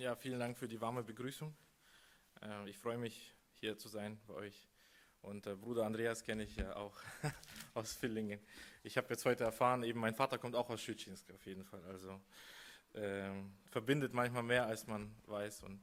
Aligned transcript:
Ja, 0.00 0.14
vielen 0.14 0.38
Dank 0.38 0.56
für 0.56 0.68
die 0.68 0.80
warme 0.80 1.02
Begrüßung. 1.02 1.52
Äh, 2.40 2.70
ich 2.70 2.78
freue 2.78 2.98
mich, 2.98 3.34
hier 3.54 3.76
zu 3.76 3.88
sein 3.88 4.20
bei 4.28 4.34
euch. 4.34 4.68
Und 5.22 5.44
äh, 5.48 5.56
Bruder 5.56 5.86
Andreas 5.86 6.22
kenne 6.22 6.44
ich 6.44 6.54
ja 6.54 6.76
auch 6.76 6.96
aus 7.74 7.94
Villingen. 7.94 8.38
Ich 8.84 8.96
habe 8.96 9.08
jetzt 9.10 9.24
heute 9.24 9.42
erfahren, 9.42 9.82
eben 9.82 9.98
mein 9.98 10.14
Vater 10.14 10.38
kommt 10.38 10.54
auch 10.54 10.70
aus 10.70 10.80
Schütschinsk 10.80 11.28
auf 11.32 11.44
jeden 11.46 11.64
Fall. 11.64 11.82
Also 11.86 12.20
äh, 12.92 13.28
verbindet 13.72 14.14
manchmal 14.14 14.44
mehr, 14.44 14.66
als 14.66 14.86
man 14.86 15.12
weiß. 15.26 15.64
Und 15.64 15.82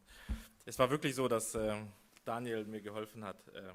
es 0.64 0.80
war 0.80 0.90
wirklich 0.90 1.14
so, 1.14 1.28
dass 1.28 1.54
äh, 1.54 1.76
Daniel 2.24 2.64
mir 2.64 2.80
geholfen 2.80 3.26
hat, 3.26 3.50
äh, 3.50 3.74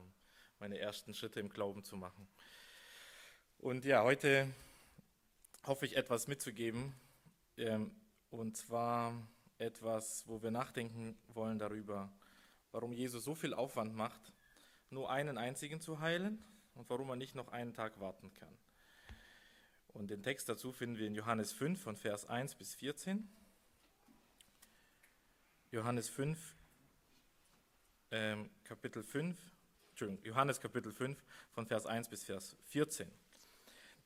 meine 0.59 0.79
ersten 0.79 1.13
Schritte 1.13 1.41
im 1.41 1.51
Glauben 1.51 1.85
zu 1.85 1.99
machen. 1.99 2.27
Und 3.59 3.85
ja, 3.85 4.03
heute 4.05 4.49
hoffe 5.67 5.85
ich 5.85 5.99
etwas 5.99 6.29
mitzugeben. 6.29 6.95
Ähm, 7.59 7.95
und 8.31 8.57
zwar 8.57 9.13
etwas, 9.61 10.25
wo 10.27 10.43
wir 10.43 10.51
nachdenken 10.51 11.17
wollen 11.29 11.59
darüber, 11.59 12.11
warum 12.73 12.93
Jesus 12.93 13.25
so 13.25 13.35
viel 13.35 13.55
Aufwand 13.55 13.95
macht, 13.95 14.33
nur 14.91 15.11
einen 15.11 15.39
einzigen 15.39 15.81
zu 15.81 16.01
heilen 16.01 16.43
und 16.75 16.89
warum 16.89 17.11
er 17.11 17.17
nicht 17.17 17.35
noch 17.35 17.49
einen 17.49 17.75
Tag 17.75 18.01
warten 18.01 18.33
kann. 18.35 18.57
Und 19.89 20.11
den 20.11 20.23
Text 20.23 20.49
dazu 20.49 20.73
finden 20.73 20.99
wir 20.99 21.07
in 21.07 21.15
Johannes 21.15 21.53
5 21.53 21.81
von 21.81 21.97
Vers 21.97 22.27
1 22.27 22.55
bis 22.55 22.75
14. 22.75 23.29
Johannes 25.73 26.09
5, 26.09 26.57
ähm, 28.13 28.51
Kapitel 28.65 29.03
5, 29.03 29.37
Entschuldigung, 29.91 30.25
Johannes 30.25 30.61
Kapitel 30.61 30.93
5 30.93 31.23
von 31.53 31.67
Vers 31.67 31.87
1 31.87 32.09
bis 32.09 32.25
Vers 32.25 32.57
14. 32.67 33.11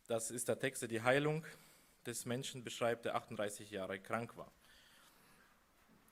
Das 0.07 0.31
ist 0.31 0.49
der 0.49 0.59
Text, 0.59 0.83
der 0.83 0.89
die 0.89 1.01
Heilung 1.01 1.47
des 2.05 2.27
Menschen 2.27 2.65
beschreibt, 2.65 3.05
der 3.05 3.15
38 3.15 3.71
Jahre 3.71 3.99
krank 4.01 4.37
war. 4.37 4.53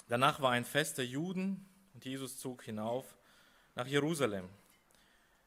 Danach 0.08 0.40
war 0.40 0.50
ein 0.50 0.64
Fest 0.64 0.98
der 0.98 1.06
Juden 1.06 1.66
und 1.94 2.04
Jesus 2.04 2.38
zog 2.38 2.62
hinauf 2.64 3.16
nach 3.74 3.86
Jerusalem. 3.86 4.48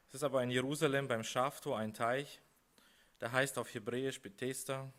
Es 0.08 0.14
ist 0.14 0.22
aber 0.22 0.42
in 0.42 0.50
Jerusalem 0.50 1.08
beim 1.08 1.24
Schaftor 1.24 1.78
ein 1.78 1.94
Teich, 1.94 2.40
der 3.20 3.32
heißt 3.32 3.58
auf 3.58 3.72
Hebräisch 3.72 4.20
Bethesda. 4.20 4.90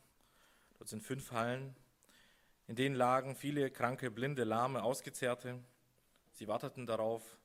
Dort 0.77 0.89
sind 0.89 1.03
fünf 1.03 1.31
Hallen, 1.31 1.75
in 2.67 2.75
denen 2.75 2.95
lagen 2.95 3.35
viele 3.35 3.71
kranke, 3.71 4.11
blinde, 4.11 4.43
lahme, 4.43 4.83
ausgezehrte. 4.83 5.59
Sie 6.33 6.47
warteten 6.47 6.85
darauf, 6.85 7.37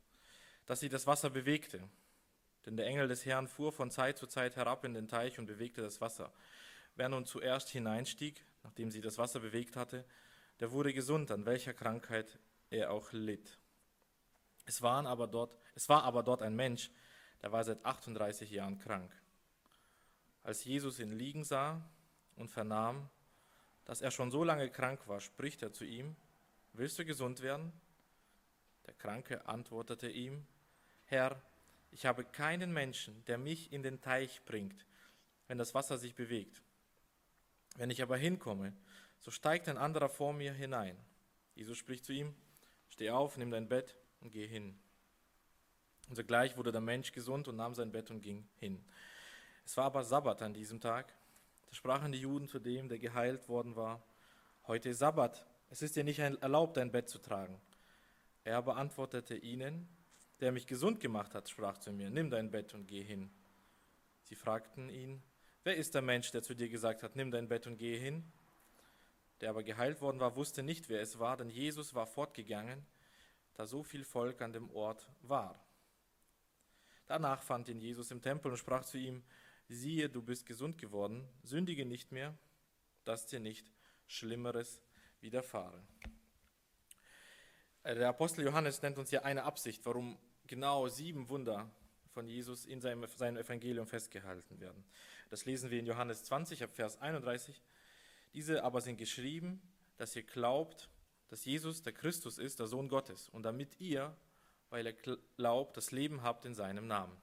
dass 0.67 0.81
sie 0.81 0.89
das 0.89 1.07
Wasser 1.07 1.31
bewegte. 1.31 1.81
Denn 2.67 2.77
der 2.77 2.87
Engel 2.87 3.09
des 3.09 3.25
Herrn 3.27 3.49
fuhr 3.49 3.73
von 3.73 3.91
Zeit 3.91 4.19
zu 4.19 4.27
Zeit 4.27 4.57
herab 4.57 4.85
in 4.85 4.95
den 4.95 5.09
Teich 5.09 5.39
und 5.39 5.47
bewegte 5.47 5.81
das 5.81 6.01
Wasser. 6.01 6.33
Wer 6.95 7.09
nun 7.09 7.27
zuerst 7.27 7.71
hineinstieg, 7.71 8.45
nachdem 8.63 8.91
sie 8.91 9.01
das 9.01 9.19
Wasser 9.19 9.41
bewegt 9.41 9.77
hatte, 9.77 10.05
der 10.63 10.71
wurde 10.71 10.95
gesund, 10.95 11.33
an 11.33 11.45
welcher 11.45 11.75
Krankheit 11.75 12.39
er 12.71 12.93
auch 12.93 13.11
litt. 13.11 13.59
Es, 14.65 14.81
waren 14.81 15.09
aber 15.09 15.27
dort, 15.27 15.59
es 15.75 15.89
war 15.89 16.05
aber 16.05 16.23
dort 16.23 16.41
ein 16.41 16.55
Mensch, 16.55 16.89
der 17.43 17.51
war 17.51 17.65
seit 17.65 17.85
38 17.85 18.49
Jahren 18.49 18.79
krank. 18.79 19.13
Als 20.45 20.65
Jesus 20.65 21.01
ihn 21.01 21.11
liegen 21.11 21.43
sah 21.43 21.83
und 22.37 22.49
vernahm, 22.49 23.11
dass 23.85 24.03
er 24.03 24.13
schon 24.13 24.31
so 24.31 24.45
lange 24.45 24.71
krank 24.71 25.09
war, 25.09 25.21
spricht 25.21 25.65
er 25.65 25.73
zu 25.73 25.85
ihm, 25.85 26.15
willst 26.75 26.97
du 26.97 27.05
gesund 27.05 27.43
werden? 27.43 27.73
Der 28.87 28.95
Kranke 28.95 29.45
antwortete 29.47 30.09
ihm, 30.09 30.47
Herr, 31.07 31.43
ich 31.91 32.07
habe 32.07 32.23
keinen 32.23 32.73
Menschen, 32.73 33.25
der 33.25 33.37
mich 33.37 33.73
in 33.73 33.83
den 33.83 34.01
Teich 34.01 34.45
bringt, 34.45 34.87
wenn 35.49 35.59
das 35.59 35.75
Wasser 35.75 35.99
sich 35.99 36.15
bewegt. 36.15 36.63
Wenn 37.75 37.91
ich 37.91 38.01
aber 38.01 38.17
hinkomme, 38.17 38.73
so 39.23 39.31
steigt 39.31 39.69
ein 39.69 39.79
anderer 39.79 40.09
vor 40.09 40.33
mir 40.33 40.53
hinein. 40.53 40.97
Jesus 41.55 41.79
spricht 41.79 42.05
zu 42.05 42.13
ihm, 42.13 42.35
steh 42.89 43.11
auf, 43.11 43.37
nimm 43.37 43.51
dein 43.51 43.69
Bett 43.69 43.97
und 44.21 44.33
geh 44.33 44.47
hin. 44.47 44.79
Und 46.09 46.17
sogleich 46.17 46.57
wurde 46.57 46.73
der 46.73 46.81
Mensch 46.81 47.13
gesund 47.13 47.49
und 47.49 47.57
nahm 47.57 47.75
sein 47.75 47.93
Bett 47.93 48.11
und 48.11 48.21
ging 48.21 48.47
hin. 48.57 48.85
Es 49.65 49.77
war 49.77 49.85
aber 49.85 50.05
Sabbat 50.05 50.43
an 50.43 50.53
diesem 50.53 50.81
Tag. 50.81 51.15
Da 51.67 51.75
sprachen 51.75 52.13
die 52.13 52.21
Juden 52.21 52.49
zu 52.49 52.59
dem, 52.59 52.89
der 52.89 52.99
geheilt 52.99 53.49
worden 53.49 53.77
war, 53.77 54.03
heute 54.67 54.91
ist 54.91 54.99
Sabbat, 54.99 55.47
es 55.71 55.83
ist 55.83 55.97
dir 55.97 56.05
nicht 56.05 56.19
erlaubt, 56.19 56.77
dein 56.77 56.93
Bett 56.93 57.09
zu 57.09 57.19
tragen. 57.19 57.61
Er 58.45 58.57
aber 58.59 58.77
antwortete 58.77 59.37
ihnen, 59.37 59.89
der 60.41 60.53
mich 60.53 60.67
gesund 60.67 61.01
gemacht 61.01 61.35
hat, 61.35 61.49
sprach 61.49 61.79
zu 61.79 61.93
mir, 61.93 62.11
nimm 62.11 62.29
dein 62.29 62.51
Bett 62.51 62.75
und 62.75 62.87
geh 62.87 63.03
hin. 63.03 63.31
Sie 64.25 64.35
fragten 64.35 64.91
ihn, 64.91 65.23
Wer 65.65 65.77
ist 65.77 65.95
der 65.95 66.03
Mensch, 66.03 66.33
der 66.33 66.43
zu 66.43 66.55
dir 66.55 66.69
gesagt 66.69 67.05
hat, 67.05 67.15
nimm 67.15 67.31
dein 67.31 67.49
Bett 67.49 67.69
und 67.69 67.77
gehe 67.77 67.97
hin? 67.97 68.25
Der 69.43 69.51
aber 69.51 69.65
geheilt 69.65 70.01
worden 70.01 70.21
war, 70.21 70.37
wusste 70.37 70.63
nicht, 70.63 70.89
wer 70.89 71.03
es 71.03 71.19
war, 71.19 71.37
denn 71.37 71.51
Jesus 71.51 71.95
war 71.95 72.07
fortgegangen, 72.07 72.87
da 73.55 73.67
so 73.67 73.83
viel 73.83 74.05
Volk 74.05 74.41
an 74.41 74.53
dem 74.53 74.71
Ort 74.71 75.11
war. 75.21 75.61
Danach 77.07 77.43
fand 77.43 77.69
ihn 77.69 77.81
Jesus 77.81 78.13
im 78.13 78.23
Tempel 78.23 78.53
und 78.53 78.57
sprach 78.57 78.85
zu 78.85 78.99
ihm, 78.99 79.25
siehe, 79.69 80.09
du 80.09 80.23
bist 80.23 80.47
gesund 80.47 80.79
geworden, 80.79 81.29
sündige 81.43 81.85
nicht 81.85 82.13
mehr, 82.13 82.39
dass 83.05 83.27
dir 83.27 83.41
nicht 83.41 83.71
Schlimmeres 84.07 84.81
widerfahre. 85.21 85.83
Der 87.85 88.11
Apostel 88.11 88.45
Johannes 88.45 88.81
nennt 88.81 88.97
uns 88.97 89.11
hier 89.11 89.25
eine 89.25 89.43
Absicht, 89.43 89.85
warum 89.85 90.19
genau 90.47 90.87
sieben 90.87 91.29
Wunder 91.29 91.69
von 92.15 92.29
Jesus 92.29 92.65
in 92.65 92.81
seinem, 92.81 93.09
seinem 93.09 93.39
Evangelium 93.39 93.89
festgehalten 93.89 94.61
werden. 94.61 94.85
Das 95.31 95.47
lesen 95.47 95.71
wir 95.71 95.81
in 95.81 95.87
Johannes 95.87 96.23
20, 96.23 96.63
ab 96.63 96.71
Vers 96.75 97.01
31. 97.01 97.61
Diese 98.35 98.65
aber 98.65 98.81
sind 98.81 98.97
geschrieben, 98.97 99.61
dass 99.97 100.17
ihr 100.17 100.23
glaubt, 100.23 100.89
dass 101.29 101.45
Jesus 101.45 101.83
der 101.83 101.93
Christus 101.93 102.39
ist, 102.39 102.61
der 102.61 102.67
Sohn 102.67 102.89
Gottes, 102.89 103.29
und 103.31 103.43
damit 103.43 103.81
ihr, 103.81 104.17
weil 104.71 104.87
ihr 104.87 104.95
glaubt, 105.37 105.77
das 105.77 105.93
Leben 105.93 106.23
habt 106.23 106.45
in 106.45 106.55
seinem 106.55 106.87
Namen. 106.87 107.17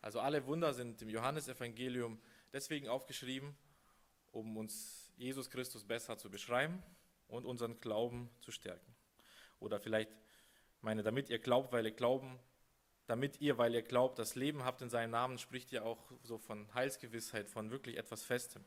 Also 0.00 0.20
alle 0.20 0.46
Wunder 0.46 0.74
sind 0.74 1.00
im 1.00 1.08
Johannesevangelium 1.08 2.20
deswegen 2.52 2.88
aufgeschrieben, 2.88 3.56
um 4.32 4.56
uns 4.56 5.12
Jesus 5.16 5.48
Christus 5.48 5.84
besser 5.84 6.18
zu 6.18 6.30
beschreiben 6.30 6.82
und 7.28 7.46
unseren 7.46 7.80
Glauben 7.80 8.30
zu 8.40 8.50
stärken. 8.50 8.94
Oder 9.60 9.80
vielleicht 9.80 10.10
meine, 10.82 11.02
damit 11.02 11.30
ihr 11.30 11.38
glaubt, 11.38 11.72
weil 11.72 11.86
ihr 11.86 11.92
glauben, 11.92 12.38
damit 13.06 13.40
ihr, 13.40 13.58
weil 13.58 13.74
ihr 13.74 13.82
glaubt, 13.82 14.18
das 14.18 14.34
Leben 14.34 14.64
habt 14.64 14.82
in 14.82 14.90
seinem 14.90 15.10
Namen, 15.10 15.38
spricht 15.38 15.72
ihr 15.72 15.84
auch 15.84 16.12
so 16.22 16.38
von 16.38 16.72
Heilsgewissheit, 16.74 17.48
von 17.48 17.70
wirklich 17.70 17.96
etwas 17.96 18.22
Festem. 18.22 18.64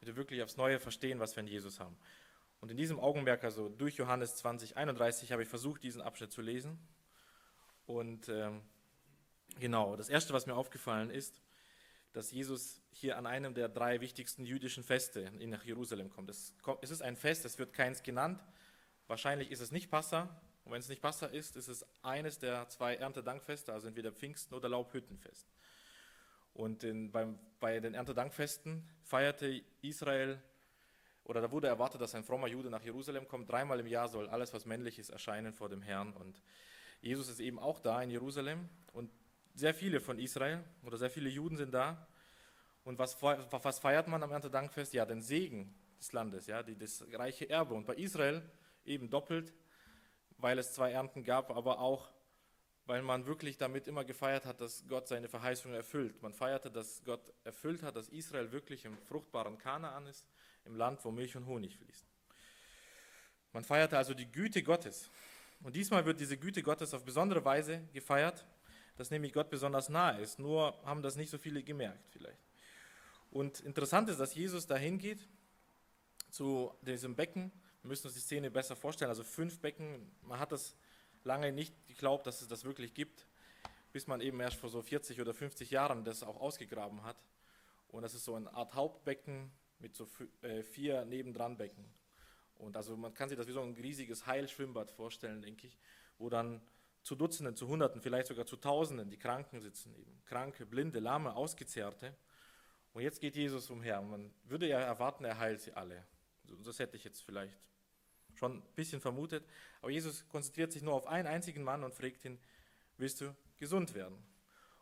Wir 0.00 0.16
wirklich 0.16 0.42
aufs 0.42 0.56
Neue 0.56 0.78
verstehen, 0.78 1.20
was 1.20 1.36
wir 1.36 1.42
in 1.42 1.48
Jesus 1.48 1.80
haben. 1.80 1.96
Und 2.60 2.70
in 2.70 2.76
diesem 2.76 2.98
Augenmerk, 2.98 3.44
also 3.44 3.68
durch 3.68 3.96
Johannes 3.96 4.36
20, 4.36 4.76
31, 4.76 5.32
habe 5.32 5.42
ich 5.42 5.48
versucht, 5.48 5.82
diesen 5.82 6.00
Abschnitt 6.00 6.32
zu 6.32 6.40
lesen. 6.42 6.78
Und 7.86 8.28
ähm, 8.28 8.62
genau, 9.58 9.96
das 9.96 10.08
Erste, 10.08 10.32
was 10.32 10.46
mir 10.46 10.54
aufgefallen 10.54 11.10
ist, 11.10 11.40
dass 12.12 12.30
Jesus 12.30 12.80
hier 12.92 13.18
an 13.18 13.26
einem 13.26 13.54
der 13.54 13.68
drei 13.68 14.00
wichtigsten 14.00 14.46
jüdischen 14.46 14.82
Feste 14.82 15.30
nach 15.46 15.64
Jerusalem 15.64 16.08
kommt. 16.08 16.30
Es, 16.30 16.54
ist 16.80 17.02
ein 17.02 17.16
Fest, 17.16 17.44
es 17.44 17.58
wird 17.58 17.74
keins 17.74 18.02
genannt. 18.02 18.42
Wahrscheinlich 19.06 19.50
ist 19.50 19.60
es 19.60 19.70
nicht 19.70 19.90
Passa, 19.90 20.40
und 20.66 20.72
wenn 20.72 20.80
es 20.80 20.88
nicht 20.88 21.00
Passa 21.00 21.26
ist, 21.26 21.54
ist 21.54 21.68
es 21.68 21.86
eines 22.02 22.40
der 22.40 22.68
zwei 22.68 22.96
Erntedankfeste, 22.96 23.72
also 23.72 23.86
entweder 23.86 24.10
Pfingsten 24.10 24.52
oder 24.52 24.68
Laubhüttenfest. 24.68 25.46
Und 26.56 26.84
in, 26.84 27.10
beim, 27.10 27.38
bei 27.60 27.80
den 27.80 27.94
Erntedankfesten 27.94 28.86
feierte 29.02 29.62
Israel, 29.82 30.40
oder 31.24 31.40
da 31.40 31.50
wurde 31.50 31.68
erwartet, 31.68 32.00
dass 32.00 32.14
ein 32.14 32.24
frommer 32.24 32.46
Jude 32.46 32.70
nach 32.70 32.82
Jerusalem 32.82 33.28
kommt. 33.28 33.50
Dreimal 33.50 33.80
im 33.80 33.86
Jahr 33.86 34.08
soll 34.08 34.28
alles, 34.28 34.54
was 34.54 34.64
männlich 34.64 34.98
ist, 34.98 35.10
erscheinen 35.10 35.52
vor 35.52 35.68
dem 35.68 35.82
Herrn. 35.82 36.12
Und 36.12 36.40
Jesus 37.00 37.28
ist 37.28 37.40
eben 37.40 37.58
auch 37.58 37.80
da 37.80 38.02
in 38.02 38.10
Jerusalem. 38.10 38.68
Und 38.92 39.10
sehr 39.54 39.74
viele 39.74 40.00
von 40.00 40.18
Israel 40.18 40.62
oder 40.84 40.96
sehr 40.96 41.10
viele 41.10 41.28
Juden 41.28 41.56
sind 41.56 41.74
da. 41.74 42.06
Und 42.84 42.98
was, 42.98 43.20
was 43.20 43.78
feiert 43.78 44.06
man 44.08 44.22
am 44.22 44.30
Erntedankfest? 44.30 44.94
Ja, 44.94 45.04
den 45.04 45.20
Segen 45.20 45.74
des 45.98 46.12
Landes, 46.12 46.46
ja, 46.46 46.62
die, 46.62 46.76
das 46.76 47.04
reiche 47.12 47.50
Erbe. 47.50 47.74
Und 47.74 47.86
bei 47.86 47.94
Israel 47.94 48.42
eben 48.84 49.10
doppelt 49.10 49.52
weil 50.38 50.58
es 50.58 50.72
zwei 50.72 50.92
Ernten 50.92 51.24
gab, 51.24 51.50
aber 51.50 51.80
auch, 51.80 52.08
weil 52.86 53.02
man 53.02 53.26
wirklich 53.26 53.58
damit 53.58 53.88
immer 53.88 54.04
gefeiert 54.04 54.46
hat, 54.46 54.60
dass 54.60 54.86
Gott 54.88 55.08
seine 55.08 55.28
Verheißung 55.28 55.72
erfüllt. 55.74 56.22
Man 56.22 56.32
feierte, 56.32 56.70
dass 56.70 57.02
Gott 57.04 57.32
erfüllt 57.44 57.82
hat, 57.82 57.96
dass 57.96 58.08
Israel 58.08 58.52
wirklich 58.52 58.84
im 58.84 58.96
fruchtbaren 58.96 59.58
Kanaan 59.58 60.06
ist, 60.06 60.26
im 60.64 60.76
Land, 60.76 61.04
wo 61.04 61.10
Milch 61.10 61.36
und 61.36 61.46
Honig 61.46 61.76
fließt. 61.76 62.06
Man 63.52 63.64
feierte 63.64 63.96
also 63.98 64.14
die 64.14 64.30
Güte 64.30 64.62
Gottes. 64.62 65.10
Und 65.62 65.74
diesmal 65.74 66.04
wird 66.04 66.20
diese 66.20 66.36
Güte 66.36 66.62
Gottes 66.62 66.94
auf 66.94 67.04
besondere 67.04 67.44
Weise 67.44 67.82
gefeiert, 67.92 68.46
dass 68.96 69.10
nämlich 69.10 69.32
Gott 69.32 69.50
besonders 69.50 69.88
nahe 69.88 70.20
ist. 70.20 70.38
Nur 70.38 70.78
haben 70.84 71.02
das 71.02 71.16
nicht 71.16 71.30
so 71.30 71.38
viele 71.38 71.62
gemerkt 71.62 72.08
vielleicht. 72.10 72.38
Und 73.30 73.60
interessant 73.60 74.08
ist, 74.08 74.20
dass 74.20 74.34
Jesus 74.34 74.66
dahin 74.66 74.98
geht 74.98 75.26
zu 76.30 76.72
diesem 76.82 77.14
Becken 77.14 77.50
wir 77.86 77.90
müssen 77.90 78.08
uns 78.08 78.16
die 78.16 78.20
Szene 78.20 78.50
besser 78.50 78.74
vorstellen. 78.74 79.10
Also 79.10 79.22
fünf 79.22 79.60
Becken, 79.60 80.10
man 80.22 80.40
hat 80.40 80.50
das 80.50 80.74
lange 81.26 81.52
nicht 81.52 81.74
geglaubt, 81.88 82.26
dass 82.26 82.40
es 82.40 82.48
das 82.48 82.64
wirklich 82.64 82.94
gibt, 82.94 83.26
bis 83.92 84.06
man 84.06 84.20
eben 84.20 84.40
erst 84.40 84.56
vor 84.56 84.70
so 84.70 84.80
40 84.80 85.20
oder 85.20 85.34
50 85.34 85.70
Jahren 85.70 86.04
das 86.04 86.22
auch 86.22 86.40
ausgegraben 86.40 87.02
hat. 87.02 87.16
Und 87.88 88.02
das 88.02 88.14
ist 88.14 88.24
so 88.24 88.34
eine 88.34 88.52
Art 88.54 88.74
Hauptbecken 88.74 89.50
mit 89.78 89.94
so 89.94 90.08
äh, 90.42 90.62
vier 90.62 91.04
nebendran 91.04 91.56
Becken. 91.56 91.84
Und 92.58 92.76
also 92.76 92.96
man 92.96 93.12
kann 93.12 93.28
sich 93.28 93.36
das 93.36 93.46
wie 93.46 93.52
so 93.52 93.62
ein 93.62 93.74
riesiges 93.74 94.26
Heilschwimmbad 94.26 94.90
vorstellen, 94.90 95.42
denke 95.42 95.66
ich, 95.66 95.76
wo 96.18 96.30
dann 96.30 96.62
zu 97.02 97.14
Dutzenden, 97.14 97.54
zu 97.54 97.68
Hunderten, 97.68 98.00
vielleicht 98.00 98.26
sogar 98.26 98.46
zu 98.46 98.56
Tausenden 98.56 99.10
die 99.10 99.18
Kranken 99.18 99.60
sitzen 99.60 99.94
eben. 99.94 100.20
Kranke, 100.24 100.66
Blinde, 100.66 100.98
Lahme, 100.98 101.36
Ausgezehrte. 101.36 102.16
Und 102.94 103.02
jetzt 103.02 103.20
geht 103.20 103.36
Jesus 103.36 103.70
umher. 103.70 104.00
Man 104.00 104.32
würde 104.44 104.66
ja 104.66 104.80
erwarten, 104.80 105.24
er 105.24 105.38
heilt 105.38 105.60
sie 105.60 105.72
alle. 105.72 106.04
Das 106.64 106.78
hätte 106.78 106.96
ich 106.96 107.04
jetzt 107.04 107.22
vielleicht 107.22 107.56
schon 108.38 108.58
ein 108.58 108.62
bisschen 108.74 109.00
vermutet. 109.00 109.44
Aber 109.80 109.90
Jesus 109.90 110.26
konzentriert 110.28 110.72
sich 110.72 110.82
nur 110.82 110.94
auf 110.94 111.06
einen 111.06 111.26
einzigen 111.26 111.62
Mann 111.62 111.84
und 111.84 111.94
fragt 111.94 112.24
ihn, 112.24 112.38
willst 112.98 113.20
du 113.20 113.34
gesund 113.56 113.94
werden? 113.94 114.16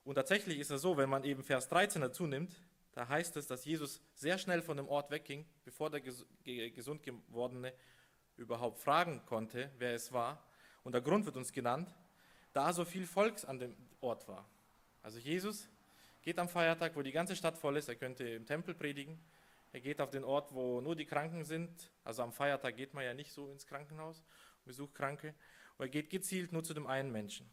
Und 0.05 0.17
tatsächlich 0.17 0.59
ist 0.59 0.71
es 0.71 0.83
so, 0.83 0.97
wenn 0.97 1.09
man 1.09 1.25
eben 1.25 1.43
Vers 1.43 1.69
13 1.69 2.03
dazu 2.03 2.27
nimmt, 2.27 2.55
da 2.93 3.09
heißt 3.09 3.37
es, 3.37 3.47
dass 3.47 3.65
Jesus 3.65 4.01
sehr 4.15 4.39
schnell 4.39 4.63
von 4.63 4.77
dem 4.77 4.89
Ort 4.89 5.11
wegging, 5.11 5.45
bevor 5.65 5.91
der 5.91 6.01
gesund 6.01 7.03
gewordene 7.03 7.73
überhaupt 8.37 8.79
fragen 8.79 9.25
konnte, 9.27 9.71
wer 9.79 9.95
es 9.95 10.13
war. 10.13 10.43
Und 10.85 10.93
der 10.93 11.01
Grund 11.01 11.25
wird 11.25 11.37
uns 11.37 11.53
genannt, 11.53 11.93
da 12.53 12.73
so 12.73 12.85
viel 12.85 13.07
Volks 13.07 13.45
an 13.45 13.59
dem 13.59 13.75
Ort 14.01 14.29
war. 14.29 14.49
Also 15.03 15.19
Jesus 15.19 15.69
geht 16.23 16.39
am 16.39 16.49
Feiertag, 16.49 16.95
wo 16.95 17.03
die 17.03 17.13
ganze 17.13 17.35
Stadt 17.35 17.59
voll 17.59 17.77
ist, 17.77 17.89
er 17.89 17.97
könnte 17.97 18.25
im 18.29 18.47
Tempel 18.47 18.75
predigen, 18.75 19.19
er 19.75 19.81
geht 19.81 20.01
auf 20.01 20.11
den 20.11 20.23
Ort, 20.23 20.55
wo 20.55 20.81
nur 20.81 20.95
die 20.95 21.05
Kranken 21.05 21.45
sind. 21.45 21.91
Also 22.05 22.23
am 22.23 22.33
Feiertag 22.33 22.77
geht 22.77 22.95
man 22.95 23.03
ja 23.03 23.13
nicht 23.13 23.33
so 23.33 23.51
ins 23.51 23.67
Krankenhaus 23.67 24.21
und 24.21 24.67
besucht 24.67 24.95
Kranke. 24.95 25.35
Und 25.77 25.87
er 25.87 25.89
geht 25.89 26.11
gezielt 26.11 26.53
nur 26.53 26.63
zu 26.63 26.75
dem 26.75 26.87
einen 26.87 27.11
Menschen. 27.11 27.51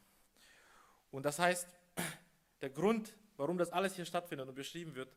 Und 1.09 1.25
das 1.25 1.39
heißt, 1.39 1.67
der 2.61 2.69
Grund, 2.69 3.17
warum 3.37 3.57
das 3.57 3.71
alles 3.71 3.95
hier 3.95 4.05
stattfindet 4.05 4.47
und 4.47 4.53
beschrieben 4.53 4.93
wird, 4.93 5.11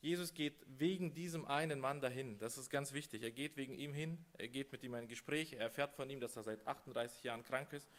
Jesus 0.00 0.32
geht 0.32 0.54
wegen 0.66 1.12
diesem 1.12 1.44
einen 1.44 1.80
Mann 1.80 2.00
dahin. 2.00 2.38
Das 2.38 2.56
ist 2.56 2.70
ganz 2.70 2.94
wichtig. 2.94 3.22
Er 3.22 3.30
geht 3.30 3.58
wegen 3.58 3.74
ihm 3.74 3.92
hin, 3.92 4.24
er 4.38 4.48
geht 4.48 4.72
mit 4.72 4.82
ihm 4.82 4.94
ein 4.94 5.06
Gespräch, 5.06 5.52
er 5.52 5.60
erfährt 5.60 5.96
von 5.96 6.08
ihm, 6.08 6.18
dass 6.18 6.34
er 6.34 6.44
seit 6.44 6.66
38 6.66 7.24
Jahren 7.24 7.44
krank 7.44 7.74
ist 7.74 7.90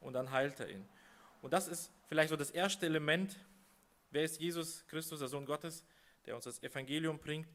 und 0.00 0.12
dann 0.12 0.30
heilt 0.30 0.60
er 0.60 0.68
ihn. 0.68 0.86
Und 1.40 1.54
das 1.54 1.68
ist 1.68 1.90
vielleicht 2.06 2.28
so 2.28 2.36
das 2.36 2.50
erste 2.50 2.84
Element. 2.84 3.38
Wer 4.10 4.24
ist 4.24 4.38
Jesus 4.38 4.86
Christus, 4.88 5.20
der 5.20 5.28
Sohn 5.28 5.46
Gottes, 5.46 5.86
der 6.26 6.34
uns 6.34 6.44
das 6.44 6.62
Evangelium 6.62 7.18
bringt? 7.18 7.48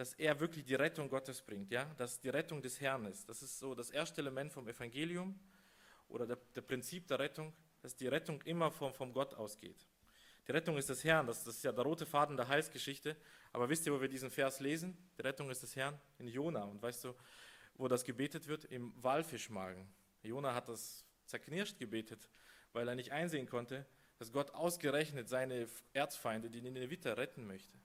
Dass 0.00 0.14
er 0.14 0.40
wirklich 0.40 0.64
die 0.64 0.76
Rettung 0.76 1.10
Gottes 1.10 1.42
bringt, 1.42 1.70
ja, 1.70 1.84
dass 1.98 2.18
die 2.18 2.30
Rettung 2.30 2.62
des 2.62 2.80
Herrn 2.80 3.04
ist. 3.04 3.28
Das 3.28 3.42
ist 3.42 3.58
so 3.58 3.74
das 3.74 3.90
erste 3.90 4.22
Element 4.22 4.50
vom 4.50 4.66
Evangelium 4.66 5.38
oder 6.08 6.26
der, 6.26 6.38
der 6.54 6.62
Prinzip 6.62 7.06
der 7.06 7.18
Rettung, 7.18 7.52
dass 7.82 7.94
die 7.94 8.08
Rettung 8.08 8.40
immer 8.46 8.70
vom, 8.70 8.94
vom 8.94 9.12
Gott 9.12 9.34
ausgeht. 9.34 9.86
Die 10.48 10.52
Rettung 10.52 10.78
ist 10.78 10.88
des 10.88 11.04
Herrn, 11.04 11.26
das, 11.26 11.44
das 11.44 11.56
ist 11.56 11.64
ja 11.64 11.72
der 11.72 11.84
rote 11.84 12.06
Faden 12.06 12.34
der 12.34 12.48
Heilsgeschichte. 12.48 13.14
Aber 13.52 13.68
wisst 13.68 13.84
ihr, 13.84 13.92
wo 13.92 14.00
wir 14.00 14.08
diesen 14.08 14.30
Vers 14.30 14.60
lesen? 14.60 14.96
Die 15.18 15.20
Rettung 15.20 15.50
ist 15.50 15.62
des 15.62 15.76
Herrn 15.76 16.00
in 16.16 16.28
Jona. 16.28 16.62
Und 16.62 16.80
weißt 16.80 17.04
du, 17.04 17.14
wo 17.74 17.86
das 17.86 18.02
gebetet 18.02 18.48
wird? 18.48 18.64
Im 18.64 18.94
Walfischmagen. 19.02 19.86
Jona 20.22 20.54
hat 20.54 20.70
das 20.70 21.04
zerknirscht 21.26 21.78
gebetet, 21.78 22.30
weil 22.72 22.88
er 22.88 22.94
nicht 22.94 23.12
einsehen 23.12 23.46
konnte, 23.46 23.84
dass 24.16 24.32
Gott 24.32 24.54
ausgerechnet 24.54 25.28
seine 25.28 25.68
Erzfeinde, 25.92 26.48
die 26.48 26.62
Nineviter, 26.62 27.18
retten 27.18 27.46
möchte. 27.46 27.78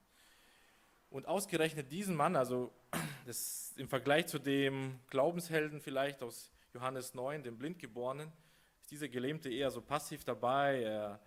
Und 1.16 1.30
ausgerechnet 1.30 1.94
diesen 1.94 2.14
Mann, 2.14 2.36
also 2.36 2.74
das 3.26 3.74
im 3.78 3.88
Vergleich 3.88 4.28
zu 4.28 4.38
dem 4.38 5.00
Glaubenshelden 5.10 5.80
vielleicht 5.80 6.22
aus 6.22 6.52
Johannes 6.74 7.14
9, 7.14 7.42
dem 7.42 7.58
Blindgeborenen, 7.58 8.34
ist 8.82 8.92
dieser 8.92 9.08
Gelähmte 9.08 9.50
eher 9.50 9.72
so 9.72 9.80
passiv 9.80 10.26
dabei. 10.26 10.82
Er 10.82 11.22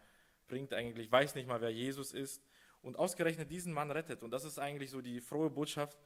bringt 0.46 0.74
eigentlich, 0.74 1.10
weiß 1.10 1.34
nicht 1.36 1.48
mal, 1.48 1.62
wer 1.62 1.70
Jesus 1.70 2.12
ist. 2.12 2.46
Und 2.82 2.98
ausgerechnet 2.98 3.50
diesen 3.50 3.72
Mann 3.72 3.90
rettet. 3.90 4.22
Und 4.22 4.30
das 4.30 4.44
ist 4.44 4.58
eigentlich 4.58 4.90
so 4.90 5.00
die 5.00 5.22
frohe 5.22 5.48
Botschaft. 5.48 5.98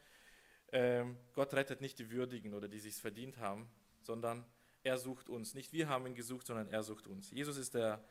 Ähm, 0.70 1.16
Gott 1.32 1.52
rettet 1.52 1.80
nicht 1.80 1.98
die 1.98 2.08
Würdigen 2.08 2.54
oder 2.54 2.68
die 2.68 2.78
sich 2.78 2.94
verdient 2.94 3.38
haben, 3.38 3.68
sondern 4.00 4.44
er 4.84 4.96
sucht 4.96 5.28
uns. 5.28 5.54
Nicht 5.54 5.72
wir 5.72 5.88
haben 5.88 6.06
ihn 6.06 6.14
gesucht, 6.14 6.46
sondern 6.46 6.68
er 6.68 6.84
sucht 6.84 7.08
uns. 7.08 7.32
Jesus 7.32 7.56
ist 7.56 7.74
der 7.74 8.04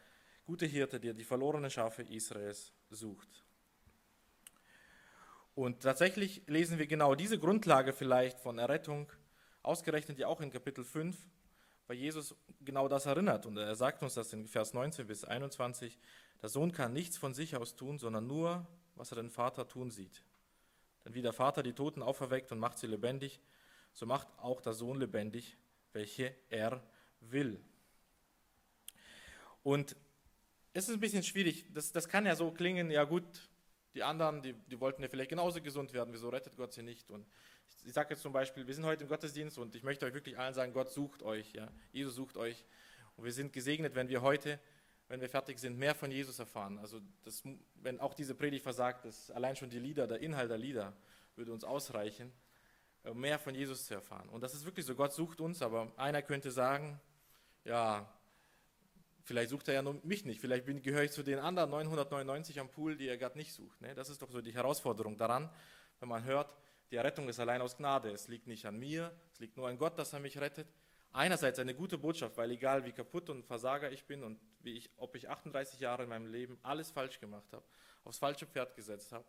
gute 0.44 0.66
Hirte, 0.66 1.00
der 1.00 1.14
die 1.14 1.24
verlorenen 1.24 1.72
Schafe 1.72 2.02
Israels 2.02 2.74
sucht. 2.90 3.46
Und 5.54 5.82
tatsächlich 5.82 6.44
lesen 6.48 6.80
wir 6.80 6.88
genau 6.88 7.16
diese 7.16 7.38
Grundlage 7.38 7.94
vielleicht 7.94 8.40
von 8.40 8.58
Errettung, 8.58 9.12
ausgerechnet 9.64 10.18
ja 10.18 10.28
auch 10.28 10.42
in 10.42 10.50
Kapitel 10.50 10.84
5, 10.84 11.18
weil 11.88 11.98
Jesus 11.98 12.36
genau 12.62 12.88
das 12.88 13.06
erinnert. 13.06 13.46
Und 13.46 13.58
er 13.58 13.76
sagt 13.76 14.02
uns 14.02 14.14
das 14.14 14.32
in 14.34 14.48
Vers 14.48 14.74
19 14.74 15.08
bis 15.08 15.26
21, 15.26 16.00
der 16.42 16.50
Sohn 16.50 16.72
kann 16.72 16.94
nichts 16.94 17.18
von 17.18 17.34
sich 17.34 17.56
aus 17.56 17.76
tun, 17.76 18.00
sondern 18.00 18.28
nur, 18.28 18.66
was 18.96 19.12
er 19.12 19.18
den 19.18 19.30
Vater 19.30 19.68
tun 19.68 19.92
sieht. 19.92 20.24
Denn 21.04 21.14
wie 21.14 21.22
der 21.22 21.34
Vater 21.34 21.64
die 21.64 21.74
Toten 21.74 22.02
auferweckt 22.02 22.52
und 22.52 22.60
macht 22.60 22.78
sie 22.78 22.88
lebendig, 22.88 23.42
so 23.94 24.06
macht 24.06 24.28
auch 24.38 24.62
der 24.62 24.74
Sohn 24.74 25.00
lebendig, 25.00 25.58
welche 25.92 26.34
er 26.50 26.82
will. 27.20 27.60
Und 29.64 29.96
es 30.74 30.88
ist 30.88 30.96
ein 30.96 31.00
bisschen 31.00 31.24
schwierig, 31.24 31.66
das, 31.74 31.92
das 31.92 32.08
kann 32.08 32.26
ja 32.26 32.36
so 32.36 32.52
klingen, 32.52 32.90
ja 32.90 33.04
gut, 33.04 33.26
die 33.94 34.04
anderen, 34.04 34.42
die, 34.42 34.54
die 34.54 34.80
wollten 34.80 35.02
ja 35.02 35.10
vielleicht 35.10 35.30
genauso 35.30 35.62
gesund 35.62 35.94
werden, 35.94 36.14
wieso 36.14 36.30
rettet 36.30 36.56
Gott 36.56 36.74
sie 36.74 36.84
nicht? 36.84 37.12
Und 37.12 37.28
ich, 37.68 37.88
ich 37.88 37.94
sage 37.94 38.12
jetzt 38.12 38.22
zum 38.22 38.34
Beispiel, 38.34 38.66
wir 38.66 38.74
sind 38.74 38.86
heute 38.86 39.04
im 39.04 39.10
Gottesdienst 39.10 39.58
und 39.58 39.76
ich 39.76 39.84
möchte 39.84 40.06
euch 40.06 40.14
wirklich 40.14 40.38
allen 40.38 40.54
sagen, 40.54 40.74
Gott 40.74 40.92
sucht 40.92 41.24
euch, 41.24 41.54
ja? 41.54 41.68
Jesus 41.92 42.16
sucht 42.16 42.38
euch. 42.38 42.66
Und 43.18 43.26
wir 43.26 43.34
sind 43.34 43.54
gesegnet, 43.54 43.96
wenn 43.96 44.08
wir 44.08 44.22
heute, 44.22 44.60
wenn 45.08 45.20
wir 45.20 45.30
fertig 45.30 45.60
sind, 45.60 45.78
mehr 45.78 45.94
von 45.94 46.10
Jesus 46.10 46.40
erfahren. 46.40 46.80
Also 46.80 47.02
das, 47.24 47.44
wenn 47.76 48.00
auch 48.00 48.14
diese 48.14 48.34
Predigt 48.34 48.64
versagt, 48.64 49.06
ist 49.06 49.32
allein 49.32 49.56
schon 49.56 49.70
die 49.70 49.80
Lieder, 49.80 50.08
der 50.08 50.20
Inhalt 50.20 50.50
der 50.50 50.58
Lieder 50.58 50.94
würde 51.36 51.52
uns 51.52 51.64
ausreichen, 51.64 52.32
äh, 53.04 53.14
mehr 53.14 53.40
von 53.40 53.56
Jesus 53.56 53.86
zu 53.86 53.94
erfahren. 53.94 54.30
Und 54.30 54.42
das 54.42 54.54
ist 54.54 54.66
wirklich 54.66 54.86
so, 54.86 54.96
Gott 54.96 55.14
sucht 55.14 55.42
uns, 55.42 55.62
aber 55.62 55.92
einer 55.98 56.22
könnte 56.22 56.52
sagen, 56.52 57.00
ja, 57.66 58.12
Vielleicht 59.24 59.50
sucht 59.50 59.68
er 59.68 59.76
ja 59.76 59.82
nur 59.82 60.00
mich 60.04 60.26
nicht. 60.26 60.42
Vielleicht 60.42 60.66
bin, 60.66 60.82
gehöre 60.82 61.04
ich 61.04 61.12
zu 61.12 61.24
den 61.24 61.40
anderen 61.40 61.70
999 61.70 62.60
am 62.60 62.70
Pool, 62.70 62.98
die 62.98 63.08
er 63.08 63.18
gerade 63.18 63.38
nicht 63.38 63.54
sucht. 63.54 63.82
Ne? 63.82 63.94
Das 63.94 64.10
ist 64.10 64.22
doch 64.22 64.32
so 64.32 64.42
die 64.42 64.54
Herausforderung 64.54 65.18
daran, 65.18 65.50
wenn 66.00 66.10
man 66.10 66.24
hört, 66.24 66.56
die 66.90 66.98
Errettung 66.98 67.30
ist 67.30 67.40
allein 67.40 67.62
aus 67.62 67.78
Gnade. 67.78 68.10
Es 68.10 68.28
liegt 68.28 68.48
nicht 68.48 68.66
an 68.66 68.78
mir, 68.78 69.12
es 69.32 69.40
liegt 69.40 69.56
nur 69.58 69.68
an 69.68 69.78
Gott, 69.78 69.98
dass 69.98 70.14
er 70.14 70.20
mich 70.20 70.38
rettet. 70.40 70.68
Einerseits 71.14 71.60
eine 71.60 71.76
gute 71.76 71.98
Botschaft, 71.98 72.38
weil 72.38 72.52
egal 72.52 72.86
wie 72.86 72.92
kaputt 72.92 73.30
und 73.30 73.46
Versager 73.46 73.92
ich 73.92 74.06
bin 74.06 74.24
und 74.24 74.40
wie 74.62 74.78
ich, 74.78 74.90
ob 74.98 75.16
ich 75.16 75.30
38 75.30 75.80
Jahre 75.80 76.04
in 76.04 76.10
meinem 76.10 76.28
Leben 76.28 76.58
alles 76.64 76.90
falsch 76.90 77.20
gemacht 77.20 77.52
habe, 77.52 77.64
aufs 78.04 78.18
falsche 78.18 78.46
Pferd 78.46 78.76
gesetzt 78.76 79.12
habe, 79.12 79.26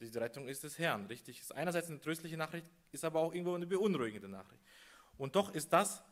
diese 0.00 0.20
Rettung 0.20 0.48
ist 0.48 0.62
des 0.62 0.78
Herrn. 0.78 1.06
Richtig, 1.06 1.40
ist 1.40 1.54
einerseits 1.54 1.88
eine 1.88 2.00
tröstliche 2.00 2.36
Nachricht, 2.36 2.70
ist 2.92 3.04
aber 3.04 3.20
auch 3.20 3.32
irgendwo 3.34 3.54
eine 3.54 3.66
beunruhigende 3.66 4.28
Nachricht. 4.28 4.62
Und 5.16 5.34
doch 5.34 5.52
ist 5.52 5.72
das 5.72 6.02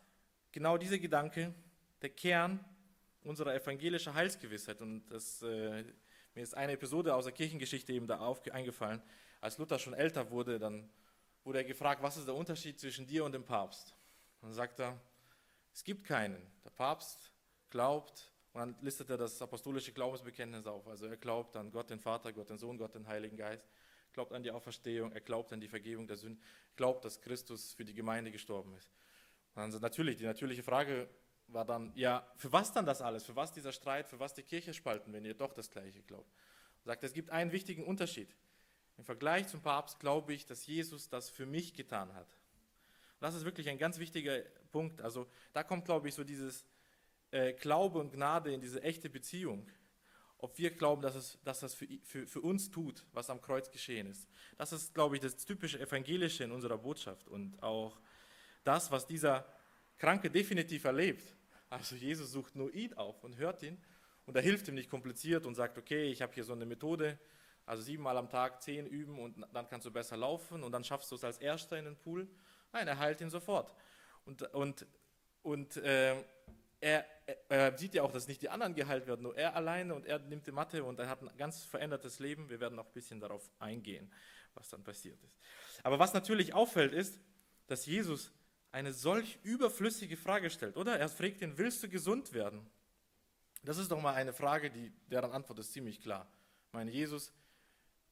genau 0.50 0.76
dieser 0.76 0.98
Gedanke 0.98 1.54
der 2.02 2.10
Kern 2.10 2.64
unsere 3.26 3.54
evangelische 3.54 4.14
Heilsgewissheit. 4.14 4.80
Und 4.80 5.06
das, 5.08 5.42
äh, 5.42 5.84
mir 6.34 6.42
ist 6.42 6.54
eine 6.54 6.72
Episode 6.72 7.14
aus 7.14 7.24
der 7.24 7.32
Kirchengeschichte 7.32 7.92
eben 7.92 8.06
da 8.06 8.34
eingefallen. 8.52 9.02
Als 9.40 9.58
Luther 9.58 9.78
schon 9.78 9.94
älter 9.94 10.30
wurde, 10.30 10.58
dann 10.58 10.88
wurde 11.44 11.58
er 11.58 11.64
gefragt, 11.64 12.02
was 12.02 12.16
ist 12.16 12.26
der 12.26 12.34
Unterschied 12.34 12.80
zwischen 12.80 13.06
dir 13.06 13.24
und 13.24 13.32
dem 13.32 13.44
Papst? 13.44 13.94
Und 14.40 14.48
dann 14.48 14.54
sagt 14.54 14.80
er, 14.80 15.00
es 15.72 15.84
gibt 15.84 16.04
keinen. 16.04 16.40
Der 16.64 16.70
Papst 16.70 17.32
glaubt, 17.70 18.32
und 18.52 18.60
dann 18.60 18.76
listet 18.80 19.10
er 19.10 19.18
das 19.18 19.42
apostolische 19.42 19.92
Glaubensbekenntnis 19.92 20.66
auf. 20.66 20.86
Also 20.88 21.06
er 21.06 21.16
glaubt 21.16 21.56
an 21.56 21.70
Gott 21.70 21.90
den 21.90 22.00
Vater, 22.00 22.32
Gott 22.32 22.48
den 22.48 22.58
Sohn, 22.58 22.78
Gott 22.78 22.94
den 22.94 23.06
Heiligen 23.06 23.36
Geist, 23.36 23.68
glaubt 24.12 24.32
an 24.32 24.42
die 24.42 24.50
Auferstehung, 24.50 25.12
er 25.12 25.20
glaubt 25.20 25.52
an 25.52 25.60
die 25.60 25.68
Vergebung 25.68 26.06
der 26.06 26.16
Sünden, 26.16 26.42
glaubt, 26.74 27.04
dass 27.04 27.20
Christus 27.20 27.74
für 27.74 27.84
die 27.84 27.92
Gemeinde 27.92 28.30
gestorben 28.30 28.74
ist. 28.74 28.90
Und 29.54 29.72
dann 29.72 29.80
natürlich, 29.80 30.16
die 30.16 30.24
natürliche 30.24 30.62
Frage 30.62 31.08
war 31.48 31.64
dann, 31.64 31.92
ja, 31.94 32.26
für 32.36 32.52
was 32.52 32.72
dann 32.72 32.86
das 32.86 33.00
alles? 33.00 33.24
Für 33.24 33.36
was 33.36 33.52
dieser 33.52 33.72
Streit? 33.72 34.08
Für 34.08 34.18
was 34.18 34.34
die 34.34 34.42
Kirche 34.42 34.74
spalten, 34.74 35.12
wenn 35.12 35.24
ihr 35.24 35.34
doch 35.34 35.52
das 35.52 35.70
Gleiche 35.70 36.02
glaubt? 36.02 36.30
Er 36.84 36.92
sagt, 36.92 37.04
es 37.04 37.12
gibt 37.12 37.30
einen 37.30 37.52
wichtigen 37.52 37.84
Unterschied. 37.84 38.34
Im 38.98 39.04
Vergleich 39.04 39.46
zum 39.48 39.60
Papst 39.60 40.00
glaube 40.00 40.32
ich, 40.32 40.46
dass 40.46 40.66
Jesus 40.66 41.08
das 41.08 41.28
für 41.28 41.46
mich 41.46 41.74
getan 41.74 42.14
hat. 42.14 42.28
Und 42.28 43.22
das 43.22 43.34
ist 43.34 43.44
wirklich 43.44 43.68
ein 43.68 43.78
ganz 43.78 43.98
wichtiger 43.98 44.40
Punkt. 44.72 45.00
Also 45.02 45.26
da 45.52 45.62
kommt, 45.62 45.84
glaube 45.84 46.08
ich, 46.08 46.14
so 46.14 46.24
dieses 46.24 46.64
äh, 47.30 47.52
Glaube 47.52 47.98
und 47.98 48.12
Gnade 48.12 48.52
in 48.52 48.60
diese 48.60 48.82
echte 48.82 49.08
Beziehung. 49.10 49.66
Ob 50.38 50.58
wir 50.58 50.70
glauben, 50.70 51.00
dass, 51.00 51.14
es, 51.14 51.38
dass 51.44 51.60
das 51.60 51.74
für, 51.74 51.86
für, 52.02 52.26
für 52.26 52.40
uns 52.40 52.70
tut, 52.70 53.06
was 53.12 53.30
am 53.30 53.40
Kreuz 53.40 53.70
geschehen 53.70 54.06
ist. 54.06 54.28
Das 54.58 54.72
ist, 54.72 54.94
glaube 54.94 55.16
ich, 55.16 55.22
das 55.22 55.36
typische 55.36 55.80
Evangelische 55.80 56.44
in 56.44 56.52
unserer 56.52 56.76
Botschaft 56.76 57.26
und 57.28 57.62
auch 57.62 57.98
das, 58.64 58.90
was 58.90 59.06
dieser 59.06 59.46
Kranke 59.98 60.30
definitiv 60.30 60.84
erlebt. 60.84 61.36
Also 61.70 61.96
Jesus 61.96 62.32
sucht 62.32 62.54
nur 62.54 62.72
ihn 62.74 62.94
auf 62.94 63.24
und 63.24 63.36
hört 63.38 63.62
ihn 63.62 63.82
und 64.26 64.36
er 64.36 64.42
hilft 64.42 64.68
ihm 64.68 64.74
nicht 64.74 64.90
kompliziert 64.90 65.46
und 65.46 65.54
sagt, 65.54 65.78
okay, 65.78 66.10
ich 66.10 66.22
habe 66.22 66.32
hier 66.32 66.44
so 66.44 66.52
eine 66.52 66.66
Methode, 66.66 67.18
also 67.64 67.82
siebenmal 67.82 68.16
am 68.16 68.28
Tag 68.28 68.62
zehn 68.62 68.86
üben 68.86 69.18
und 69.18 69.44
dann 69.52 69.68
kannst 69.68 69.86
du 69.86 69.90
besser 69.90 70.16
laufen 70.16 70.62
und 70.62 70.72
dann 70.72 70.84
schaffst 70.84 71.10
du 71.10 71.16
es 71.16 71.24
als 71.24 71.38
Erster 71.38 71.78
in 71.78 71.86
den 71.86 71.96
Pool. 71.96 72.28
Nein, 72.72 72.86
er 72.86 72.98
heilt 72.98 73.20
ihn 73.20 73.30
sofort. 73.30 73.74
Und, 74.24 74.42
und, 74.54 74.86
und 75.42 75.76
äh, 75.78 76.14
er, 76.80 77.04
er, 77.48 77.76
sieht 77.76 77.94
ja 77.94 78.02
auch, 78.02 78.12
dass 78.12 78.28
nicht 78.28 78.42
die 78.42 78.48
anderen 78.48 78.74
geheilt 78.74 79.06
werden, 79.06 79.22
nur 79.22 79.36
er 79.36 79.56
alleine 79.56 79.94
und 79.94 80.06
er 80.06 80.18
nimmt 80.18 80.46
die 80.46 80.52
Matte 80.52 80.84
und 80.84 80.98
er 80.98 81.08
hat 81.08 81.22
ein 81.22 81.30
ganz 81.36 81.64
verändertes 81.64 82.18
Leben. 82.18 82.48
Wir 82.48 82.60
werden 82.60 82.76
noch 82.76 82.86
ein 82.86 82.92
bisschen 82.92 83.18
darauf 83.18 83.50
eingehen, 83.58 84.12
was 84.54 84.68
dann 84.68 84.84
passiert 84.84 85.20
ist. 85.24 85.36
Aber 85.82 85.98
was 85.98 86.12
natürlich 86.12 86.54
auffällt 86.54 86.92
ist, 86.92 87.18
dass 87.66 87.86
Jesus 87.86 88.30
eine 88.76 88.92
solch 88.92 89.38
überflüssige 89.42 90.18
Frage 90.18 90.50
stellt, 90.50 90.76
oder? 90.76 90.98
Er 90.98 91.08
fragt 91.08 91.40
ihn, 91.40 91.56
willst 91.56 91.82
du 91.82 91.88
gesund 91.88 92.34
werden? 92.34 92.60
Das 93.64 93.78
ist 93.78 93.90
doch 93.90 94.02
mal 94.02 94.12
eine 94.12 94.34
Frage, 94.34 94.70
die, 94.70 94.92
deren 95.10 95.32
Antwort 95.32 95.58
ist 95.60 95.72
ziemlich 95.72 96.02
klar. 96.02 96.30
Mein 96.72 96.86
Jesus, 96.86 97.32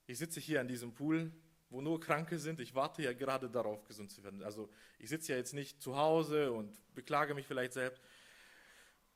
ich 0.06 0.16
sitze 0.16 0.40
hier 0.40 0.62
an 0.62 0.66
diesem 0.66 0.94
Pool, 0.94 1.30
wo 1.68 1.82
nur 1.82 2.00
Kranke 2.00 2.38
sind. 2.38 2.60
Ich 2.60 2.74
warte 2.74 3.02
ja 3.02 3.12
gerade 3.12 3.50
darauf, 3.50 3.84
gesund 3.84 4.10
zu 4.10 4.24
werden. 4.24 4.42
Also 4.42 4.70
ich 4.98 5.10
sitze 5.10 5.32
ja 5.32 5.38
jetzt 5.38 5.52
nicht 5.52 5.82
zu 5.82 5.98
Hause 5.98 6.50
und 6.50 6.72
beklage 6.94 7.34
mich 7.34 7.46
vielleicht 7.46 7.74
selbst. 7.74 8.00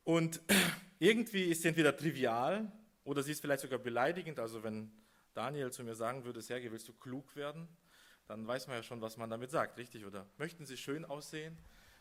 Und 0.04 0.42
irgendwie 0.98 1.44
ist 1.44 1.60
es 1.60 1.64
entweder 1.64 1.96
trivial 1.96 2.70
oder 3.04 3.22
sie 3.22 3.32
ist 3.32 3.40
vielleicht 3.40 3.62
sogar 3.62 3.78
beleidigend. 3.78 4.38
Also 4.38 4.62
wenn 4.62 4.92
Daniel 5.32 5.72
zu 5.72 5.82
mir 5.82 5.94
sagen 5.94 6.26
würde, 6.26 6.42
Sergej, 6.42 6.70
willst 6.70 6.88
du 6.88 6.92
klug 6.92 7.34
werden? 7.36 7.68
Dann 8.28 8.46
weiß 8.46 8.66
man 8.66 8.76
ja 8.76 8.82
schon, 8.82 9.00
was 9.00 9.16
man 9.16 9.30
damit 9.30 9.50
sagt, 9.50 9.78
richtig? 9.78 10.04
Oder 10.04 10.26
möchten 10.36 10.66
Sie 10.66 10.76
schön 10.76 11.04
aussehen? 11.06 11.56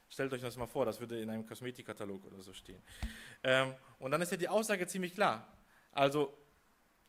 Stellt 0.10 0.32
euch 0.34 0.42
das 0.42 0.58
mal 0.58 0.68
vor, 0.68 0.86
das 0.86 1.00
würde 1.00 1.22
in 1.22 1.30
einem 1.30 1.46
Kosmetikkatalog 1.46 2.26
oder 2.26 2.42
so 2.42 2.54
stehen. 2.54 2.82
Ähm, 3.44 3.74
und 3.98 4.12
dann 4.12 4.22
ist 4.22 4.32
ja 4.32 4.38
die 4.38 4.50
Aussage 4.50 4.86
ziemlich 4.88 5.14
klar. 5.14 5.48
Also, 5.92 6.38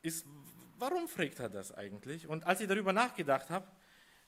ist, 0.03 0.25
warum 0.79 1.09
fragt 1.09 1.41
er 1.41 1.49
das 1.49 1.73
eigentlich? 1.73 2.29
Und 2.29 2.47
als 2.47 2.61
ich 2.61 2.69
darüber 2.69 2.93
nachgedacht 2.93 3.51
habe, 3.51 3.67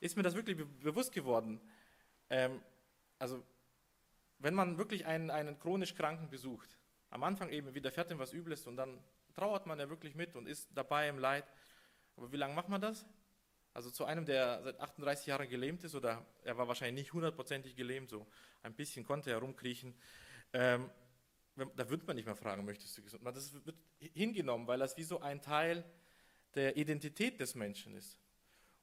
ist 0.01 0.17
mir 0.17 0.23
das 0.23 0.35
wirklich 0.35 0.57
be 0.57 0.65
bewusst 0.65 1.13
geworden. 1.13 1.61
Ähm, 2.29 2.61
also, 3.17 3.43
wenn 4.39 4.53
man 4.53 4.77
wirklich 4.77 5.05
einen, 5.05 5.29
einen 5.31 5.57
chronisch 5.57 5.95
Kranken 5.95 6.29
besucht, 6.29 6.77
am 7.11 7.23
Anfang 7.23 7.49
eben 7.49 7.73
widerfährt 7.73 8.11
ihm 8.11 8.19
was 8.19 8.33
Übles 8.33 8.67
und 8.67 8.75
dann 8.75 9.01
trauert 9.33 9.65
man 9.65 9.79
ja 9.79 9.89
wirklich 9.89 10.15
mit 10.15 10.35
und 10.35 10.47
ist 10.47 10.69
dabei 10.73 11.07
im 11.07 11.17
Leid. 11.17 11.45
Aber 12.17 12.31
wie 12.31 12.37
lange 12.37 12.53
macht 12.53 12.69
man 12.69 12.81
das? 12.81 13.05
Also 13.73 13.89
zu 13.89 14.05
einem, 14.05 14.25
der 14.25 14.61
seit 14.63 14.79
38 14.79 15.27
Jahren 15.27 15.47
gelähmt 15.47 15.83
ist, 15.83 15.95
oder 15.95 16.25
er 16.43 16.57
war 16.57 16.67
wahrscheinlich 16.67 17.05
nicht 17.05 17.13
hundertprozentig 17.13 17.75
gelähmt, 17.75 18.09
so 18.09 18.27
ein 18.63 18.73
bisschen 18.73 19.05
konnte 19.05 19.31
er 19.31 19.37
rumkriechen, 19.37 19.95
ähm, 20.53 20.89
da 21.75 21.89
wird 21.89 22.05
man 22.07 22.15
nicht 22.15 22.25
mehr 22.25 22.35
fragen, 22.35 22.65
möchtest 22.65 22.97
du 22.97 23.03
gesund? 23.03 23.25
Das 23.25 23.53
wird 23.65 23.77
hingenommen, 23.99 24.67
weil 24.67 24.79
das 24.79 24.97
wie 24.97 25.03
so 25.03 25.19
ein 25.21 25.41
Teil 25.41 25.83
der 26.55 26.77
Identität 26.77 27.39
des 27.39 27.55
Menschen 27.55 27.93
ist. 27.93 28.17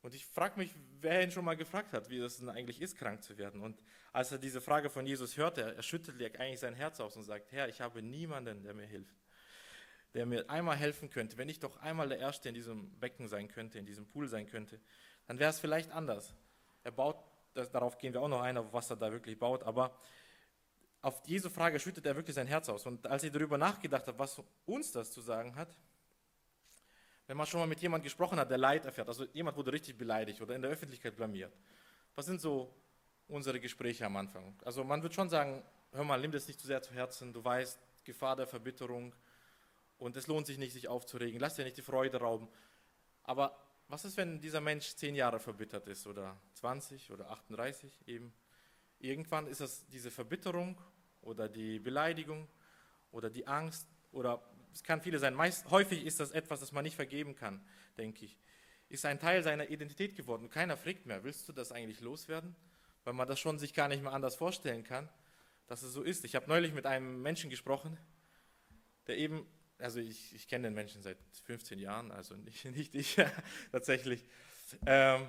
Und 0.01 0.15
ich 0.15 0.25
frage 0.27 0.59
mich, 0.59 0.75
wer 1.01 1.23
ihn 1.23 1.31
schon 1.31 1.45
mal 1.45 1.57
gefragt 1.57 1.93
hat, 1.93 2.09
wie 2.09 2.21
das 2.21 2.39
denn 2.39 2.49
eigentlich 2.49 2.81
ist, 2.81 2.97
krank 2.97 3.23
zu 3.23 3.37
werden. 3.37 3.63
Und 3.63 3.83
als 4.13 4.33
er 4.33 4.39
diese 4.39 4.61
Frage 4.61 4.91
von 4.91 5.07
Jesus 5.07 5.37
hörte, 5.37 5.63
er, 5.63 5.77
er 5.77 5.83
schüttelt 5.83 6.21
eigentlich 6.39 6.61
sein 6.61 6.75
Herz 6.75 7.01
aus 7.01 7.17
und 7.17 7.25
sagt, 7.25 7.53
Herr, 7.53 7.69
ich 7.69 7.81
habe 7.81 8.01
niemanden, 8.03 8.63
der 8.63 8.75
mir 8.75 8.87
hilft 8.87 9.17
der 10.19 10.27
mir 10.27 10.51
einmal 10.51 10.77
helfen 10.77 11.11
könnte, 11.11 11.39
wenn 11.39 11.49
ich 11.49 11.61
doch 11.61 11.77
einmal 11.77 12.09
der 12.09 12.19
Erste 12.19 12.49
in 12.49 12.55
diesem 12.57 12.91
Becken 12.99 13.29
sein 13.29 13.47
könnte, 13.47 13.79
in 13.79 13.87
diesem 13.87 14.05
Pool 14.05 14.27
sein 14.27 14.49
könnte, 14.49 14.81
dann 15.29 15.39
wäre 15.39 15.49
es 15.49 15.61
vielleicht 15.61 15.93
anders. 15.93 16.35
Er 16.83 16.91
baut, 16.91 17.23
das, 17.55 17.71
darauf 17.71 17.99
gehen 17.99 18.13
wir 18.13 18.21
auch 18.21 18.27
noch 18.27 18.43
ein, 18.43 18.57
auf 18.57 18.73
was 18.73 18.91
er 18.91 18.97
da 18.97 19.13
wirklich 19.13 19.39
baut, 19.39 19.63
aber 19.63 19.97
auf 21.03 21.23
diese 21.23 21.51
Frage 21.51 21.79
schüttet 21.79 22.05
er 22.05 22.17
wirklich 22.17 22.35
sein 22.35 22.49
Herz 22.49 22.69
aus. 22.69 22.85
Und 22.85 23.07
als 23.07 23.23
ich 23.23 23.31
darüber 23.31 23.59
nachgedacht 23.59 24.09
habe, 24.09 24.19
was 24.19 24.43
uns 24.67 24.91
das 24.91 25.13
zu 25.13 25.21
sagen 25.21 25.55
hat, 25.55 25.69
wenn 27.29 27.37
man 27.37 27.47
schon 27.47 27.61
mal 27.61 27.69
mit 27.69 27.79
jemandem 27.81 28.03
gesprochen 28.03 28.41
hat, 28.41 28.51
der 28.51 28.59
Leid 28.59 28.87
erfährt, 28.87 29.07
also 29.07 29.25
jemand 29.27 29.57
wurde 29.57 29.73
richtig 29.73 29.97
beleidigt 29.97 30.41
oder 30.41 30.57
in 30.57 30.63
der 30.63 30.73
Öffentlichkeit 30.73 31.15
blamiert, 31.15 31.57
was 32.17 32.27
sind 32.27 32.41
so 32.41 32.75
unsere 33.29 33.61
Gespräche 33.61 34.05
am 34.05 34.17
Anfang? 34.17 34.57
Also 34.65 34.83
man 34.83 35.01
wird 35.01 35.15
schon 35.15 35.29
sagen, 35.29 35.63
hör 35.93 36.03
mal, 36.03 36.21
nimm 36.21 36.33
das 36.33 36.49
nicht 36.49 36.59
zu 36.59 36.67
sehr 36.67 36.83
zu 36.83 36.93
Herzen, 36.93 37.33
du 37.33 37.45
weißt, 37.45 37.79
Gefahr 38.03 38.35
der 38.35 38.49
Verbitterung, 38.49 39.15
und 39.99 40.17
es 40.17 40.27
lohnt 40.27 40.47
sich 40.47 40.59
nicht, 40.59 40.73
sich 40.73 40.89
aufzuregen. 40.89 41.41
Lass 41.41 41.57
dir 41.57 41.65
nicht 41.65 41.77
die 41.77 41.83
Freude 41.83 42.19
rauben. 42.19 42.49
Aber 43.25 43.57
was 43.89 44.05
ist, 44.05 44.17
wenn 44.17 44.41
dieser 44.41 44.61
Mensch 44.61 44.95
zehn 44.95 45.15
Jahre 45.15 45.39
verbittert 45.41 45.87
ist 45.89 46.07
oder 46.07 46.41
20 46.55 47.11
oder 47.11 47.31
38 47.31 48.07
eben? 48.07 48.33
Irgendwann 48.99 49.47
ist 49.47 49.61
das 49.61 49.87
diese 49.89 50.11
Verbitterung 50.11 50.81
oder 51.23 51.49
die 51.49 51.79
Beleidigung 51.79 52.49
oder 53.11 53.31
die 53.31 53.47
Angst 53.47 53.87
oder 54.13 54.43
es 54.73 54.83
kann 54.83 55.01
viele 55.01 55.19
sein. 55.19 55.35
Meist, 55.35 55.71
häufig 55.71 56.05
ist 56.05 56.21
das 56.21 56.31
etwas, 56.31 56.61
das 56.61 56.73
man 56.73 56.85
nicht 56.85 56.97
vergeben 56.97 57.35
kann, 57.35 57.65
denke 57.97 58.25
ich. 58.25 58.39
Ist 58.89 59.05
ein 59.05 59.19
Teil 59.19 59.43
seiner 59.43 59.69
Identität 59.71 60.17
geworden. 60.17 60.49
Keiner 60.49 60.77
fragt 60.77 61.07
mehr, 61.07 61.25
willst 61.25 61.49
du 61.49 61.53
das 61.53 61.73
eigentlich 61.73 62.01
loswerden? 62.01 62.55
Weil 63.05 63.15
man 63.15 63.29
das 63.29 63.41
schon 63.41 63.59
sich 63.59 63.75
gar 63.75 63.89
nicht 63.89 64.03
mehr 64.03 64.13
anders 64.13 64.37
vorstellen 64.37 64.85
kann, 64.85 65.09
dass 65.67 65.83
es 65.83 65.93
so 65.93 66.03
ist. 66.03 66.25
Ich 66.25 66.35
habe 66.35 66.49
neulich 66.49 66.73
mit 66.73 66.87
einem 66.87 67.23
Menschen 67.23 67.51
gesprochen, 67.51 67.99
der 69.07 69.19
eben 69.19 69.47
also 69.79 70.01
ich, 70.01 70.35
ich 70.35 70.49
kenne 70.49 70.69
den 70.69 70.75
Menschen 70.75 71.03
seit 71.03 71.19
15 71.45 71.79
Jahren, 71.79 72.11
also 72.11 72.35
nicht, 72.35 72.65
nicht 72.77 72.95
ich 72.95 73.17
tatsächlich. 73.73 74.25
Ähm, 74.87 75.27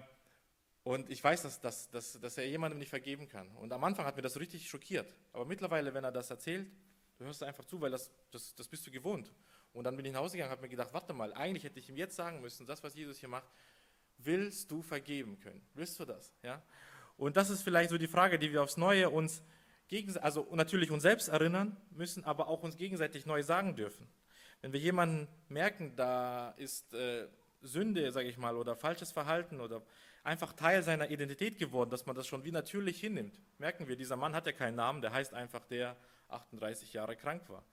und 0.84 1.10
ich 1.10 1.24
weiß, 1.24 1.44
dass, 1.44 1.60
dass, 1.60 1.89
dass, 1.89 2.20
dass 2.20 2.38
er 2.38 2.48
jemandem 2.48 2.79
nicht 2.79 2.89
vergeben 2.89 3.27
kann. 3.27 3.50
Und 3.58 3.72
am 3.74 3.84
Anfang 3.84 4.06
hat 4.06 4.15
mir 4.15 4.22
das 4.22 4.39
richtig 4.39 4.68
schockiert. 4.70 5.13
Aber 5.34 5.46
mittlerweile, 5.46 5.94
wenn 5.94 6.03
er 6.03 6.12
das 6.12 6.29
erzählt, 6.29 6.68
du 7.18 7.25
hörst 7.25 7.44
einfach 7.44 7.65
zu, 7.65 7.79
weil 7.79 7.91
das, 7.91 8.12
das, 8.32 8.56
das 8.56 8.68
bist 8.68 8.88
du 8.88 8.91
gewohnt. 8.91 9.32
Und 9.74 9.84
dann 9.84 9.96
bin 9.96 10.06
ich 10.06 10.13
nach 10.13 10.22
Hause 10.22 10.38
gegangen 10.38 10.51
und 10.51 10.58
habe 10.58 10.62
mir 10.63 10.70
gedacht, 10.70 10.94
warte 10.94 11.13
mal, 11.13 11.34
eigentlich 11.34 11.63
hätte 11.63 11.79
ich 11.79 11.89
ihm 11.89 11.98
jetzt 11.98 12.15
sagen 12.15 12.41
müssen, 12.41 12.65
das, 12.65 12.82
was 12.84 12.96
Jesus 12.96 13.20
hier 13.20 13.29
macht, 13.29 13.48
willst 14.18 14.72
du 14.72 14.82
vergeben 14.82 15.39
können? 15.39 15.62
Willst 15.74 16.00
du 16.00 16.06
das? 16.06 16.34
Ja? 16.41 16.62
Und 17.18 17.38
das 17.38 17.50
ist 17.50 17.62
vielleicht 17.62 17.89
so 17.89 17.98
die 17.98 18.08
Frage, 18.08 18.39
die 18.39 18.51
wir 18.51 18.63
aufs 18.63 18.77
Neue 18.77 19.10
uns 19.10 19.44
also 20.22 20.48
natürlich 20.53 20.91
uns 20.91 21.01
selbst 21.01 21.29
erinnern 21.29 21.75
müssen, 21.89 22.24
aber 22.24 22.48
auch 22.48 22.62
uns 22.62 22.77
gegenseitig 22.77 23.25
neu 23.25 23.41
sagen 23.41 23.75
dürfen. 23.75 24.08
Wenn 24.62 24.74
wir 24.74 24.80
jemanden 24.80 25.28
merken, 25.48 25.96
da 25.96 26.51
ist 26.51 26.94
äh, 26.94 27.28
Sünde, 27.62 28.12
sage 28.12 28.28
ich 28.28 28.38
mal, 28.38 28.56
oder 28.56 28.75
falsches 28.75 29.12
Verhalten 29.12 29.62
oder 29.62 29.82
einfach 30.24 30.54
Teil 30.54 30.84
seiner 30.84 31.10
Identität 31.10 31.58
geworden, 31.58 31.89
dass 31.89 32.06
man 32.06 32.16
das 32.16 32.28
schon 32.28 32.44
wie 32.44 32.51
natürlich 32.51 33.00
hinnimmt, 33.00 33.39
merken 33.58 33.88
wir, 33.88 33.96
dieser 33.96 34.16
Mann 34.16 34.36
hat 34.36 34.46
ja 34.46 34.51
keinen 34.51 34.75
Namen, 34.75 35.01
der 35.01 35.12
heißt 35.13 35.34
einfach 35.34 35.66
der 35.66 35.96
38 36.28 36.94
Jahre 36.94 37.16
krank 37.16 37.48
war. 37.50 37.63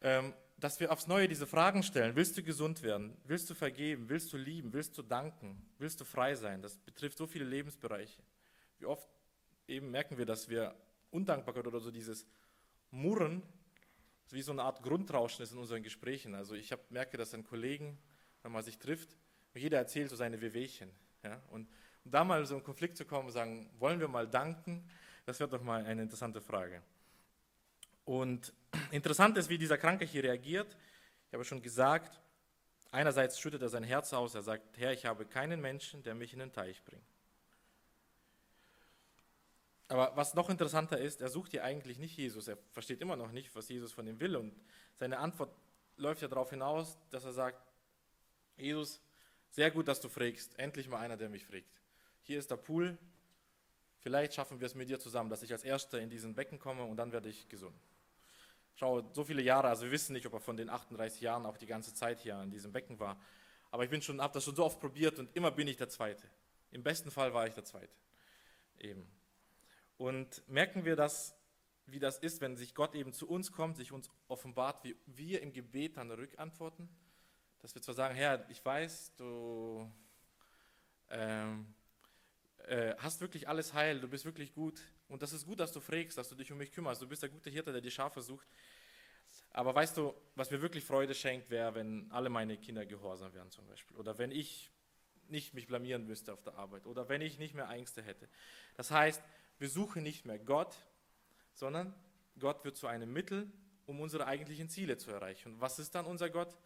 Ähm, 0.00 0.32
dass 0.58 0.78
wir 0.78 0.92
aufs 0.92 1.08
Neue 1.08 1.26
diese 1.28 1.46
Fragen 1.46 1.82
stellen. 1.82 2.14
Willst 2.14 2.36
du 2.36 2.42
gesund 2.42 2.82
werden? 2.82 3.16
Willst 3.24 3.50
du 3.50 3.54
vergeben? 3.54 4.08
Willst 4.08 4.32
du 4.32 4.36
lieben? 4.36 4.72
Willst 4.72 4.96
du 4.96 5.02
danken? 5.02 5.60
Willst 5.78 6.00
du 6.00 6.04
frei 6.04 6.36
sein? 6.36 6.62
Das 6.62 6.78
betrifft 6.78 7.18
so 7.18 7.26
viele 7.26 7.44
Lebensbereiche. 7.44 8.22
Wie 8.78 8.86
oft 8.86 9.08
eben 9.66 9.90
merken 9.90 10.16
wir, 10.16 10.26
dass 10.26 10.48
wir 10.48 10.74
Undankbarkeit 11.10 11.66
oder 11.66 11.80
so 11.80 11.90
dieses 11.90 12.26
Murren 12.90 13.42
wie 14.32 14.42
so 14.42 14.52
eine 14.52 14.62
Art 14.62 14.82
Grundrauschen 14.82 15.42
ist 15.42 15.52
in 15.52 15.58
unseren 15.58 15.82
Gesprächen. 15.82 16.34
Also 16.34 16.54
ich 16.54 16.72
hab, 16.72 16.90
merke 16.90 17.16
das 17.16 17.34
an 17.34 17.44
Kollegen, 17.44 17.98
wenn 18.42 18.52
man 18.52 18.64
sich 18.64 18.78
trifft, 18.78 19.16
jeder 19.54 19.78
erzählt 19.78 20.10
so 20.10 20.16
seine 20.16 20.40
Wehwehchen. 20.40 20.90
Ja? 21.22 21.40
Und 21.50 21.68
um 22.04 22.10
da 22.10 22.24
mal 22.24 22.44
so 22.44 22.56
in 22.56 22.62
Konflikt 22.62 22.96
zu 22.96 23.04
kommen 23.04 23.26
und 23.26 23.32
sagen, 23.32 23.70
wollen 23.78 24.00
wir 24.00 24.08
mal 24.08 24.28
danken, 24.28 24.88
das 25.26 25.40
wäre 25.40 25.48
doch 25.48 25.62
mal 25.62 25.84
eine 25.84 26.02
interessante 26.02 26.40
Frage. 26.40 26.82
Und 28.04 28.52
interessant 28.90 29.36
ist, 29.38 29.48
wie 29.48 29.58
dieser 29.58 29.78
Kranke 29.78 30.04
hier 30.04 30.24
reagiert. 30.24 30.76
Ich 31.28 31.34
habe 31.34 31.44
schon 31.44 31.62
gesagt, 31.62 32.20
einerseits 32.90 33.38
schüttet 33.38 33.62
er 33.62 33.68
sein 33.68 33.84
Herz 33.84 34.12
aus, 34.12 34.34
er 34.34 34.42
sagt, 34.42 34.76
Herr, 34.76 34.92
ich 34.92 35.06
habe 35.06 35.24
keinen 35.24 35.60
Menschen, 35.60 36.02
der 36.02 36.14
mich 36.14 36.32
in 36.32 36.40
den 36.40 36.52
Teich 36.52 36.82
bringt. 36.84 37.13
Aber 39.88 40.16
was 40.16 40.34
noch 40.34 40.48
interessanter 40.48 40.98
ist, 40.98 41.20
er 41.20 41.28
sucht 41.28 41.50
hier 41.50 41.64
eigentlich 41.64 41.98
nicht 41.98 42.16
Jesus. 42.16 42.48
Er 42.48 42.56
versteht 42.72 43.00
immer 43.00 43.16
noch 43.16 43.32
nicht, 43.32 43.54
was 43.54 43.68
Jesus 43.68 43.92
von 43.92 44.06
ihm 44.06 44.18
will. 44.20 44.36
Und 44.36 44.54
seine 44.96 45.18
Antwort 45.18 45.54
läuft 45.96 46.22
ja 46.22 46.28
darauf 46.28 46.50
hinaus, 46.50 46.96
dass 47.10 47.24
er 47.24 47.32
sagt, 47.32 47.60
Jesus, 48.56 49.00
sehr 49.50 49.70
gut, 49.70 49.88
dass 49.88 50.00
du 50.00 50.08
fragst. 50.08 50.58
Endlich 50.58 50.88
mal 50.88 50.98
einer, 50.98 51.16
der 51.16 51.28
mich 51.28 51.44
fragt. 51.44 51.80
Hier 52.22 52.38
ist 52.38 52.50
der 52.50 52.56
Pool. 52.56 52.96
Vielleicht 54.00 54.34
schaffen 54.34 54.60
wir 54.60 54.66
es 54.66 54.74
mit 54.74 54.88
dir 54.88 54.98
zusammen, 54.98 55.30
dass 55.30 55.42
ich 55.42 55.52
als 55.52 55.64
Erster 55.64 56.00
in 56.00 56.10
diesen 56.10 56.34
Becken 56.34 56.58
komme 56.58 56.84
und 56.84 56.96
dann 56.96 57.12
werde 57.12 57.28
ich 57.28 57.48
gesund. 57.48 57.76
Schau, 58.76 59.02
so 59.12 59.24
viele 59.24 59.40
Jahre, 59.40 59.68
also 59.68 59.84
wir 59.84 59.92
wissen 59.92 60.12
nicht, 60.12 60.26
ob 60.26 60.32
er 60.32 60.40
von 60.40 60.56
den 60.56 60.68
38 60.68 61.20
Jahren 61.20 61.46
auch 61.46 61.56
die 61.56 61.66
ganze 61.66 61.94
Zeit 61.94 62.20
hier 62.20 62.40
in 62.42 62.50
diesem 62.50 62.72
Becken 62.72 62.98
war. 62.98 63.18
Aber 63.70 63.84
ich 63.84 63.90
bin 63.90 64.02
schon, 64.02 64.20
habe 64.20 64.34
das 64.34 64.44
schon 64.44 64.56
so 64.56 64.64
oft 64.64 64.80
probiert 64.80 65.18
und 65.18 65.34
immer 65.36 65.50
bin 65.50 65.68
ich 65.68 65.76
der 65.76 65.88
Zweite. 65.88 66.28
Im 66.70 66.82
besten 66.82 67.10
Fall 67.10 67.32
war 67.32 67.46
ich 67.46 67.54
der 67.54 67.64
Zweite. 67.64 67.94
Eben. 68.78 69.06
Und 69.96 70.46
merken 70.48 70.84
wir 70.84 70.96
das, 70.96 71.36
wie 71.86 71.98
das 71.98 72.18
ist, 72.18 72.40
wenn 72.40 72.56
sich 72.56 72.74
Gott 72.74 72.94
eben 72.94 73.12
zu 73.12 73.28
uns 73.28 73.52
kommt, 73.52 73.76
sich 73.76 73.92
uns 73.92 74.10
offenbart, 74.28 74.84
wie 74.84 74.96
wir 75.06 75.42
im 75.42 75.52
Gebet 75.52 75.96
dann 75.96 76.10
rückantworten? 76.10 76.88
Dass 77.60 77.74
wir 77.74 77.82
zwar 77.82 77.94
sagen, 77.94 78.14
Herr, 78.14 78.48
ich 78.50 78.64
weiß, 78.64 79.14
du 79.16 79.90
ähm, 81.10 81.74
äh, 82.66 82.94
hast 82.98 83.20
wirklich 83.20 83.48
alles 83.48 83.74
heil, 83.74 84.00
du 84.00 84.08
bist 84.08 84.24
wirklich 84.24 84.52
gut. 84.54 84.80
Und 85.08 85.22
das 85.22 85.32
ist 85.32 85.46
gut, 85.46 85.60
dass 85.60 85.72
du 85.72 85.80
fragst, 85.80 86.16
dass 86.16 86.28
du 86.28 86.34
dich 86.34 86.50
um 86.50 86.58
mich 86.58 86.72
kümmerst. 86.72 87.00
Du 87.02 87.08
bist 87.08 87.22
der 87.22 87.28
gute 87.28 87.50
Hirte, 87.50 87.72
der 87.72 87.80
die 87.80 87.90
Schafe 87.90 88.22
sucht. 88.22 88.48
Aber 89.50 89.74
weißt 89.74 89.96
du, 89.96 90.14
was 90.34 90.50
mir 90.50 90.60
wirklich 90.60 90.84
Freude 90.84 91.14
schenkt, 91.14 91.50
wäre, 91.50 91.74
wenn 91.74 92.10
alle 92.10 92.28
meine 92.28 92.56
Kinder 92.56 92.86
gehorsam 92.86 93.32
wären 93.34 93.50
zum 93.50 93.66
Beispiel. 93.66 93.96
Oder 93.96 94.18
wenn 94.18 94.30
ich 94.30 94.70
nicht 95.28 95.54
mich 95.54 95.66
blamieren 95.66 96.06
müsste 96.06 96.32
auf 96.32 96.42
der 96.42 96.54
Arbeit. 96.54 96.86
Oder 96.86 97.08
wenn 97.08 97.20
ich 97.20 97.38
nicht 97.38 97.54
mehr 97.54 97.68
Ängste 97.68 98.02
hätte. 98.02 98.28
Das 98.76 98.90
heißt, 98.90 99.22
wir 99.58 99.68
suchen 99.68 100.02
nicht 100.02 100.24
mehr 100.24 100.38
Gott, 100.38 100.76
sondern 101.52 101.94
Gott 102.38 102.64
wird 102.64 102.76
zu 102.76 102.86
einem 102.86 103.12
Mittel, 103.12 103.50
um 103.86 104.00
unsere 104.00 104.26
eigentlichen 104.26 104.68
Ziele 104.68 104.96
zu 104.96 105.10
erreichen. 105.10 105.54
Und 105.54 105.60
was 105.60 105.78
ist 105.78 105.94
dann 105.94 106.06
unser 106.06 106.30
Gott? 106.30 106.56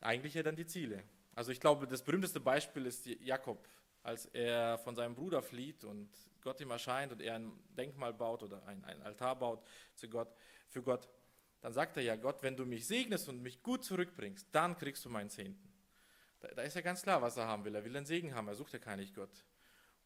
Eigentlich 0.00 0.34
ja 0.34 0.42
dann 0.42 0.56
die 0.56 0.66
Ziele. 0.66 1.02
Also 1.34 1.52
ich 1.52 1.60
glaube, 1.60 1.86
das 1.86 2.02
berühmteste 2.02 2.40
Beispiel 2.40 2.86
ist 2.86 3.06
Jakob, 3.06 3.68
als 4.02 4.26
er 4.26 4.78
von 4.78 4.94
seinem 4.96 5.14
Bruder 5.14 5.42
flieht 5.42 5.84
und 5.84 6.08
Gott 6.42 6.60
ihm 6.60 6.70
erscheint 6.70 7.12
und 7.12 7.20
er 7.20 7.36
ein 7.36 7.52
Denkmal 7.70 8.14
baut 8.14 8.42
oder 8.42 8.64
ein, 8.66 8.84
ein 8.84 9.02
Altar 9.02 9.36
baut 9.36 9.62
zu 9.94 10.08
Gott, 10.08 10.28
für 10.68 10.82
Gott, 10.82 11.08
dann 11.60 11.72
sagt 11.72 11.96
er 11.96 12.02
ja, 12.02 12.16
Gott, 12.16 12.42
wenn 12.42 12.56
du 12.56 12.64
mich 12.64 12.86
segnest 12.86 13.28
und 13.28 13.42
mich 13.42 13.62
gut 13.62 13.84
zurückbringst, 13.84 14.48
dann 14.52 14.76
kriegst 14.78 15.04
du 15.04 15.10
meinen 15.10 15.30
Zehnten. 15.30 15.72
Da, 16.40 16.48
da 16.48 16.62
ist 16.62 16.74
ja 16.74 16.80
ganz 16.80 17.02
klar, 17.02 17.20
was 17.20 17.36
er 17.36 17.46
haben 17.46 17.64
will. 17.64 17.74
Er 17.74 17.84
will 17.84 17.96
einen 17.96 18.06
Segen 18.06 18.34
haben, 18.34 18.48
er 18.48 18.54
sucht 18.54 18.72
ja 18.72 18.78
keinen 18.78 19.12
Gott. 19.12 19.44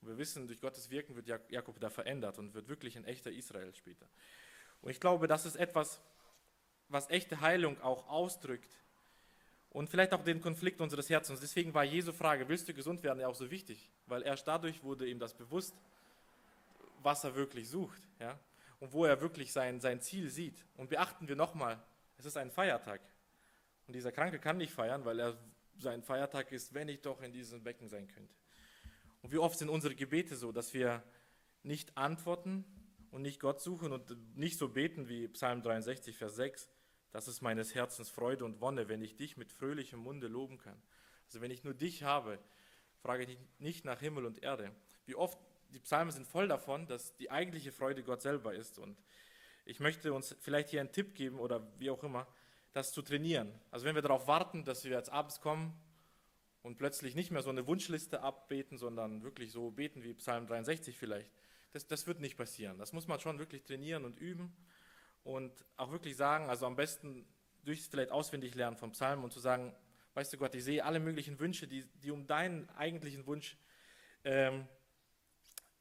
Und 0.02 0.08
wir 0.08 0.18
wissen, 0.18 0.48
durch 0.48 0.60
Gottes 0.60 0.90
Wirken 0.90 1.14
wird 1.14 1.28
Jakob 1.48 1.78
da 1.80 1.88
verändert 1.88 2.38
und 2.38 2.54
wird 2.54 2.68
wirklich 2.68 2.96
ein 2.96 3.04
echter 3.04 3.30
Israel 3.30 3.72
später. 3.74 4.06
Und 4.80 4.90
ich 4.90 5.00
glaube, 5.00 5.28
das 5.28 5.46
ist 5.46 5.56
etwas, 5.56 6.00
was 6.88 7.08
echte 7.08 7.40
Heilung 7.40 7.80
auch 7.80 8.08
ausdrückt 8.08 8.76
und 9.70 9.88
vielleicht 9.88 10.12
auch 10.12 10.24
den 10.24 10.40
Konflikt 10.40 10.80
unseres 10.80 11.08
Herzens. 11.08 11.40
Deswegen 11.40 11.72
war 11.72 11.84
Jesu 11.84 12.12
Frage, 12.12 12.48
willst 12.48 12.68
du 12.68 12.74
gesund 12.74 13.02
werden, 13.02 13.20
ja 13.20 13.28
auch 13.28 13.34
so 13.34 13.50
wichtig, 13.50 13.90
weil 14.06 14.22
erst 14.22 14.46
dadurch 14.46 14.82
wurde 14.82 15.06
ihm 15.08 15.18
das 15.18 15.34
bewusst, 15.34 15.74
was 17.00 17.24
er 17.24 17.34
wirklich 17.34 17.68
sucht 17.68 18.02
ja? 18.20 18.38
und 18.80 18.92
wo 18.92 19.04
er 19.04 19.20
wirklich 19.20 19.52
sein, 19.52 19.80
sein 19.80 20.00
Ziel 20.00 20.28
sieht. 20.28 20.64
Und 20.76 20.90
beachten 20.90 21.28
wir 21.28 21.36
nochmal, 21.36 21.82
es 22.18 22.26
ist 22.26 22.36
ein 22.36 22.50
Feiertag. 22.50 23.00
Und 23.86 23.94
dieser 23.94 24.12
Kranke 24.12 24.38
kann 24.38 24.58
nicht 24.58 24.72
feiern, 24.72 25.04
weil 25.04 25.20
er 25.20 25.38
sein 25.78 26.02
Feiertag 26.02 26.52
ist, 26.52 26.74
wenn 26.74 26.88
ich 26.88 27.00
doch 27.00 27.22
in 27.22 27.32
diesem 27.32 27.62
Becken 27.62 27.88
sein 27.88 28.08
könnte. 28.08 28.34
Und 29.22 29.32
wie 29.32 29.38
oft 29.38 29.58
sind 29.58 29.68
unsere 29.68 29.94
Gebete 29.94 30.36
so, 30.36 30.52
dass 30.52 30.74
wir 30.74 31.02
nicht 31.62 31.96
antworten 31.96 32.64
und 33.10 33.22
nicht 33.22 33.40
Gott 33.40 33.60
suchen 33.60 33.92
und 33.92 34.36
nicht 34.36 34.58
so 34.58 34.68
beten 34.68 35.08
wie 35.08 35.28
Psalm 35.28 35.62
63, 35.62 36.16
Vers 36.16 36.36
6, 36.36 36.68
das 37.12 37.28
ist 37.28 37.40
meines 37.42 37.74
Herzens 37.74 38.10
Freude 38.10 38.44
und 38.44 38.60
Wonne, 38.60 38.88
wenn 38.88 39.02
ich 39.02 39.16
dich 39.16 39.36
mit 39.36 39.52
fröhlichem 39.52 40.00
Munde 40.00 40.26
loben 40.26 40.58
kann. 40.58 40.80
Also 41.26 41.40
wenn 41.40 41.50
ich 41.50 41.62
nur 41.62 41.74
dich 41.74 42.02
habe, 42.02 42.38
frage 43.00 43.24
ich 43.24 43.38
nicht 43.58 43.84
nach 43.84 44.00
Himmel 44.00 44.26
und 44.26 44.42
Erde. 44.42 44.72
Wie 45.06 45.14
oft, 45.14 45.38
die 45.70 45.80
Psalmen 45.80 46.10
sind 46.10 46.26
voll 46.26 46.48
davon, 46.48 46.86
dass 46.86 47.14
die 47.16 47.30
eigentliche 47.30 47.70
Freude 47.70 48.02
Gott 48.02 48.22
selber 48.22 48.54
ist. 48.54 48.78
Und 48.78 48.98
ich 49.64 49.78
möchte 49.78 50.12
uns 50.12 50.34
vielleicht 50.40 50.70
hier 50.70 50.80
einen 50.80 50.92
Tipp 50.92 51.14
geben 51.14 51.38
oder 51.38 51.66
wie 51.78 51.90
auch 51.90 52.02
immer, 52.02 52.26
das 52.72 52.92
zu 52.92 53.02
trainieren. 53.02 53.52
Also 53.70 53.84
wenn 53.84 53.94
wir 53.94 54.02
darauf 54.02 54.26
warten, 54.26 54.64
dass 54.64 54.84
wir 54.84 54.92
jetzt 54.92 55.10
abends 55.10 55.40
kommen 55.40 55.74
und 56.62 56.78
plötzlich 56.78 57.14
nicht 57.14 57.30
mehr 57.30 57.42
so 57.42 57.50
eine 57.50 57.66
Wunschliste 57.66 58.22
abbeten, 58.22 58.78
sondern 58.78 59.22
wirklich 59.22 59.50
so 59.50 59.70
beten 59.70 60.02
wie 60.02 60.14
Psalm 60.14 60.46
63 60.46 60.96
vielleicht, 60.96 61.30
das, 61.72 61.86
das 61.86 62.06
wird 62.06 62.20
nicht 62.20 62.36
passieren. 62.36 62.78
Das 62.78 62.92
muss 62.92 63.08
man 63.08 63.18
schon 63.20 63.38
wirklich 63.38 63.64
trainieren 63.64 64.04
und 64.04 64.18
üben 64.18 64.54
und 65.24 65.52
auch 65.76 65.90
wirklich 65.90 66.16
sagen, 66.16 66.48
also 66.48 66.66
am 66.66 66.76
besten 66.76 67.26
durch 67.64 67.82
vielleicht 67.82 68.10
auswendig 68.10 68.54
lernen 68.54 68.76
vom 68.76 68.92
Psalm 68.92 69.24
und 69.24 69.32
zu 69.32 69.40
sagen, 69.40 69.74
weißt 70.14 70.32
du 70.32 70.38
Gott, 70.38 70.54
ich 70.54 70.64
sehe 70.64 70.84
alle 70.84 71.00
möglichen 71.00 71.38
Wünsche, 71.38 71.66
die, 71.66 71.84
die 72.02 72.10
um 72.10 72.26
deinen 72.26 72.68
eigentlichen 72.70 73.26
Wunsch, 73.26 73.56
ähm, 74.24 74.66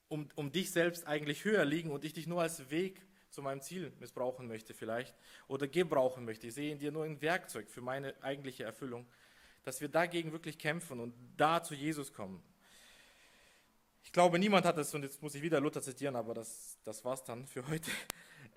um, 0.07 0.29
um 0.35 0.51
dich 0.51 0.71
selbst 0.71 1.07
eigentlich 1.07 1.43
höher 1.45 1.65
liegen 1.65 1.91
und 1.91 2.05
ich 2.05 2.13
dich 2.13 2.27
nur 2.27 2.41
als 2.41 2.69
Weg 2.69 3.01
zu 3.29 3.41
meinem 3.41 3.61
Ziel 3.61 3.93
missbrauchen 3.99 4.47
möchte 4.47 4.73
vielleicht 4.73 5.15
oder 5.47 5.67
gebrauchen 5.67 6.25
möchte. 6.25 6.47
Ich 6.47 6.53
sehe 6.53 6.71
in 6.71 6.79
dir 6.79 6.91
nur 6.91 7.05
ein 7.05 7.21
Werkzeug 7.21 7.69
für 7.69 7.81
meine 7.81 8.21
eigentliche 8.21 8.63
Erfüllung, 8.63 9.07
dass 9.63 9.81
wir 9.81 9.89
dagegen 9.89 10.31
wirklich 10.31 10.57
kämpfen 10.57 10.99
und 10.99 11.13
da 11.37 11.61
zu 11.61 11.75
Jesus 11.75 12.11
kommen. 12.13 12.43
Ich 14.03 14.11
glaube, 14.11 14.39
niemand 14.39 14.65
hat 14.65 14.77
es, 14.77 14.93
und 14.93 15.03
jetzt 15.03 15.21
muss 15.21 15.35
ich 15.35 15.41
wieder 15.41 15.59
Luther 15.59 15.81
zitieren, 15.81 16.15
aber 16.15 16.33
das, 16.33 16.79
das 16.83 17.05
war 17.05 17.13
es 17.13 17.23
dann 17.23 17.47
für 17.47 17.67
heute. 17.67 17.91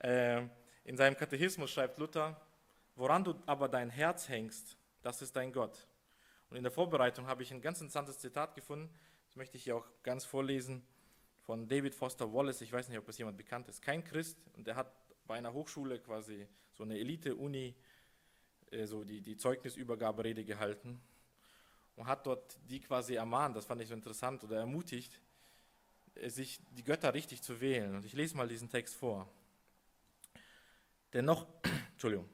Äh, 0.01 0.49
in 0.85 0.99
seinem 0.99 1.17
Katechismus 1.17 1.71
schreibt 1.71 1.99
Luther, 1.99 2.39
woran 2.97 3.25
du 3.25 3.35
aber 3.47 3.69
dein 3.69 3.89
Herz 3.89 4.29
hängst, 4.29 4.77
das 5.01 5.23
ist 5.23 5.35
dein 5.37 5.51
Gott. 5.51 5.87
Und 6.51 6.59
in 6.59 6.63
der 6.63 6.73
Vorbereitung 6.73 7.27
habe 7.27 7.43
ich 7.43 7.53
ein 7.53 7.63
ganz 7.63 7.81
interessantes 7.81 8.19
Zitat 8.19 8.55
gefunden, 8.55 8.93
das 9.27 9.37
möchte 9.37 9.57
ich 9.57 9.65
hier 9.65 9.77
auch 9.77 9.87
ganz 10.03 10.25
vorlesen, 10.25 10.83
von 11.41 11.69
David 11.69 11.95
Foster 11.95 12.33
Wallace, 12.35 12.61
ich 12.61 12.73
weiß 12.73 12.89
nicht, 12.89 12.99
ob 12.99 13.09
es 13.09 13.17
jemand 13.17 13.39
bekannt 13.39 13.69
ist, 13.69 13.81
kein 13.81 14.05
Christ, 14.05 14.39
und 14.57 14.67
der 14.67 14.77
hat 14.77 14.93
bei 15.27 15.37
einer 15.37 15.53
Hochschule 15.53 16.01
quasi 16.01 16.47
so 16.73 16.83
eine 16.85 16.99
Elite-Uni, 16.99 17.75
so 18.87 19.05
die, 19.05 19.21
die 19.21 19.37
Zeugnisübergaberede 19.37 20.45
gehalten 20.45 21.01
und 21.97 22.07
hat 22.07 22.27
dort 22.27 22.59
die 22.69 22.81
quasi 22.81 23.15
ermahnt, 23.15 23.57
das 23.57 23.67
fand 23.67 23.81
ich 23.81 23.89
so 23.89 23.95
interessant, 23.95 24.43
oder 24.45 24.59
ermutigt, 24.59 25.21
äh, 26.15 26.29
sich 26.29 26.61
die 26.73 26.85
Götter 26.85 27.15
richtig 27.15 27.43
zu 27.43 27.61
wählen. 27.61 27.95
Und 27.95 28.05
ich 28.05 28.13
lese 28.13 28.37
mal 28.37 28.49
diesen 28.49 28.69
Text 28.69 28.95
vor. 28.95 29.29
Dennoch, 31.13 31.47
Entschuldigung, 31.93 32.29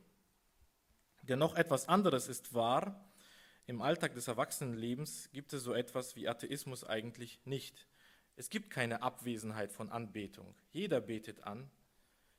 dennoch 1.23 1.55
etwas 1.55 1.89
anderes 1.89 2.29
ist 2.29 2.55
wahr. 2.55 3.05
Im 3.67 3.83
Alltag 3.83 4.15
des 4.15 4.27
Erwachsenenlebens 4.27 5.31
gibt 5.33 5.53
es 5.53 5.63
so 5.63 5.75
etwas 5.75 6.17
wie 6.17 6.29
Atheismus 6.29 6.83
eigentlich 6.83 7.39
nicht. 7.45 7.87
Es 8.37 8.49
gibt 8.49 8.71
keine 8.71 9.03
Abwesenheit 9.03 9.71
von 9.71 9.91
Anbetung. 9.91 10.55
Jeder 10.73 11.01
betet 11.01 11.45
an. 11.45 11.71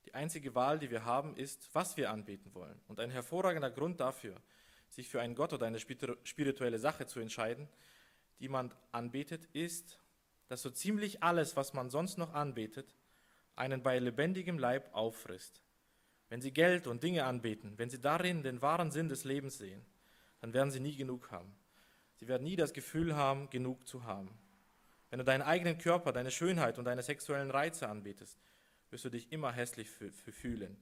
Die 0.06 0.14
einzige 0.14 0.56
Wahl, 0.56 0.80
die 0.80 0.90
wir 0.90 1.06
haben, 1.06 1.36
ist, 1.36 1.70
was 1.74 1.98
wir 1.98 2.10
anbeten 2.10 2.54
wollen. 2.54 2.80
Und 2.88 3.00
ein 3.00 3.12
hervorragender 3.12 3.70
Grund 3.70 4.00
dafür, 4.00 4.36
sich 4.90 5.08
für 5.08 5.22
einen 5.22 5.36
Gott 5.36 5.54
oder 5.54 5.68
eine 5.68 5.80
spirituelle 5.80 6.80
Sache 6.80 7.06
zu 7.06 7.20
entscheiden, 7.20 7.68
die 8.40 8.50
man 8.50 8.74
anbetet, 8.92 9.46
ist, 9.54 10.00
dass 10.48 10.62
so 10.62 10.70
ziemlich 10.70 11.24
alles, 11.24 11.56
was 11.56 11.74
man 11.74 11.90
sonst 11.90 12.18
noch 12.18 12.34
anbetet, 12.34 12.96
einen 13.56 13.84
bei 13.84 14.00
lebendigem 14.00 14.58
Leib 14.58 14.94
auffrisst. 14.94 15.62
Wenn 16.30 16.42
Sie 16.42 16.52
Geld 16.52 16.88
und 16.88 17.04
Dinge 17.04 17.26
anbeten, 17.26 17.78
wenn 17.78 17.90
Sie 17.90 18.00
darin 18.00 18.44
den 18.44 18.62
wahren 18.62 18.92
Sinn 18.92 19.10
des 19.10 19.24
Lebens 19.24 19.58
sehen, 19.58 19.86
dann 20.40 20.54
werden 20.54 20.72
Sie 20.72 20.80
nie 20.80 20.96
genug 20.96 21.32
haben. 21.32 21.54
Sie 22.16 22.28
werden 22.28 22.44
nie 22.44 22.56
das 22.56 22.74
Gefühl 22.74 23.16
haben, 23.16 23.50
genug 23.50 23.88
zu 23.88 24.04
haben. 24.04 24.38
Wenn 25.10 25.20
du 25.20 25.26
deinen 25.26 25.42
eigenen 25.42 25.78
Körper, 25.78 26.14
deine 26.14 26.32
Schönheit 26.32 26.78
und 26.78 26.86
deine 26.86 27.04
sexuellen 27.04 27.52
Reize 27.52 27.90
anbetest, 27.90 28.40
wirst 28.92 29.06
du 29.06 29.10
dich 29.10 29.32
immer 29.32 29.52
hässlich 29.52 29.90
fühlen. 29.90 30.78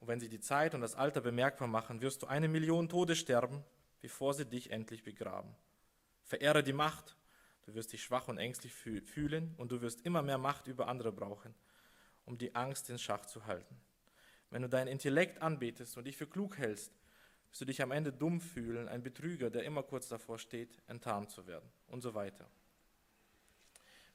Und 0.00 0.08
wenn 0.08 0.18
sie 0.18 0.28
die 0.28 0.40
Zeit 0.40 0.74
und 0.74 0.80
das 0.80 0.94
Alter 0.94 1.20
bemerkbar 1.20 1.68
machen, 1.68 2.00
wirst 2.00 2.22
du 2.22 2.26
eine 2.26 2.48
Million 2.48 2.88
Tode 2.88 3.14
sterben, 3.14 3.62
bevor 4.00 4.34
sie 4.34 4.46
dich 4.46 4.70
endlich 4.70 5.02
begraben. 5.02 5.54
Verehre 6.24 6.62
die 6.62 6.72
Macht, 6.72 7.16
du 7.66 7.74
wirst 7.74 7.92
dich 7.92 8.02
schwach 8.02 8.28
und 8.28 8.38
ängstlich 8.38 8.74
fühlen 8.74 9.54
und 9.58 9.70
du 9.70 9.82
wirst 9.82 10.06
immer 10.06 10.22
mehr 10.22 10.38
Macht 10.38 10.66
über 10.66 10.88
andere 10.88 11.12
brauchen, 11.12 11.54
um 12.24 12.38
die 12.38 12.54
Angst 12.54 12.88
in 12.88 12.98
Schach 12.98 13.26
zu 13.26 13.46
halten. 13.46 13.80
Wenn 14.48 14.62
du 14.62 14.68
dein 14.68 14.88
Intellekt 14.88 15.42
anbetest 15.42 15.96
und 15.96 16.04
dich 16.04 16.16
für 16.16 16.26
klug 16.26 16.56
hältst, 16.56 16.92
wirst 17.50 17.60
du 17.60 17.64
dich 17.66 17.82
am 17.82 17.90
Ende 17.90 18.12
dumm 18.12 18.40
fühlen, 18.40 18.88
ein 18.88 19.02
Betrüger, 19.02 19.50
der 19.50 19.64
immer 19.64 19.82
kurz 19.82 20.08
davor 20.08 20.38
steht, 20.38 20.80
enttarnt 20.86 21.30
zu 21.30 21.46
werden 21.46 21.68
und 21.88 22.00
so 22.00 22.14
weiter. 22.14 22.48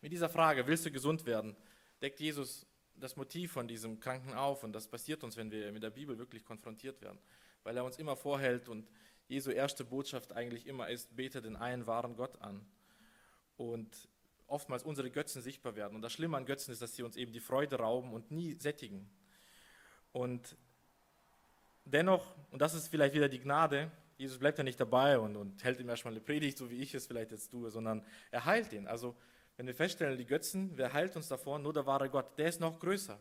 Mit 0.01 0.11
dieser 0.11 0.29
Frage, 0.29 0.67
willst 0.67 0.85
du 0.85 0.91
gesund 0.91 1.25
werden, 1.25 1.55
deckt 2.01 2.19
Jesus 2.19 2.65
das 2.97 3.15
Motiv 3.15 3.51
von 3.51 3.67
diesem 3.67 3.99
Kranken 3.99 4.33
auf 4.33 4.63
und 4.63 4.73
das 4.73 4.87
passiert 4.87 5.23
uns, 5.23 5.37
wenn 5.37 5.51
wir 5.51 5.71
mit 5.71 5.83
der 5.83 5.89
Bibel 5.89 6.17
wirklich 6.17 6.45
konfrontiert 6.45 7.01
werden, 7.01 7.19
weil 7.63 7.75
er 7.77 7.83
uns 7.83 7.97
immer 7.97 8.15
vorhält 8.15 8.69
und 8.69 8.87
Jesu 9.27 9.51
erste 9.51 9.83
Botschaft 9.83 10.33
eigentlich 10.33 10.67
immer 10.67 10.89
ist, 10.89 11.15
bete 11.15 11.41
den 11.41 11.55
einen 11.55 11.87
wahren 11.87 12.15
Gott 12.15 12.41
an. 12.41 12.65
Und 13.57 14.07
oftmals 14.47 14.83
unsere 14.83 15.09
Götzen 15.09 15.41
sichtbar 15.41 15.75
werden. 15.75 15.95
Und 15.95 16.01
das 16.01 16.13
Schlimme 16.13 16.37
an 16.37 16.45
Götzen 16.45 16.71
ist, 16.71 16.81
dass 16.81 16.95
sie 16.95 17.03
uns 17.03 17.15
eben 17.15 17.31
die 17.31 17.39
Freude 17.39 17.77
rauben 17.77 18.13
und 18.13 18.31
nie 18.31 18.55
sättigen. 18.59 19.09
Und 20.11 20.55
dennoch, 21.85 22.35
und 22.51 22.61
das 22.61 22.73
ist 22.73 22.87
vielleicht 22.87 23.15
wieder 23.15 23.29
die 23.29 23.39
Gnade, 23.39 23.91
Jesus 24.17 24.37
bleibt 24.37 24.57
ja 24.57 24.63
nicht 24.63 24.79
dabei 24.79 25.19
und, 25.19 25.35
und 25.35 25.63
hält 25.63 25.79
ihm 25.79 25.89
erstmal 25.89 26.13
eine 26.13 26.21
Predigt, 26.21 26.57
so 26.57 26.69
wie 26.69 26.77
ich 26.77 26.93
es 26.93 27.07
vielleicht 27.07 27.31
jetzt 27.31 27.49
tue, 27.49 27.69
sondern 27.69 28.05
er 28.31 28.45
heilt 28.45 28.71
ihn. 28.71 28.87
Also, 28.87 29.15
wenn 29.57 29.67
wir 29.67 29.75
feststellen, 29.75 30.17
die 30.17 30.25
Götzen, 30.25 30.71
wer 30.75 30.93
heilt 30.93 31.15
uns 31.15 31.27
davor? 31.27 31.59
Nur 31.59 31.73
der 31.73 31.85
wahre 31.85 32.09
Gott. 32.09 32.37
Der 32.37 32.49
ist 32.49 32.59
noch 32.59 32.79
größer. 32.79 33.19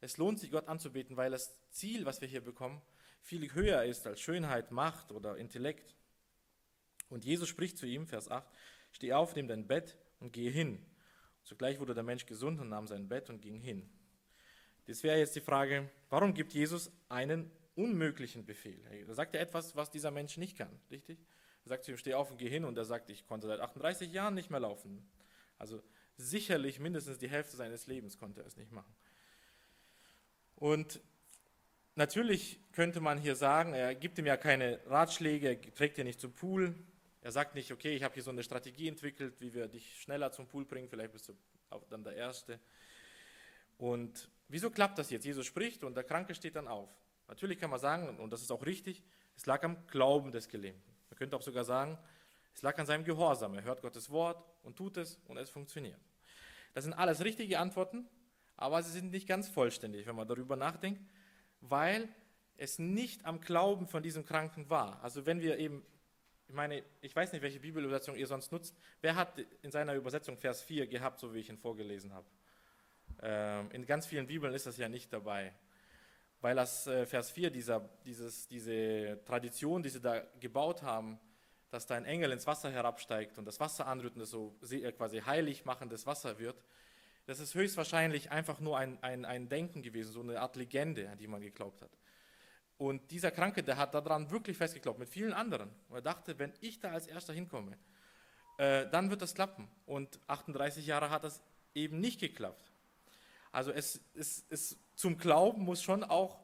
Es 0.00 0.16
lohnt 0.16 0.38
sich, 0.38 0.50
Gott 0.50 0.68
anzubeten, 0.68 1.16
weil 1.16 1.30
das 1.30 1.56
Ziel, 1.70 2.04
was 2.04 2.20
wir 2.20 2.28
hier 2.28 2.40
bekommen, 2.40 2.80
viel 3.22 3.52
höher 3.52 3.84
ist 3.84 4.06
als 4.06 4.20
Schönheit, 4.20 4.70
Macht 4.70 5.12
oder 5.12 5.36
Intellekt. 5.36 5.94
Und 7.08 7.24
Jesus 7.24 7.48
spricht 7.48 7.78
zu 7.78 7.86
ihm, 7.86 8.06
Vers 8.06 8.30
8, 8.30 8.46
steh 8.92 9.12
auf, 9.12 9.34
nimm 9.34 9.48
dein 9.48 9.66
Bett 9.66 9.96
und 10.20 10.32
gehe 10.32 10.50
hin. 10.50 10.84
Zugleich 11.42 11.80
wurde 11.80 11.94
der 11.94 12.02
Mensch 12.02 12.26
gesund 12.26 12.60
und 12.60 12.68
nahm 12.68 12.86
sein 12.86 13.08
Bett 13.08 13.30
und 13.30 13.40
ging 13.40 13.58
hin. 13.58 13.88
Das 14.86 15.02
wäre 15.02 15.18
jetzt 15.18 15.36
die 15.36 15.40
Frage, 15.40 15.90
warum 16.10 16.34
gibt 16.34 16.52
Jesus 16.52 16.90
einen 17.08 17.50
unmöglichen 17.74 18.44
Befehl? 18.44 18.80
Da 19.06 19.14
sagt 19.14 19.34
er 19.34 19.40
etwas, 19.40 19.76
was 19.76 19.90
dieser 19.90 20.10
Mensch 20.10 20.36
nicht 20.36 20.56
kann, 20.56 20.80
richtig? 20.90 21.18
Er 21.64 21.68
sagt 21.68 21.84
zu 21.84 21.92
ihm, 21.92 21.98
steh 21.98 22.14
auf 22.14 22.30
und 22.30 22.38
geh 22.38 22.48
hin 22.48 22.64
und 22.64 22.76
er 22.76 22.84
sagt, 22.84 23.10
ich 23.10 23.26
konnte 23.26 23.46
seit 23.46 23.60
38 23.60 24.12
Jahren 24.12 24.34
nicht 24.34 24.50
mehr 24.50 24.60
laufen. 24.60 25.06
Also 25.58 25.82
sicherlich 26.16 26.80
mindestens 26.80 27.18
die 27.18 27.28
Hälfte 27.28 27.56
seines 27.56 27.86
Lebens 27.86 28.18
konnte 28.18 28.40
er 28.40 28.46
es 28.46 28.56
nicht 28.56 28.72
machen. 28.72 28.94
Und 30.56 31.00
natürlich 31.94 32.60
könnte 32.72 33.00
man 33.00 33.18
hier 33.18 33.36
sagen, 33.36 33.74
er 33.74 33.94
gibt 33.94 34.18
ihm 34.18 34.26
ja 34.26 34.36
keine 34.36 34.80
Ratschläge, 34.86 35.48
er 35.50 35.74
trägt 35.74 35.98
ihn 35.98 36.06
nicht 36.06 36.20
zum 36.20 36.32
Pool. 36.32 36.74
Er 37.20 37.32
sagt 37.32 37.54
nicht, 37.54 37.72
okay, 37.72 37.94
ich 37.94 38.02
habe 38.02 38.14
hier 38.14 38.22
so 38.22 38.30
eine 38.30 38.42
Strategie 38.42 38.88
entwickelt, 38.88 39.40
wie 39.40 39.52
wir 39.52 39.68
dich 39.68 40.00
schneller 40.00 40.32
zum 40.32 40.46
Pool 40.46 40.64
bringen, 40.64 40.88
vielleicht 40.88 41.12
bist 41.12 41.28
du 41.28 41.34
dann 41.90 42.02
der 42.02 42.14
Erste. 42.14 42.58
Und 43.76 44.28
wieso 44.48 44.70
klappt 44.70 44.98
das 44.98 45.10
jetzt? 45.10 45.24
Jesus 45.24 45.46
spricht 45.46 45.84
und 45.84 45.94
der 45.96 46.04
Kranke 46.04 46.34
steht 46.34 46.56
dann 46.56 46.68
auf. 46.68 46.88
Natürlich 47.28 47.58
kann 47.58 47.70
man 47.70 47.78
sagen, 47.78 48.18
und 48.18 48.32
das 48.32 48.42
ist 48.42 48.50
auch 48.50 48.64
richtig, 48.64 49.02
es 49.36 49.46
lag 49.46 49.62
am 49.62 49.86
Glauben 49.86 50.32
des 50.32 50.48
Gelähmten. 50.48 50.92
Man 51.10 51.18
könnte 51.18 51.36
auch 51.36 51.42
sogar 51.42 51.64
sagen, 51.64 51.98
Es 52.58 52.62
lag 52.62 52.76
an 52.76 52.86
seinem 52.86 53.04
Gehorsam. 53.04 53.54
Er 53.54 53.62
hört 53.62 53.82
Gottes 53.82 54.10
Wort 54.10 54.44
und 54.64 54.74
tut 54.74 54.96
es 54.96 55.20
und 55.28 55.36
es 55.36 55.48
funktioniert. 55.48 56.00
Das 56.74 56.82
sind 56.82 56.92
alles 56.92 57.22
richtige 57.22 57.60
Antworten, 57.60 58.08
aber 58.56 58.82
sie 58.82 58.90
sind 58.90 59.12
nicht 59.12 59.28
ganz 59.28 59.48
vollständig, 59.48 60.08
wenn 60.08 60.16
man 60.16 60.26
darüber 60.26 60.56
nachdenkt, 60.56 61.00
weil 61.60 62.08
es 62.56 62.80
nicht 62.80 63.24
am 63.24 63.40
Glauben 63.40 63.86
von 63.86 64.02
diesem 64.02 64.24
Kranken 64.24 64.68
war. 64.68 65.00
Also 65.04 65.24
wenn 65.24 65.40
wir 65.40 65.56
eben, 65.56 65.86
ich 66.48 66.54
meine, 66.56 66.82
ich 67.00 67.14
weiß 67.14 67.32
nicht, 67.32 67.42
welche 67.42 67.60
Bibelübersetzung 67.60 68.16
ihr 68.16 68.26
sonst 68.26 68.50
nutzt. 68.50 68.74
Wer 69.02 69.14
hat 69.14 69.38
in 69.62 69.70
seiner 69.70 69.94
Übersetzung 69.94 70.36
Vers 70.36 70.60
4 70.62 70.88
gehabt, 70.88 71.20
so 71.20 71.32
wie 71.32 71.38
ich 71.38 71.50
ihn 71.50 71.58
vorgelesen 71.58 72.12
habe? 72.12 72.26
Ähm, 73.22 73.70
in 73.70 73.86
ganz 73.86 74.04
vielen 74.04 74.26
Bibeln 74.26 74.52
ist 74.52 74.66
das 74.66 74.78
ja 74.78 74.88
nicht 74.88 75.12
dabei. 75.12 75.54
Weil 76.40 76.56
das 76.56 76.88
äh, 76.88 77.06
Vers 77.06 77.30
4, 77.30 77.50
dieser, 77.50 77.88
dieses, 78.04 78.48
diese 78.48 79.20
Tradition, 79.24 79.80
die 79.80 79.90
sie 79.90 80.00
da 80.00 80.18
gebaut 80.40 80.82
haben, 80.82 81.20
dass 81.70 81.86
da 81.86 81.96
ein 81.96 82.04
Engel 82.04 82.32
ins 82.32 82.46
Wasser 82.46 82.70
herabsteigt 82.70 83.38
und 83.38 83.44
das 83.44 83.60
Wasser 83.60 83.86
anrührt 83.86 84.14
und 84.14 84.20
das 84.20 84.30
so 84.30 84.56
äh, 84.70 84.92
quasi 84.92 85.20
heilig 85.20 85.64
machendes 85.64 86.06
Wasser 86.06 86.38
wird, 86.38 86.62
das 87.26 87.40
ist 87.40 87.54
höchstwahrscheinlich 87.54 88.30
einfach 88.30 88.58
nur 88.58 88.78
ein, 88.78 89.02
ein, 89.02 89.26
ein 89.26 89.48
Denken 89.50 89.82
gewesen, 89.82 90.12
so 90.12 90.20
eine 90.20 90.40
Art 90.40 90.56
Legende, 90.56 91.10
an 91.10 91.18
die 91.18 91.26
man 91.26 91.42
geglaubt 91.42 91.82
hat. 91.82 91.90
Und 92.78 93.10
dieser 93.10 93.30
Kranke, 93.30 93.62
der 93.62 93.76
hat 93.76 93.92
daran 93.92 94.30
wirklich 94.30 94.56
festgeglaubt, 94.56 94.98
mit 94.98 95.08
vielen 95.08 95.32
anderen. 95.32 95.68
er 95.90 96.00
dachte, 96.00 96.38
wenn 96.38 96.54
ich 96.60 96.80
da 96.80 96.92
als 96.92 97.06
Erster 97.06 97.34
hinkomme, 97.34 97.76
äh, 98.56 98.88
dann 98.88 99.10
wird 99.10 99.20
das 99.20 99.34
klappen. 99.34 99.68
Und 99.84 100.18
38 100.28 100.86
Jahre 100.86 101.10
hat 101.10 101.24
das 101.24 101.42
eben 101.74 102.00
nicht 102.00 102.20
geklappt. 102.20 102.72
Also 103.52 103.72
es, 103.72 104.00
es, 104.14 104.44
es, 104.48 104.78
zum 104.94 105.18
Glauben 105.18 105.64
muss 105.64 105.82
schon 105.82 106.04
auch 106.04 106.38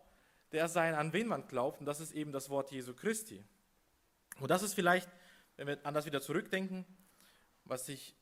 der 0.53 0.69
sein, 0.69 0.95
an 0.95 1.13
wen 1.13 1.29
man 1.29 1.47
glaubt. 1.47 1.81
Und 1.81 1.87
das 1.87 2.01
ist 2.01 2.13
eben 2.13 2.33
das 2.33 2.51
Wort 2.51 2.71
Jesu 2.73 2.95
Christi. 2.95 3.45
Und 4.41 4.51
das 4.51 4.63
ist 4.63 4.75
vielleicht, 4.75 5.09
wenn 5.57 5.67
wir 5.67 5.79
an 5.85 5.95
das 5.95 6.07
wieder 6.07 6.21
zurückdenken, 6.21 6.85
was 7.65 7.89
ich 7.89 8.17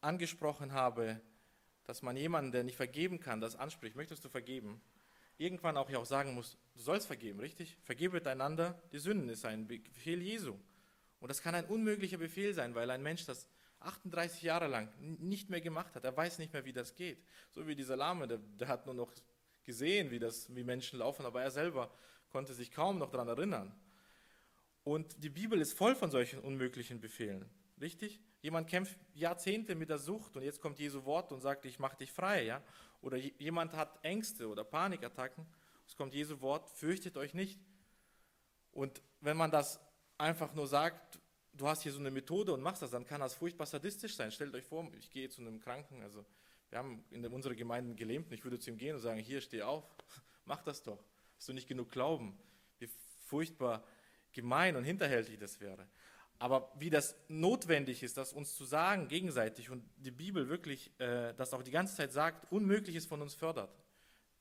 angesprochen 0.00 0.72
habe, 0.72 1.20
dass 1.84 2.02
man 2.02 2.16
jemanden, 2.16 2.52
der 2.52 2.64
nicht 2.64 2.76
vergeben 2.76 3.20
kann, 3.20 3.40
das 3.40 3.56
anspricht, 3.56 3.96
möchtest 3.96 4.24
du 4.24 4.28
vergeben, 4.28 4.80
irgendwann 5.38 5.76
auch 5.76 5.88
ja 5.88 5.98
auch 5.98 6.04
sagen 6.04 6.34
muss, 6.34 6.56
du 6.74 6.82
sollst 6.82 7.06
vergeben, 7.06 7.40
richtig? 7.40 7.76
Vergebet 7.82 8.26
einander, 8.26 8.80
die 8.92 8.98
Sünden 8.98 9.28
ist 9.28 9.44
ein 9.44 9.66
Befehl 9.66 10.20
Jesu. 10.20 10.56
Und 11.20 11.28
das 11.28 11.42
kann 11.42 11.54
ein 11.54 11.64
unmöglicher 11.64 12.18
Befehl 12.18 12.52
sein, 12.54 12.74
weil 12.74 12.90
ein 12.90 13.02
Mensch 13.02 13.24
das 13.24 13.48
38 13.80 14.42
Jahre 14.42 14.66
lang 14.66 14.92
nicht 15.00 15.50
mehr 15.50 15.60
gemacht 15.60 15.94
hat. 15.94 16.04
Er 16.04 16.16
weiß 16.16 16.38
nicht 16.38 16.52
mehr, 16.52 16.64
wie 16.64 16.72
das 16.72 16.94
geht. 16.94 17.24
So 17.50 17.66
wie 17.66 17.74
dieser 17.74 17.96
Lahme, 17.96 18.26
der, 18.26 18.38
der 18.38 18.68
hat 18.68 18.86
nur 18.86 18.94
noch 18.94 19.12
gesehen, 19.64 20.10
wie, 20.10 20.18
das, 20.18 20.54
wie 20.54 20.64
Menschen 20.64 20.98
laufen, 20.98 21.24
aber 21.24 21.42
er 21.42 21.50
selber 21.50 21.92
konnte 22.30 22.54
sich 22.54 22.70
kaum 22.70 22.98
noch 22.98 23.10
daran 23.10 23.28
erinnern. 23.28 23.74
Und 24.88 25.22
die 25.22 25.28
Bibel 25.28 25.60
ist 25.60 25.74
voll 25.74 25.94
von 25.94 26.10
solchen 26.10 26.38
unmöglichen 26.38 26.98
Befehlen. 26.98 27.44
Richtig? 27.78 28.22
Jemand 28.40 28.70
kämpft 28.70 28.98
Jahrzehnte 29.12 29.74
mit 29.74 29.90
der 29.90 29.98
Sucht 29.98 30.34
und 30.34 30.42
jetzt 30.42 30.62
kommt 30.62 30.78
Jesu 30.78 31.04
Wort 31.04 31.30
und 31.30 31.42
sagt, 31.42 31.66
ich 31.66 31.78
mache 31.78 31.98
dich 31.98 32.10
frei. 32.10 32.44
Ja? 32.44 32.62
Oder 33.02 33.18
jemand 33.18 33.74
hat 33.74 34.02
Ängste 34.02 34.48
oder 34.48 34.64
Panikattacken. 34.64 35.44
Es 35.86 35.94
kommt 35.94 36.14
Jesu 36.14 36.40
Wort, 36.40 36.70
fürchtet 36.70 37.18
euch 37.18 37.34
nicht. 37.34 37.60
Und 38.72 39.02
wenn 39.20 39.36
man 39.36 39.50
das 39.50 39.78
einfach 40.16 40.54
nur 40.54 40.66
sagt, 40.66 41.20
du 41.52 41.68
hast 41.68 41.82
hier 41.82 41.92
so 41.92 42.00
eine 42.00 42.10
Methode 42.10 42.54
und 42.54 42.62
machst 42.62 42.80
das, 42.80 42.92
dann 42.92 43.04
kann 43.04 43.20
das 43.20 43.34
furchtbar 43.34 43.66
sadistisch 43.66 44.16
sein. 44.16 44.32
Stellt 44.32 44.54
euch 44.54 44.64
vor, 44.64 44.90
ich 44.98 45.10
gehe 45.10 45.28
zu 45.28 45.42
einem 45.42 45.60
Kranken, 45.60 46.00
also 46.00 46.24
wir 46.70 46.78
haben 46.78 47.04
in 47.10 47.26
unserer 47.26 47.54
Gemeinde 47.54 47.94
gelähmt, 47.94 48.32
ich 48.32 48.42
würde 48.42 48.58
zu 48.58 48.70
ihm 48.70 48.78
gehen 48.78 48.94
und 48.94 49.02
sagen, 49.02 49.20
hier, 49.20 49.42
steh 49.42 49.60
auf, 49.60 49.84
mach 50.46 50.62
das 50.62 50.82
doch. 50.82 51.04
Hast 51.36 51.46
du 51.46 51.52
nicht 51.52 51.68
genug 51.68 51.90
Glauben? 51.90 52.38
Wie 52.78 52.88
furchtbar 53.26 53.84
gemein 54.38 54.76
und 54.76 54.84
hinterhältig 54.84 55.38
das 55.38 55.60
wäre. 55.60 55.84
Aber 56.38 56.72
wie 56.78 56.90
das 56.90 57.16
notwendig 57.26 58.04
ist, 58.04 58.16
das 58.16 58.32
uns 58.32 58.54
zu 58.54 58.64
sagen 58.64 59.08
gegenseitig 59.08 59.70
und 59.70 59.82
die 59.96 60.12
Bibel 60.12 60.48
wirklich 60.48 60.92
äh, 61.00 61.34
das 61.34 61.52
auch 61.52 61.64
die 61.64 61.72
ganze 61.72 61.96
Zeit 61.96 62.12
sagt, 62.12 62.50
Unmögliches 62.52 63.06
von 63.06 63.20
uns 63.20 63.34
fördert. 63.34 63.74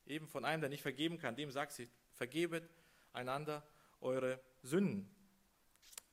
Eben 0.06 0.28
von 0.28 0.46
einem, 0.46 0.62
der 0.62 0.70
nicht 0.70 0.84
vergeben 0.84 1.18
kann, 1.18 1.36
dem 1.36 1.50
sagt 1.50 1.72
sie, 1.72 1.90
vergebet 2.14 2.70
einander 3.14 3.66
eure 4.00 4.40
Sünden. 4.62 5.10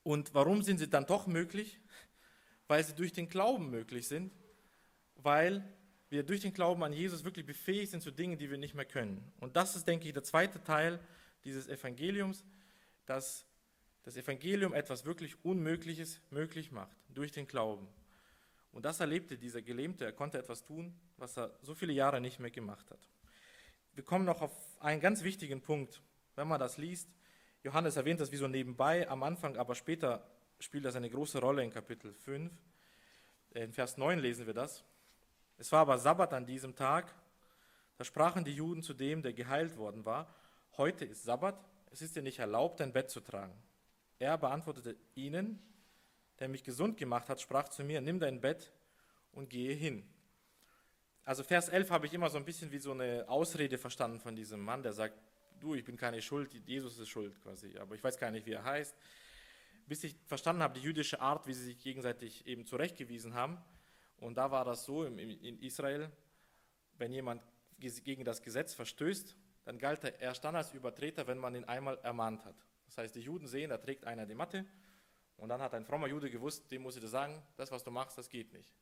Und 0.03 0.33
warum 0.33 0.63
sind 0.63 0.79
sie 0.79 0.89
dann 0.89 1.05
doch 1.05 1.27
möglich? 1.27 1.79
Weil 2.67 2.83
sie 2.83 2.95
durch 2.95 3.13
den 3.13 3.29
Glauben 3.29 3.69
möglich 3.69 4.09
sind, 4.09 4.33
weil 5.17 5.63
wir 6.09 6.23
durch 6.23 6.41
den 6.41 6.55
Glauben 6.55 6.83
an 6.83 6.95
Jesus 6.95 7.25
wirklich 7.25 7.45
befähigt 7.45 7.91
sind 7.91 8.03
zu 8.03 8.11
Dingen, 8.11 8.39
die 8.39 8.51
wir 8.51 8.57
nicht 8.57 8.75
mehr 8.75 8.87
können. 8.87 9.33
Und 9.41 9.55
das 9.57 9.77
ist, 9.77 9.87
denke 9.87 10.07
ich, 10.07 10.15
der 10.15 10.23
zweite 10.23 10.63
Teil 10.65 10.99
dieses 11.45 11.69
Evangeliums, 11.69 12.43
dass 13.05 13.45
das 14.05 14.17
Evangelium 14.17 14.75
etwas 14.75 15.05
wirklich 15.05 15.43
Unmögliches 15.45 16.21
möglich 16.31 16.71
macht, 16.71 16.97
durch 17.09 17.33
den 17.33 17.47
Glauben. 17.47 17.89
Und 18.73 18.85
das 18.85 19.01
erlebte 19.01 19.39
dieser 19.39 19.63
Gelähmte, 19.63 20.05
er 20.05 20.13
konnte 20.13 20.39
etwas 20.39 20.65
tun, 20.65 20.95
was 21.17 21.37
er 21.39 21.57
so 21.63 21.75
viele 21.75 21.93
Jahre 21.93 22.21
nicht 22.21 22.39
mehr 22.39 22.51
gemacht 22.51 22.91
hat. 22.91 22.99
Wir 23.95 24.05
kommen 24.05 24.25
noch 24.25 24.43
auf 24.43 24.53
einen 24.81 25.01
ganz 25.01 25.23
wichtigen 25.23 25.61
Punkt, 25.61 26.03
wenn 26.35 26.49
man 26.49 26.61
das 26.61 26.77
liest. 26.77 27.09
Johannes 27.63 27.97
erwähnt 27.97 28.21
das 28.21 28.33
wie 28.33 28.37
so 28.37 28.49
nebenbei 28.49 29.09
am 29.09 29.23
Anfang, 29.23 29.57
aber 29.57 29.75
später 29.75 30.27
spielt 30.59 30.85
das 30.85 30.97
eine 30.97 31.09
große 31.09 31.41
Rolle 31.41 31.63
in 31.63 31.71
Kapitel 31.71 32.13
5. 32.13 32.53
In 33.53 33.73
Vers 33.73 33.97
9 33.97 34.19
lesen 34.19 34.47
wir 34.47 34.55
das. 34.55 34.85
Es 35.57 35.71
war 35.71 35.81
aber 35.81 35.99
Sabbat 35.99 36.33
an 36.33 36.45
diesem 36.45 36.75
Tag. 36.75 37.15
Da 37.97 38.05
sprachen 38.05 38.45
die 38.45 38.55
Juden 38.55 38.83
zu 38.83 38.93
dem, 38.93 39.23
der 39.23 39.33
geheilt 39.33 39.77
worden 39.77 40.05
war, 40.05 40.35
heute 40.77 41.05
ist 41.05 41.23
Sabbat, 41.23 41.57
es 41.93 42.03
ist 42.03 42.17
dir 42.17 42.23
nicht 42.23 42.41
erlaubt, 42.41 42.81
dein 42.81 42.93
Bett 42.93 43.09
zu 43.09 43.21
tragen. 43.21 43.55
Er 44.19 44.39
beantwortete 44.39 44.97
ihnen, 45.15 45.61
der 46.39 46.49
mich 46.49 46.65
gesund 46.65 46.97
gemacht 46.97 47.29
hat, 47.29 47.41
sprach 47.41 47.69
zu 47.69 47.85
mir, 47.85 48.01
nimm 48.01 48.19
dein 48.19 48.41
Bett 48.41 48.73
und 49.33 49.51
gehe 49.51 49.75
hin. 49.75 50.09
Also 51.25 51.43
Vers 51.43 51.69
11 51.69 51.91
habe 51.91 52.07
ich 52.07 52.15
immer 52.15 52.29
so 52.29 52.37
ein 52.37 52.45
bisschen 52.45 52.71
wie 52.71 52.79
so 52.79 52.93
eine 52.93 53.25
Ausrede 53.29 53.79
verstanden 53.79 54.21
von 54.21 54.37
diesem 54.37 54.61
Mann, 54.61 54.83
der 54.83 54.93
sagt, 54.93 55.19
du, 55.61 55.75
ich 55.75 55.85
bin 55.85 55.97
keine 55.97 56.21
Schuld, 56.21 56.53
Jesus 56.67 56.99
ist 56.99 57.09
schuld 57.09 57.41
quasi, 57.41 57.79
aber 57.79 57.95
ich 57.95 58.05
weiß 58.05 58.19
gar 58.19 58.31
nicht, 58.31 58.47
wie 58.47 58.53
er 58.53 58.65
heißt. 58.65 58.95
Bis 59.87 60.05
ich 60.05 60.17
verstanden 60.27 60.63
habe, 60.63 60.75
die 60.79 60.85
jüdische 60.85 61.21
Art, 61.21 61.47
wie 61.47 61.55
sie 61.55 61.65
sich 61.65 61.79
gegenseitig 61.79 62.47
eben 62.47 62.67
zurechtgewiesen 62.67 63.35
haben. 63.35 63.59
Und 64.19 64.37
da 64.37 64.51
war 64.51 64.65
das 64.65 64.85
so 64.85 65.05
in 65.05 65.59
Israel, 65.61 66.11
wenn 66.97 67.13
jemand 67.13 67.43
gegen 67.79 68.25
das 68.25 68.43
Gesetz 68.43 68.75
verstößt, 68.75 69.37
dann 69.65 69.79
galt 69.79 70.05
er 70.05 70.19
erst 70.21 70.45
dann 70.45 70.57
als 70.57 70.73
Übertreter, 70.73 71.27
wenn 71.27 71.39
man 71.39 71.55
ihn 71.55 71.65
einmal 71.65 71.99
ermahnt 71.99 72.45
hat. 72.45 72.57
Das 72.87 72.99
heißt, 72.99 73.15
die 73.15 73.21
Juden 73.21 73.47
sehen, 73.47 73.71
da 73.71 73.79
trägt 73.79 74.05
einer 74.05 74.27
die 74.27 74.35
Matte 74.35 74.67
und 75.37 75.49
dann 75.49 75.61
hat 75.61 75.75
ein 75.75 75.85
frommer 75.85 76.07
Jude 76.07 76.31
gewusst, 76.31 76.71
dem 76.71 76.83
muss 76.83 76.97
ich 76.97 77.03
das 77.03 77.11
sagen, 77.11 77.43
das, 77.57 77.71
was 77.71 77.83
du 77.83 77.91
machst, 77.91 78.17
das 78.19 78.29
geht 78.29 78.53
nicht. 78.53 78.75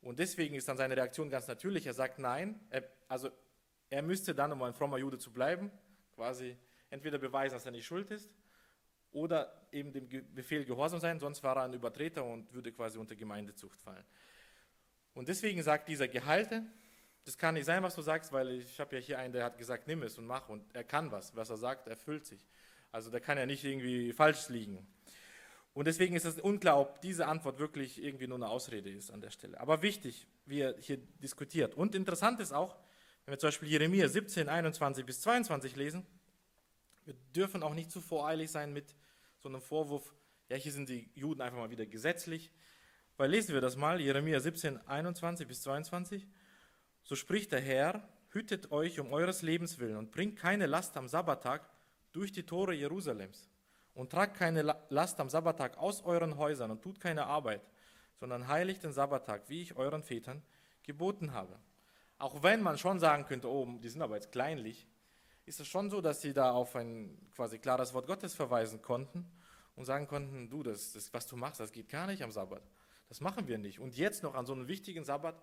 Und 0.00 0.18
deswegen 0.18 0.54
ist 0.54 0.68
dann 0.68 0.76
seine 0.76 0.96
Reaktion 0.96 1.30
ganz 1.30 1.48
natürlich. 1.48 1.86
Er 1.86 1.94
sagt 1.94 2.18
nein, 2.18 2.60
er, 2.68 2.84
also 3.08 3.30
er 3.88 4.02
müsste 4.02 4.34
dann, 4.34 4.52
um 4.52 4.62
ein 4.62 4.74
frommer 4.74 4.98
Jude 4.98 5.18
zu 5.18 5.32
bleiben, 5.32 5.70
quasi 6.14 6.56
entweder 6.90 7.18
beweisen, 7.18 7.54
dass 7.54 7.64
er 7.64 7.72
nicht 7.72 7.86
schuld 7.86 8.10
ist 8.10 8.30
oder 9.12 9.66
eben 9.72 9.92
dem 9.92 10.08
Befehl 10.34 10.64
gehorsam 10.64 11.00
sein, 11.00 11.18
sonst 11.20 11.42
war 11.42 11.56
er 11.56 11.62
ein 11.62 11.72
Übertreter 11.72 12.24
und 12.24 12.52
würde 12.52 12.72
quasi 12.72 12.98
unter 12.98 13.14
Gemeindezucht 13.14 13.80
fallen. 13.80 14.04
Und 15.14 15.28
deswegen 15.28 15.62
sagt 15.62 15.88
dieser 15.88 16.08
Gehalte, 16.08 16.64
das 17.24 17.38
kann 17.38 17.54
nicht 17.54 17.64
sein, 17.64 17.82
was 17.82 17.94
du 17.94 18.02
sagst, 18.02 18.32
weil 18.32 18.50
ich 18.50 18.78
habe 18.80 18.96
ja 18.96 19.00
hier 19.00 19.18
einen, 19.18 19.32
der 19.32 19.44
hat 19.44 19.56
gesagt, 19.56 19.86
nimm 19.86 20.02
es 20.02 20.18
und 20.18 20.26
mach 20.26 20.48
und 20.48 20.74
er 20.74 20.84
kann 20.84 21.10
was. 21.10 21.34
Was 21.34 21.48
er 21.48 21.56
sagt, 21.56 21.86
erfüllt 21.86 22.26
sich. 22.26 22.44
Also 22.94 23.10
da 23.10 23.18
kann 23.18 23.36
ja 23.36 23.44
nicht 23.44 23.64
irgendwie 23.64 24.12
falsch 24.12 24.48
liegen. 24.50 24.86
Und 25.72 25.86
deswegen 25.86 26.14
ist 26.14 26.24
es 26.24 26.38
unklar, 26.38 26.78
ob 26.78 27.00
diese 27.00 27.26
Antwort 27.26 27.58
wirklich 27.58 28.00
irgendwie 28.00 28.28
nur 28.28 28.38
eine 28.38 28.48
Ausrede 28.48 28.88
ist 28.88 29.10
an 29.10 29.20
der 29.20 29.30
Stelle. 29.30 29.58
Aber 29.58 29.82
wichtig, 29.82 30.28
wie 30.46 30.60
er 30.60 30.76
hier 30.78 30.98
diskutiert. 31.20 31.74
Und 31.74 31.96
interessant 31.96 32.38
ist 32.38 32.52
auch, 32.52 32.76
wenn 33.24 33.32
wir 33.32 33.38
zum 33.40 33.48
Beispiel 33.48 33.68
Jeremia 33.68 34.06
17, 34.06 34.48
21 34.48 35.04
bis 35.04 35.20
22 35.22 35.74
lesen, 35.74 36.06
wir 37.04 37.14
dürfen 37.34 37.64
auch 37.64 37.74
nicht 37.74 37.90
zu 37.90 38.00
voreilig 38.00 38.52
sein 38.52 38.72
mit 38.72 38.94
so 39.38 39.48
einem 39.48 39.60
Vorwurf, 39.60 40.14
ja, 40.48 40.56
hier 40.56 40.70
sind 40.70 40.88
die 40.88 41.10
Juden 41.16 41.40
einfach 41.40 41.58
mal 41.58 41.70
wieder 41.70 41.86
gesetzlich. 41.86 42.52
Weil 43.16 43.30
lesen 43.30 43.54
wir 43.54 43.60
das 43.60 43.74
mal, 43.74 44.00
Jeremia 44.00 44.38
17, 44.38 44.86
21 44.86 45.48
bis 45.48 45.62
22. 45.62 46.28
So 47.02 47.16
spricht 47.16 47.50
der 47.50 47.60
Herr, 47.60 48.08
hütet 48.30 48.70
euch 48.70 49.00
um 49.00 49.12
eures 49.12 49.42
Lebens 49.42 49.80
willen 49.80 49.96
und 49.96 50.12
bringt 50.12 50.36
keine 50.36 50.66
Last 50.66 50.96
am 50.96 51.08
Sabbattag, 51.08 51.68
durch 52.14 52.32
die 52.32 52.46
Tore 52.46 52.74
Jerusalems 52.74 53.50
und 53.92 54.10
tragt 54.10 54.36
keine 54.36 54.62
Last 54.88 55.20
am 55.20 55.28
Sabbattag 55.28 55.76
aus 55.78 56.02
euren 56.02 56.36
Häusern 56.36 56.70
und 56.70 56.82
tut 56.82 57.00
keine 57.00 57.26
Arbeit, 57.26 57.62
sondern 58.18 58.48
heiligt 58.48 58.82
den 58.82 58.92
Sabbattag, 58.92 59.48
wie 59.48 59.62
ich 59.62 59.76
euren 59.76 60.02
Vätern 60.02 60.42
geboten 60.82 61.32
habe. 61.32 61.58
Auch 62.18 62.42
wenn 62.42 62.62
man 62.62 62.78
schon 62.78 63.00
sagen 63.00 63.26
könnte, 63.26 63.50
oh, 63.50 63.66
die 63.82 63.88
sind 63.88 64.02
aber 64.02 64.14
jetzt 64.14 64.32
kleinlich, 64.32 64.86
ist 65.44 65.60
es 65.60 65.68
schon 65.68 65.90
so, 65.90 66.00
dass 66.00 66.22
sie 66.22 66.32
da 66.32 66.52
auf 66.52 66.74
ein 66.76 67.18
quasi 67.34 67.58
klares 67.58 67.92
Wort 67.92 68.06
Gottes 68.06 68.34
verweisen 68.34 68.80
konnten 68.80 69.30
und 69.74 69.84
sagen 69.84 70.06
konnten, 70.06 70.48
du, 70.48 70.62
das, 70.62 70.92
das, 70.92 71.12
was 71.12 71.26
du 71.26 71.36
machst, 71.36 71.60
das 71.60 71.72
geht 71.72 71.88
gar 71.88 72.06
nicht 72.06 72.22
am 72.22 72.30
Sabbat. 72.30 72.62
Das 73.08 73.20
machen 73.20 73.46
wir 73.48 73.58
nicht. 73.58 73.80
Und 73.80 73.96
jetzt 73.96 74.22
noch 74.22 74.34
an 74.34 74.46
so 74.46 74.54
einem 74.54 74.68
wichtigen 74.68 75.04
Sabbat, 75.04 75.42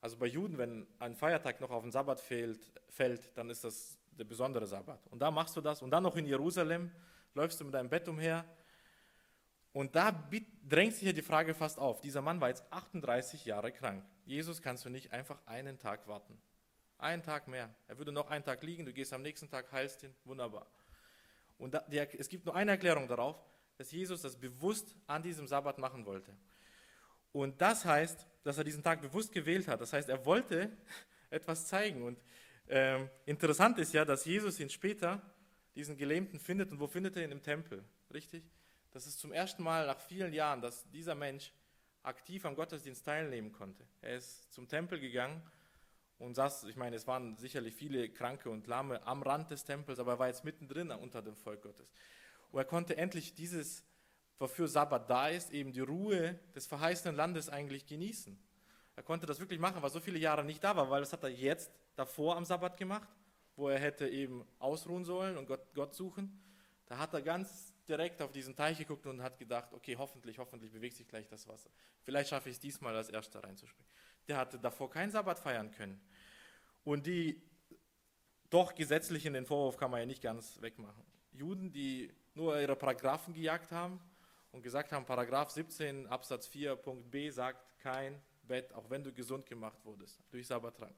also 0.00 0.16
bei 0.16 0.26
Juden, 0.26 0.58
wenn 0.58 0.86
ein 0.98 1.14
Feiertag 1.14 1.60
noch 1.60 1.70
auf 1.70 1.82
den 1.82 1.92
Sabbat 1.92 2.20
fällt, 2.20 2.72
fällt 2.88 3.36
dann 3.36 3.50
ist 3.50 3.64
das 3.64 3.98
der 4.18 4.24
besondere 4.24 4.66
Sabbat. 4.66 5.06
Und 5.08 5.20
da 5.20 5.30
machst 5.30 5.56
du 5.56 5.60
das 5.60 5.82
und 5.82 5.90
dann 5.90 6.02
noch 6.02 6.16
in 6.16 6.26
Jerusalem 6.26 6.90
läufst 7.34 7.60
du 7.60 7.64
mit 7.64 7.74
deinem 7.74 7.88
Bett 7.88 8.08
umher 8.08 8.44
Und 9.72 9.94
da 9.94 10.10
drängt 10.68 10.94
sich 10.94 11.04
ja 11.04 11.12
die 11.12 11.22
Frage 11.22 11.54
fast 11.54 11.78
auf. 11.78 12.00
Dieser 12.00 12.20
Mann 12.20 12.40
war 12.40 12.48
jetzt 12.48 12.64
38 12.70 13.44
Jahre 13.44 13.70
krank. 13.70 14.04
Jesus 14.24 14.60
kannst 14.60 14.84
du 14.84 14.88
nicht 14.88 15.12
einfach 15.12 15.38
einen 15.46 15.78
Tag 15.78 16.08
warten. 16.08 16.36
Einen 16.98 17.22
Tag 17.22 17.46
mehr. 17.46 17.72
Er 17.86 17.96
würde 17.98 18.10
noch 18.10 18.28
einen 18.28 18.44
Tag 18.44 18.62
liegen, 18.62 18.84
du 18.84 18.92
gehst 18.92 19.12
am 19.12 19.22
nächsten 19.22 19.48
Tag, 19.48 19.70
heilst 19.70 20.02
ihn, 20.02 20.14
wunderbar. 20.24 20.66
Und 21.58 21.74
da, 21.74 21.80
der, 21.80 22.18
es 22.18 22.28
gibt 22.28 22.44
nur 22.44 22.56
eine 22.56 22.72
Erklärung 22.72 23.06
darauf, 23.06 23.44
dass 23.76 23.92
Jesus 23.92 24.22
das 24.22 24.36
bewusst 24.36 24.96
an 25.06 25.22
diesem 25.22 25.46
Sabbat 25.46 25.78
machen 25.78 26.04
wollte. 26.04 26.34
Und 27.32 27.60
das 27.60 27.84
heißt, 27.84 28.26
dass 28.42 28.58
er 28.58 28.64
diesen 28.64 28.82
Tag 28.82 29.00
bewusst 29.00 29.30
gewählt 29.30 29.68
hat. 29.68 29.80
Das 29.80 29.92
heißt, 29.92 30.08
er 30.08 30.24
wollte 30.24 30.76
etwas 31.30 31.66
zeigen. 31.66 32.02
Und 32.02 32.18
ähm, 32.68 33.08
interessant 33.26 33.78
ist 33.78 33.92
ja, 33.92 34.04
dass 34.04 34.24
Jesus 34.24 34.60
ihn 34.60 34.70
später, 34.70 35.22
diesen 35.74 35.96
Gelähmten, 35.96 36.38
findet. 36.38 36.70
Und 36.70 36.80
wo 36.80 36.86
findet 36.86 37.16
er 37.16 37.24
ihn? 37.24 37.32
Im 37.32 37.42
Tempel. 37.42 37.84
Richtig? 38.12 38.44
Das 38.90 39.06
ist 39.06 39.20
zum 39.20 39.32
ersten 39.32 39.62
Mal 39.62 39.86
nach 39.86 40.00
vielen 40.00 40.32
Jahren, 40.32 40.60
dass 40.60 40.88
dieser 40.90 41.14
Mensch 41.14 41.52
aktiv 42.02 42.44
am 42.44 42.54
Gottesdienst 42.54 43.04
teilnehmen 43.04 43.52
konnte. 43.52 43.86
Er 44.00 44.16
ist 44.16 44.52
zum 44.52 44.66
Tempel 44.66 44.98
gegangen 44.98 45.42
und 46.18 46.34
saß, 46.34 46.64
ich 46.64 46.76
meine, 46.76 46.96
es 46.96 47.06
waren 47.06 47.36
sicherlich 47.36 47.74
viele 47.74 48.08
Kranke 48.08 48.50
und 48.50 48.66
Lahme 48.66 49.06
am 49.06 49.22
Rand 49.22 49.50
des 49.50 49.64
Tempels, 49.64 49.98
aber 49.98 50.12
er 50.12 50.18
war 50.18 50.28
jetzt 50.28 50.44
mittendrin 50.44 50.90
unter 50.90 51.22
dem 51.22 51.36
Volk 51.36 51.62
Gottes. 51.62 51.92
Und 52.50 52.58
er 52.58 52.64
konnte 52.64 52.96
endlich 52.96 53.34
dieses, 53.34 53.84
wofür 54.38 54.68
Sabbat 54.68 55.08
da 55.10 55.28
ist, 55.28 55.52
eben 55.52 55.72
die 55.72 55.80
Ruhe 55.80 56.38
des 56.54 56.66
verheißenen 56.66 57.14
Landes 57.14 57.48
eigentlich 57.48 57.86
genießen. 57.86 58.38
Er 58.96 59.02
konnte 59.02 59.26
das 59.26 59.38
wirklich 59.38 59.60
machen, 59.60 59.82
was 59.82 59.92
so 59.92 60.00
viele 60.00 60.18
Jahre 60.18 60.44
nicht 60.44 60.64
da 60.64 60.74
war, 60.74 60.90
weil 60.90 61.00
das 61.00 61.12
hat 61.12 61.22
er 61.22 61.28
jetzt 61.28 61.70
davor 61.98 62.36
am 62.36 62.44
Sabbat 62.44 62.76
gemacht, 62.76 63.08
wo 63.56 63.68
er 63.68 63.78
hätte 63.78 64.08
eben 64.08 64.46
ausruhen 64.58 65.04
sollen 65.04 65.36
und 65.36 65.46
Gott, 65.46 65.74
Gott 65.74 65.94
suchen. 65.94 66.40
Da 66.86 66.96
hat 66.96 67.12
er 67.12 67.22
ganz 67.22 67.74
direkt 67.88 68.22
auf 68.22 68.30
diesen 68.30 68.54
Teich 68.54 68.78
geguckt 68.78 69.06
und 69.06 69.20
hat 69.22 69.36
gedacht, 69.38 69.72
okay, 69.72 69.96
hoffentlich, 69.96 70.38
hoffentlich 70.38 70.70
bewegt 70.70 70.96
sich 70.96 71.08
gleich 71.08 71.26
das 71.26 71.48
Wasser. 71.48 71.70
Vielleicht 72.02 72.30
schaffe 72.30 72.50
ich 72.50 72.56
es 72.56 72.60
diesmal 72.60 72.94
als 72.94 73.08
Erster 73.08 73.42
reinzuspringen. 73.42 73.90
Der 74.28 74.36
hatte 74.36 74.58
davor 74.58 74.88
keinen 74.90 75.10
Sabbat 75.10 75.38
feiern 75.38 75.70
können. 75.72 76.00
Und 76.84 77.06
die 77.06 77.42
doch 78.48 78.74
gesetzlichen, 78.74 79.34
den 79.34 79.44
Vorwurf 79.44 79.76
kann 79.76 79.90
man 79.90 80.00
ja 80.00 80.06
nicht 80.06 80.22
ganz 80.22 80.60
wegmachen. 80.62 81.04
Juden, 81.32 81.72
die 81.72 82.14
nur 82.34 82.58
ihre 82.60 82.76
Paragraphen 82.76 83.34
gejagt 83.34 83.72
haben 83.72 84.00
und 84.52 84.62
gesagt 84.62 84.92
haben, 84.92 85.04
Paragraph 85.04 85.50
17 85.50 86.06
Absatz 86.06 86.46
4 86.46 86.76
Punkt 86.76 87.10
B 87.10 87.28
sagt 87.30 87.78
kein 87.80 88.20
Bett, 88.42 88.72
auch 88.72 88.88
wenn 88.88 89.04
du 89.04 89.12
gesund 89.12 89.46
gemacht 89.46 89.78
wurdest 89.84 90.22
durch 90.30 90.46
Sabbattrank. 90.46 90.94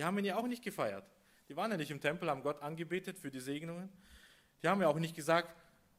Die 0.00 0.04
haben 0.04 0.16
ihn 0.16 0.24
ja 0.24 0.36
auch 0.38 0.46
nicht 0.46 0.64
gefeiert. 0.64 1.04
Die 1.50 1.56
waren 1.58 1.70
ja 1.70 1.76
nicht 1.76 1.90
im 1.90 2.00
Tempel, 2.00 2.30
haben 2.30 2.42
Gott 2.42 2.62
angebetet 2.62 3.18
für 3.18 3.30
die 3.30 3.38
Segnungen. 3.38 3.90
Die 4.62 4.66
haben 4.66 4.80
ja 4.80 4.88
auch 4.88 4.98
nicht 4.98 5.14
gesagt, 5.14 5.54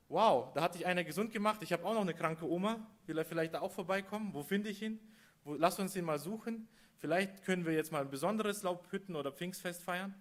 wow, 0.10 0.52
da 0.56 0.62
hat 0.64 0.74
sich 0.74 0.88
einer 0.88 1.04
gesund 1.04 1.32
gemacht, 1.32 1.62
ich 1.62 1.72
habe 1.72 1.86
auch 1.86 1.94
noch 1.94 2.02
eine 2.02 2.16
kranke 2.16 2.50
Oma, 2.50 2.80
will 3.06 3.20
er 3.20 3.26
vielleicht 3.26 3.54
da 3.54 3.62
auch 3.62 3.72
vorbeikommen? 3.72 4.34
Wo 4.34 4.42
finde 4.42 4.72
ich 4.72 4.82
ihn? 4.82 5.00
Wo, 5.44 5.54
lass 5.54 5.78
uns 5.78 5.96
ihn 5.96 6.04
mal 6.04 6.18
suchen. 6.18 6.68
Vielleicht 6.98 7.44
können 7.44 7.64
wir 7.64 7.74
jetzt 7.74 7.92
mal 7.92 8.02
ein 8.02 8.10
besonderes 8.10 8.64
Laubhütten- 8.64 9.16
oder 9.16 9.32
Pfingstfest 9.32 9.84
feiern. 9.84 10.16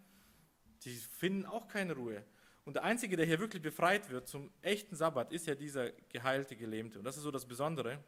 Die 0.84 0.90
finden 0.90 1.46
auch 1.46 1.66
keine 1.66 1.94
Ruhe. 1.94 2.22
Und 2.66 2.74
der 2.74 2.84
Einzige, 2.84 3.16
der 3.16 3.24
hier 3.24 3.40
wirklich 3.40 3.62
befreit 3.62 4.10
wird 4.10 4.28
zum 4.28 4.50
echten 4.60 4.94
Sabbat, 4.94 5.32
ist 5.32 5.46
ja 5.46 5.54
dieser 5.54 5.90
geheilte 6.10 6.54
Gelähmte. 6.54 6.98
Und 6.98 7.06
das 7.06 7.16
ist 7.16 7.22
so 7.22 7.30
das 7.30 7.46
Besondere. 7.46 8.04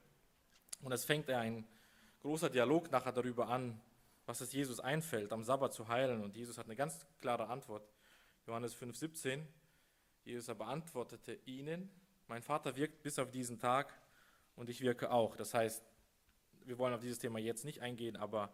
Und 0.82 0.92
es 0.92 1.06
fängt 1.06 1.30
ja 1.30 1.38
ein 1.38 1.66
großer 2.20 2.50
Dialog 2.50 2.90
nachher 2.90 3.12
darüber 3.12 3.48
an, 3.48 3.80
was 4.26 4.40
es 4.40 4.52
Jesus 4.52 4.80
einfällt, 4.80 5.32
am 5.32 5.42
Sabbat 5.42 5.72
zu 5.72 5.88
heilen. 5.88 6.22
Und 6.22 6.36
Jesus 6.36 6.58
hat 6.58 6.66
eine 6.66 6.76
ganz 6.76 7.06
klare 7.20 7.48
Antwort. 7.48 7.88
Johannes 8.46 8.76
5,17. 8.76 9.42
Jesus 10.24 10.48
aber 10.48 10.66
antwortete 10.68 11.34
ihnen, 11.46 11.90
mein 12.28 12.42
Vater 12.42 12.76
wirkt 12.76 13.02
bis 13.02 13.18
auf 13.18 13.30
diesen 13.30 13.58
Tag 13.58 13.92
und 14.54 14.70
ich 14.70 14.80
wirke 14.80 15.10
auch. 15.10 15.36
Das 15.36 15.54
heißt, 15.54 15.82
wir 16.64 16.78
wollen 16.78 16.94
auf 16.94 17.00
dieses 17.00 17.18
Thema 17.18 17.38
jetzt 17.38 17.64
nicht 17.64 17.80
eingehen, 17.80 18.16
aber 18.16 18.52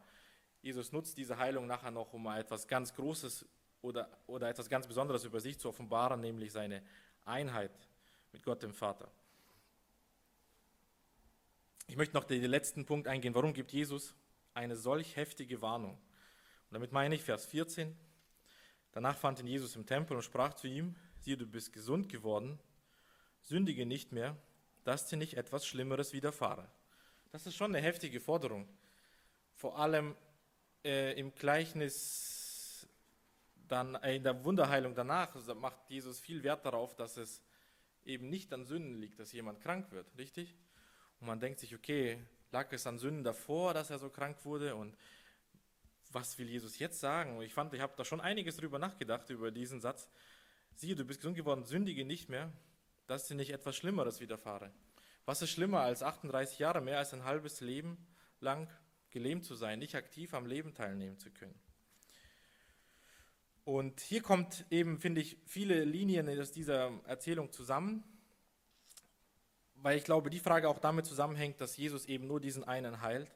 Jesus 0.62 0.92
nutzt 0.92 1.18
diese 1.18 1.36
Heilung 1.36 1.66
nachher 1.66 1.90
noch, 1.90 2.12
um 2.12 2.26
etwas 2.26 2.66
ganz 2.66 2.94
Großes 2.94 3.46
oder, 3.82 4.08
oder 4.26 4.48
etwas 4.48 4.68
ganz 4.68 4.86
Besonderes 4.86 5.24
über 5.24 5.40
sich 5.40 5.58
zu 5.58 5.68
offenbaren, 5.68 6.20
nämlich 6.20 6.52
seine 6.52 6.82
Einheit 7.24 7.70
mit 8.32 8.42
Gott 8.42 8.62
dem 8.62 8.72
Vater. 8.72 9.10
Ich 11.86 11.96
möchte 11.96 12.14
noch 12.14 12.24
den 12.24 12.42
letzten 12.44 12.84
Punkt 12.84 13.06
eingehen. 13.06 13.34
Warum 13.34 13.52
gibt 13.52 13.72
Jesus 13.72 14.14
eine 14.58 14.76
solch 14.76 15.16
heftige 15.16 15.62
Warnung? 15.62 15.92
Und 15.92 16.74
damit 16.74 16.92
meine 16.92 17.14
ich 17.14 17.22
Vers 17.22 17.46
14. 17.46 17.96
Danach 18.92 19.16
fand 19.16 19.40
ihn 19.40 19.46
Jesus 19.46 19.76
im 19.76 19.86
Tempel 19.86 20.16
und 20.16 20.22
sprach 20.22 20.54
zu 20.54 20.66
ihm, 20.66 20.96
siehe, 21.20 21.36
du 21.36 21.46
bist 21.46 21.72
gesund 21.72 22.08
geworden, 22.08 22.58
sündige 23.42 23.86
nicht 23.86 24.12
mehr, 24.12 24.36
dass 24.84 25.06
dir 25.06 25.16
nicht 25.16 25.34
etwas 25.34 25.66
Schlimmeres 25.66 26.12
widerfahre. 26.12 26.68
Das 27.30 27.46
ist 27.46 27.54
schon 27.54 27.74
eine 27.74 27.84
heftige 27.84 28.20
Forderung. 28.20 28.68
Vor 29.54 29.78
allem 29.78 30.16
äh, 30.84 31.18
im 31.18 31.34
Gleichnis, 31.34 32.88
dann, 33.68 33.94
äh, 33.96 34.16
in 34.16 34.24
der 34.24 34.44
Wunderheilung 34.44 34.94
danach, 34.94 35.34
macht 35.54 35.88
Jesus 35.88 36.18
viel 36.18 36.42
Wert 36.42 36.64
darauf, 36.64 36.96
dass 36.96 37.16
es 37.16 37.42
eben 38.04 38.28
nicht 38.30 38.52
an 38.52 38.64
Sünden 38.64 38.96
liegt, 38.96 39.18
dass 39.18 39.32
jemand 39.32 39.60
krank 39.60 39.90
wird, 39.92 40.06
richtig? 40.16 40.56
Und 41.20 41.26
man 41.26 41.40
denkt 41.40 41.60
sich, 41.60 41.74
okay, 41.74 42.18
lag 42.50 42.72
es 42.72 42.86
an 42.86 42.98
Sünden 42.98 43.24
davor, 43.24 43.74
dass 43.74 43.90
er 43.90 43.98
so 43.98 44.10
krank 44.10 44.44
wurde 44.44 44.74
und 44.74 44.96
was 46.10 46.38
will 46.38 46.48
Jesus 46.48 46.78
jetzt 46.78 47.00
sagen? 47.00 47.36
Und 47.36 47.44
ich 47.44 47.52
fand, 47.52 47.74
ich 47.74 47.80
habe 47.80 47.94
da 47.96 48.04
schon 48.04 48.20
einiges 48.20 48.56
drüber 48.56 48.78
nachgedacht, 48.78 49.28
über 49.30 49.50
diesen 49.50 49.80
Satz 49.80 50.08
siehe, 50.74 50.94
du 50.94 51.04
bist 51.04 51.20
gesund 51.20 51.36
geworden, 51.36 51.64
sündige 51.64 52.04
nicht 52.04 52.28
mehr, 52.28 52.52
dass 53.06 53.26
dir 53.26 53.34
nicht 53.34 53.50
etwas 53.50 53.76
Schlimmeres 53.76 54.20
widerfahre. 54.20 54.72
Was 55.26 55.42
ist 55.42 55.50
schlimmer 55.50 55.80
als 55.80 56.02
38 56.02 56.58
Jahre, 56.58 56.80
mehr 56.80 56.98
als 56.98 57.12
ein 57.12 57.24
halbes 57.24 57.60
Leben 57.60 57.98
lang 58.40 58.72
gelähmt 59.10 59.44
zu 59.44 59.54
sein, 59.54 59.78
nicht 59.78 59.94
aktiv 59.94 60.32
am 60.32 60.46
Leben 60.46 60.74
teilnehmen 60.74 61.18
zu 61.18 61.30
können? 61.30 61.58
Und 63.64 64.00
hier 64.00 64.22
kommt 64.22 64.64
eben, 64.70 64.98
finde 64.98 65.20
ich, 65.20 65.36
viele 65.44 65.84
Linien 65.84 66.26
aus 66.40 66.52
dieser 66.52 67.04
Erzählung 67.04 67.52
zusammen, 67.52 68.02
weil 69.82 69.96
ich 69.96 70.04
glaube, 70.04 70.30
die 70.30 70.40
Frage 70.40 70.68
auch 70.68 70.78
damit 70.78 71.06
zusammenhängt, 71.06 71.60
dass 71.60 71.76
Jesus 71.76 72.06
eben 72.06 72.26
nur 72.26 72.40
diesen 72.40 72.64
einen 72.64 73.00
heilt 73.00 73.30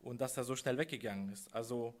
und 0.00 0.20
dass 0.20 0.36
er 0.36 0.44
so 0.44 0.56
schnell 0.56 0.78
weggegangen 0.78 1.30
ist. 1.30 1.54
Also 1.54 1.94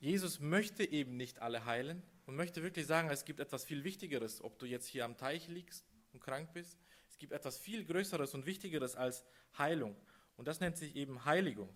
Jesus 0.00 0.40
möchte 0.40 0.84
eben 0.84 1.16
nicht 1.16 1.40
alle 1.40 1.64
heilen, 1.64 2.02
und 2.26 2.36
möchte 2.36 2.62
wirklich 2.62 2.86
sagen, 2.86 3.10
es 3.10 3.24
gibt 3.24 3.40
etwas 3.40 3.64
viel 3.64 3.84
Wichtigeres, 3.84 4.42
ob 4.42 4.58
du 4.58 4.66
jetzt 4.66 4.86
hier 4.86 5.04
am 5.04 5.16
Teich 5.16 5.48
liegst 5.48 5.84
und 6.12 6.22
krank 6.22 6.52
bist. 6.52 6.78
Es 7.08 7.18
gibt 7.18 7.32
etwas 7.32 7.58
viel 7.58 7.84
Größeres 7.84 8.34
und 8.34 8.46
Wichtigeres 8.46 8.96
als 8.96 9.24
Heilung. 9.58 9.94
Und 10.36 10.48
das 10.48 10.60
nennt 10.60 10.76
sich 10.76 10.96
eben 10.96 11.24
Heiligung. 11.24 11.68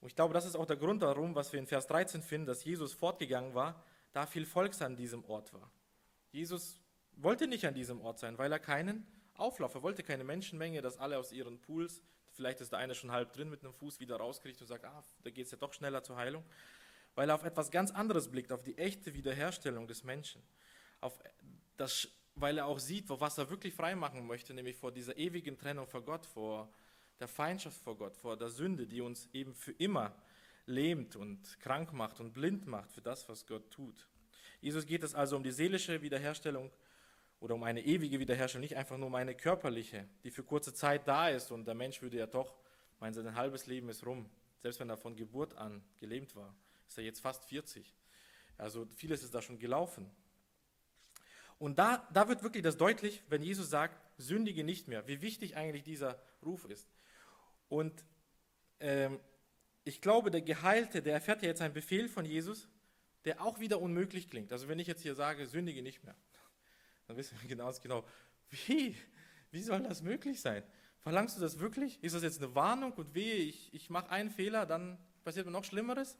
Und 0.00 0.08
ich 0.08 0.14
glaube, 0.14 0.32
das 0.32 0.46
ist 0.46 0.54
auch 0.54 0.66
der 0.66 0.76
Grund 0.76 1.02
darum, 1.02 1.34
was 1.34 1.52
wir 1.52 1.58
in 1.58 1.66
Vers 1.66 1.86
13 1.88 2.22
finden, 2.22 2.46
dass 2.46 2.64
Jesus 2.64 2.92
fortgegangen 2.92 3.54
war, 3.54 3.84
da 4.12 4.26
viel 4.26 4.46
Volks 4.46 4.80
an 4.80 4.96
diesem 4.96 5.24
Ort 5.24 5.52
war. 5.52 5.70
Jesus 6.30 6.80
wollte 7.16 7.48
nicht 7.48 7.66
an 7.66 7.74
diesem 7.74 8.00
Ort 8.00 8.20
sein, 8.20 8.38
weil 8.38 8.52
er 8.52 8.60
keinen 8.60 9.06
Auflauf, 9.38 9.74
er 9.74 9.82
wollte 9.82 10.02
keine 10.02 10.24
Menschenmenge, 10.24 10.82
dass 10.82 10.98
alle 10.98 11.18
aus 11.18 11.32
ihren 11.32 11.60
Pools, 11.60 12.02
vielleicht 12.32 12.60
ist 12.60 12.72
der 12.72 12.80
eine 12.80 12.94
schon 12.94 13.12
halb 13.12 13.32
drin 13.32 13.48
mit 13.48 13.62
einem 13.62 13.72
Fuß 13.72 14.00
wieder 14.00 14.16
rauskriegt 14.16 14.60
und 14.60 14.66
sagt, 14.66 14.84
ah, 14.84 15.02
da 15.22 15.30
geht 15.30 15.46
es 15.46 15.52
ja 15.52 15.58
doch 15.58 15.72
schneller 15.72 16.02
zur 16.02 16.16
Heilung. 16.16 16.44
Weil 17.14 17.30
er 17.30 17.34
auf 17.34 17.44
etwas 17.44 17.70
ganz 17.70 17.90
anderes 17.90 18.30
blickt, 18.30 18.52
auf 18.52 18.62
die 18.62 18.76
echte 18.78 19.14
Wiederherstellung 19.14 19.86
des 19.86 20.04
Menschen, 20.04 20.42
auf 21.00 21.18
das, 21.76 22.08
weil 22.34 22.58
er 22.58 22.66
auch 22.66 22.78
sieht, 22.78 23.08
was 23.08 23.38
er 23.38 23.48
wirklich 23.50 23.74
freimachen 23.74 24.26
möchte, 24.26 24.54
nämlich 24.54 24.76
vor 24.76 24.92
dieser 24.92 25.16
ewigen 25.16 25.58
Trennung 25.58 25.86
vor 25.86 26.02
Gott, 26.02 26.26
vor 26.26 26.68
der 27.20 27.28
Feindschaft 27.28 27.80
vor 27.82 27.96
Gott, 27.96 28.16
vor 28.16 28.36
der 28.36 28.48
Sünde, 28.50 28.86
die 28.86 29.00
uns 29.00 29.28
eben 29.32 29.54
für 29.54 29.72
immer 29.72 30.14
lähmt 30.66 31.16
und 31.16 31.58
krank 31.60 31.92
macht 31.92 32.20
und 32.20 32.32
blind 32.32 32.66
macht 32.66 32.92
für 32.92 33.00
das, 33.00 33.28
was 33.28 33.46
Gott 33.46 33.70
tut. 33.70 34.06
Jesus 34.60 34.86
geht 34.86 35.02
es 35.02 35.14
also 35.14 35.36
um 35.36 35.42
die 35.42 35.50
seelische 35.50 36.02
Wiederherstellung 36.02 36.70
oder 37.40 37.54
um 37.54 37.62
eine 37.62 37.84
ewige 37.84 38.18
Wiederherstellung, 38.18 38.62
nicht 38.62 38.76
einfach 38.76 38.96
nur 38.96 39.06
um 39.06 39.14
eine 39.14 39.34
körperliche, 39.34 40.08
die 40.24 40.30
für 40.30 40.42
kurze 40.42 40.74
Zeit 40.74 41.06
da 41.06 41.28
ist 41.28 41.50
und 41.50 41.66
der 41.66 41.74
Mensch 41.74 42.02
würde 42.02 42.18
ja 42.18 42.26
doch 42.26 42.56
meinen, 43.00 43.14
sein 43.14 43.34
halbes 43.34 43.66
Leben 43.66 43.88
ist 43.88 44.04
rum, 44.04 44.28
selbst 44.58 44.80
wenn 44.80 44.90
er 44.90 44.96
von 44.96 45.14
Geburt 45.14 45.56
an 45.56 45.82
gelähmt 45.98 46.34
war 46.34 46.54
ist 46.88 46.98
er 46.98 47.04
jetzt 47.04 47.20
fast 47.20 47.44
40. 47.44 47.94
Also 48.56 48.86
vieles 48.96 49.22
ist 49.22 49.34
da 49.34 49.42
schon 49.42 49.58
gelaufen. 49.58 50.10
Und 51.58 51.78
da, 51.78 52.08
da 52.12 52.28
wird 52.28 52.42
wirklich 52.42 52.62
das 52.62 52.76
deutlich, 52.76 53.22
wenn 53.28 53.42
Jesus 53.42 53.70
sagt, 53.70 54.00
sündige 54.16 54.64
nicht 54.64 54.88
mehr, 54.88 55.06
wie 55.06 55.20
wichtig 55.20 55.56
eigentlich 55.56 55.82
dieser 55.82 56.20
Ruf 56.44 56.64
ist. 56.64 56.88
Und 57.68 58.04
ähm, 58.80 59.20
ich 59.84 60.00
glaube, 60.00 60.30
der 60.30 60.42
Geheilte, 60.42 61.02
der 61.02 61.14
erfährt 61.14 61.42
ja 61.42 61.48
jetzt 61.48 61.60
einen 61.60 61.74
Befehl 61.74 62.08
von 62.08 62.24
Jesus, 62.24 62.68
der 63.24 63.42
auch 63.42 63.60
wieder 63.60 63.80
unmöglich 63.80 64.30
klingt. 64.30 64.52
Also 64.52 64.68
wenn 64.68 64.78
ich 64.78 64.86
jetzt 64.86 65.02
hier 65.02 65.14
sage, 65.14 65.46
sündige 65.46 65.82
nicht 65.82 66.04
mehr, 66.04 66.14
dann 67.08 67.16
wissen 67.16 67.36
wir 67.40 67.48
genau, 67.48 67.72
genau 67.82 68.04
wie, 68.50 68.96
wie 69.50 69.62
soll 69.62 69.82
das 69.82 70.02
möglich 70.02 70.40
sein? 70.40 70.62
Verlangst 71.00 71.36
du 71.36 71.40
das 71.40 71.58
wirklich? 71.58 72.02
Ist 72.02 72.14
das 72.14 72.22
jetzt 72.22 72.40
eine 72.40 72.54
Warnung 72.54 72.92
und 72.92 73.14
wehe, 73.14 73.34
ich, 73.34 73.74
ich 73.74 73.90
mache 73.90 74.10
einen 74.10 74.30
Fehler, 74.30 74.64
dann 74.64 74.98
passiert 75.24 75.46
mir 75.46 75.52
noch 75.52 75.64
Schlimmeres? 75.64 76.16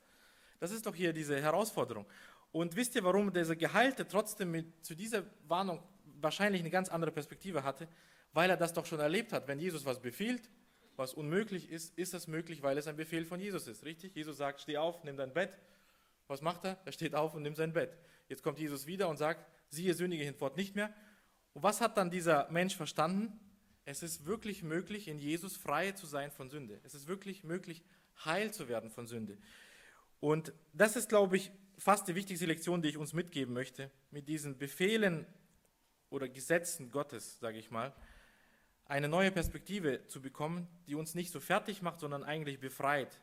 Das 0.59 0.73
ist 0.73 0.87
doch 0.87 0.95
hier 0.95 1.13
diese 1.13 1.41
Herausforderung. 1.41 2.07
Und 2.51 2.75
wisst 2.75 2.97
ihr, 2.97 3.05
warum 3.05 3.33
dieser 3.33 3.55
Geheilte 3.55 4.09
trotzdem 4.09 4.51
mit, 4.51 4.85
zu 4.85 4.97
dieser 4.97 5.25
Warnung 5.47 5.83
wahrscheinlich 6.21 6.61
eine 6.61 6.71
ganz 6.71 6.89
andere 6.89 7.13
Perspektive 7.13 7.63
hatte? 7.63 7.87
weil 8.33 8.51
er 8.51 8.57
das 8.57 8.73
doch 8.73 8.87
schon 8.87 9.01
erlebt 9.01 9.33
hat. 9.33 9.49
Wenn 9.49 9.59
Jesus 9.59 9.85
was 9.85 10.01
befiehlt, 10.01 10.51
was 10.97 11.15
unmöglich 11.15 11.71
ist, 11.71 11.97
ist 11.99 12.15
das 12.15 12.27
möglich, 12.27 12.63
weil 12.63 12.77
es 12.79 12.87
ein 12.87 12.97
Befehl 12.97 13.25
von 13.25 13.41
Jesus 13.41 13.67
ist. 13.67 13.85
Richtig? 13.85 14.15
Jesus 14.15 14.37
sagt, 14.37 14.61
steh 14.61 14.77
auf, 14.77 15.03
nimm 15.05 15.17
dein 15.17 15.33
Bett. 15.33 15.59
Was 16.27 16.43
macht 16.43 16.65
er? 16.65 16.79
Er 16.85 16.93
steht 16.93 17.15
auf 17.15 17.35
und 17.35 17.43
nimmt 17.43 17.57
sein 17.57 17.73
Bett. 17.73 17.97
Jetzt 18.29 18.43
kommt 18.43 18.59
Jesus 18.59 18.87
wieder 18.87 19.09
und 19.09 19.17
sagt, 19.17 19.47
siehe, 19.71 19.95
sündige 19.95 20.25
hinfort 20.25 20.57
nicht 20.57 20.75
mehr. 20.75 20.95
Und 21.53 21.63
was 21.63 21.81
hat 21.81 21.97
dann 21.97 22.11
dieser 22.11 22.51
Mensch 22.51 22.77
verstanden? 22.77 23.39
Es 23.85 24.03
ist 24.03 24.27
wirklich 24.27 24.63
möglich, 24.63 25.09
in 25.09 25.19
Jesus 25.19 25.57
frei 25.57 25.93
zu 25.93 26.07
sein 26.07 26.31
von 26.31 26.51
Sünde. 26.51 26.81
Es 26.85 26.95
ist 26.95 27.07
wirklich 27.07 27.45
möglich, 27.45 27.83
heil 28.25 28.53
zu 28.53 28.69
werden 28.69 28.91
von 28.91 29.07
Sünde. 29.07 29.39
Und 30.21 30.53
das 30.73 30.97
ist, 30.97 31.09
glaube 31.09 31.37
ich, 31.37 31.51
fast 31.79 32.09
die 32.09 32.15
wichtigste 32.15 32.47
Lektion, 32.47 32.83
die 32.83 32.89
ich 32.89 32.97
uns 32.97 33.13
mitgeben 33.13 33.55
möchte, 33.55 33.91
mit 34.11 34.29
diesen 34.29 34.59
Befehlen 34.59 35.27
oder 36.11 36.29
Gesetzen 36.29 36.91
Gottes, 36.91 37.39
sage 37.39 37.59
ich 37.59 37.71
mal, 37.71 37.95
eine 38.85 39.09
neue 39.09 39.31
Perspektive 39.31 40.07
zu 40.09 40.21
bekommen, 40.21 40.67
die 40.87 40.95
uns 40.95 41.15
nicht 41.15 41.31
so 41.31 41.41
fertig 41.41 41.83
macht, 41.83 42.01
sondern 42.01 42.25
eigentlich 42.25 42.59
befreit. 42.59 43.21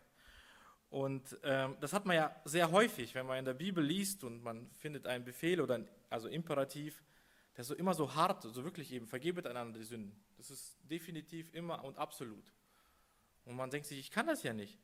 Und 0.96 1.38
ähm, 1.44 1.76
das 1.82 1.92
hat 1.92 2.06
man 2.06 2.16
ja 2.16 2.34
sehr 2.46 2.72
häufig, 2.72 3.16
wenn 3.16 3.26
man 3.26 3.38
in 3.38 3.44
der 3.44 3.54
Bibel 3.54 3.84
liest 3.84 4.24
und 4.24 4.42
man 4.42 4.72
findet 4.72 5.06
einen 5.08 5.26
Befehl 5.26 5.60
oder 5.60 5.76
ein, 5.76 5.90
also 6.10 6.30
Imperativ, 6.30 7.04
der 7.58 7.66
so 7.66 7.76
immer 7.76 7.94
so 7.94 8.16
hart, 8.16 8.44
so 8.44 8.64
wirklich 8.64 8.94
eben, 8.94 9.06
vergebet 9.06 9.46
einander 9.46 9.78
die 9.78 9.84
Sünden. 9.84 10.18
Das 10.38 10.50
ist 10.50 10.78
definitiv 10.90 11.54
immer 11.54 11.84
und 11.84 11.98
absolut. 11.98 12.50
Und 13.44 13.58
man 13.58 13.70
denkt 13.72 13.88
sich, 13.88 14.00
ich 14.00 14.10
kann 14.10 14.26
das 14.26 14.44
ja 14.44 14.54
nicht. 14.54 14.80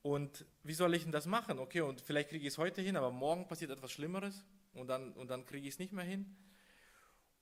Und 0.00 0.46
wie 0.62 0.72
soll 0.72 0.94
ich 0.94 1.02
denn 1.02 1.12
das 1.12 1.26
machen? 1.26 1.58
Okay, 1.58 1.82
und 1.82 2.00
vielleicht 2.00 2.30
kriege 2.30 2.46
ich 2.46 2.54
es 2.54 2.56
heute 2.56 2.80
hin, 2.80 2.96
aber 2.96 3.10
morgen 3.10 3.46
passiert 3.46 3.72
etwas 3.72 3.92
Schlimmeres 3.92 4.42
und 4.72 4.86
dann, 4.86 5.12
und 5.12 5.28
dann 5.28 5.44
kriege 5.44 5.68
ich 5.68 5.74
es 5.74 5.78
nicht 5.78 5.92
mehr 5.92 6.06
hin. 6.06 6.34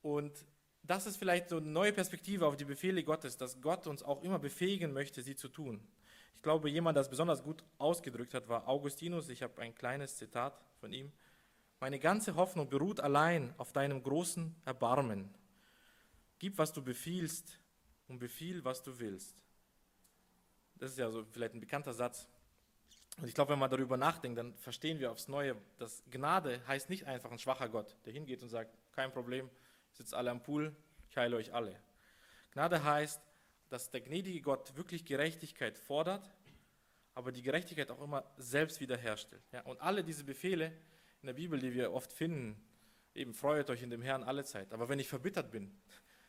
Und 0.02 0.32
das 0.82 1.06
ist 1.06 1.16
vielleicht 1.16 1.50
so 1.50 1.58
eine 1.58 1.66
neue 1.66 1.92
Perspektive 1.92 2.44
auf 2.44 2.56
die 2.56 2.64
Befehle 2.64 3.04
Gottes, 3.04 3.36
dass 3.36 3.60
Gott 3.60 3.86
uns 3.86 4.02
auch 4.02 4.24
immer 4.24 4.40
befähigen 4.40 4.92
möchte, 4.92 5.22
sie 5.22 5.36
zu 5.36 5.46
tun. 5.46 5.86
Ich 6.38 6.42
glaube, 6.42 6.70
jemand, 6.70 6.94
der 6.94 7.00
es 7.00 7.08
besonders 7.08 7.42
gut 7.42 7.64
ausgedrückt 7.78 8.32
hat, 8.32 8.48
war 8.48 8.68
Augustinus. 8.68 9.28
Ich 9.28 9.42
habe 9.42 9.60
ein 9.60 9.74
kleines 9.74 10.16
Zitat 10.16 10.64
von 10.78 10.92
ihm. 10.92 11.10
Meine 11.80 11.98
ganze 11.98 12.36
Hoffnung 12.36 12.68
beruht 12.68 13.00
allein 13.00 13.52
auf 13.58 13.72
deinem 13.72 14.00
großen 14.00 14.54
Erbarmen. 14.64 15.34
Gib, 16.38 16.56
was 16.56 16.72
du 16.72 16.80
befiehlst 16.80 17.58
und 18.06 18.20
befiehl, 18.20 18.64
was 18.64 18.84
du 18.84 19.00
willst. 19.00 19.34
Das 20.76 20.92
ist 20.92 20.98
ja 20.98 21.10
so 21.10 21.24
vielleicht 21.24 21.54
ein 21.54 21.60
bekannter 21.60 21.92
Satz. 21.92 22.28
Und 23.20 23.26
ich 23.26 23.34
glaube, 23.34 23.54
wenn 23.54 23.58
man 23.58 23.68
darüber 23.68 23.96
nachdenkt, 23.96 24.38
dann 24.38 24.54
verstehen 24.58 25.00
wir 25.00 25.10
aufs 25.10 25.26
Neue, 25.26 25.56
dass 25.78 26.04
Gnade 26.08 26.64
heißt 26.68 26.88
nicht 26.88 27.04
einfach 27.08 27.32
ein 27.32 27.40
schwacher 27.40 27.68
Gott, 27.68 27.96
der 28.04 28.12
hingeht 28.12 28.44
und 28.44 28.48
sagt, 28.48 28.78
kein 28.92 29.10
Problem, 29.10 29.50
sitzt 29.92 30.14
alle 30.14 30.30
am 30.30 30.40
Pool, 30.40 30.72
ich 31.10 31.16
heile 31.16 31.34
euch 31.34 31.52
alle. 31.52 31.74
Gnade 32.52 32.84
heißt, 32.84 33.20
dass 33.68 33.90
der 33.90 34.00
gnädige 34.00 34.40
Gott 34.40 34.76
wirklich 34.76 35.04
Gerechtigkeit 35.04 35.76
fordert, 35.78 36.30
aber 37.14 37.32
die 37.32 37.42
Gerechtigkeit 37.42 37.90
auch 37.90 38.00
immer 38.00 38.24
selbst 38.36 38.80
wiederherstellt. 38.80 39.42
Ja, 39.52 39.62
und 39.62 39.80
alle 39.80 40.04
diese 40.04 40.24
Befehle 40.24 40.72
in 41.22 41.26
der 41.26 41.34
Bibel, 41.34 41.58
die 41.58 41.74
wir 41.74 41.92
oft 41.92 42.12
finden, 42.12 42.60
eben 43.14 43.34
freut 43.34 43.68
euch 43.70 43.82
in 43.82 43.90
dem 43.90 44.02
Herrn 44.02 44.22
alle 44.22 44.44
Zeit. 44.44 44.72
Aber 44.72 44.88
wenn 44.88 44.98
ich 44.98 45.08
verbittert 45.08 45.50
bin, 45.50 45.76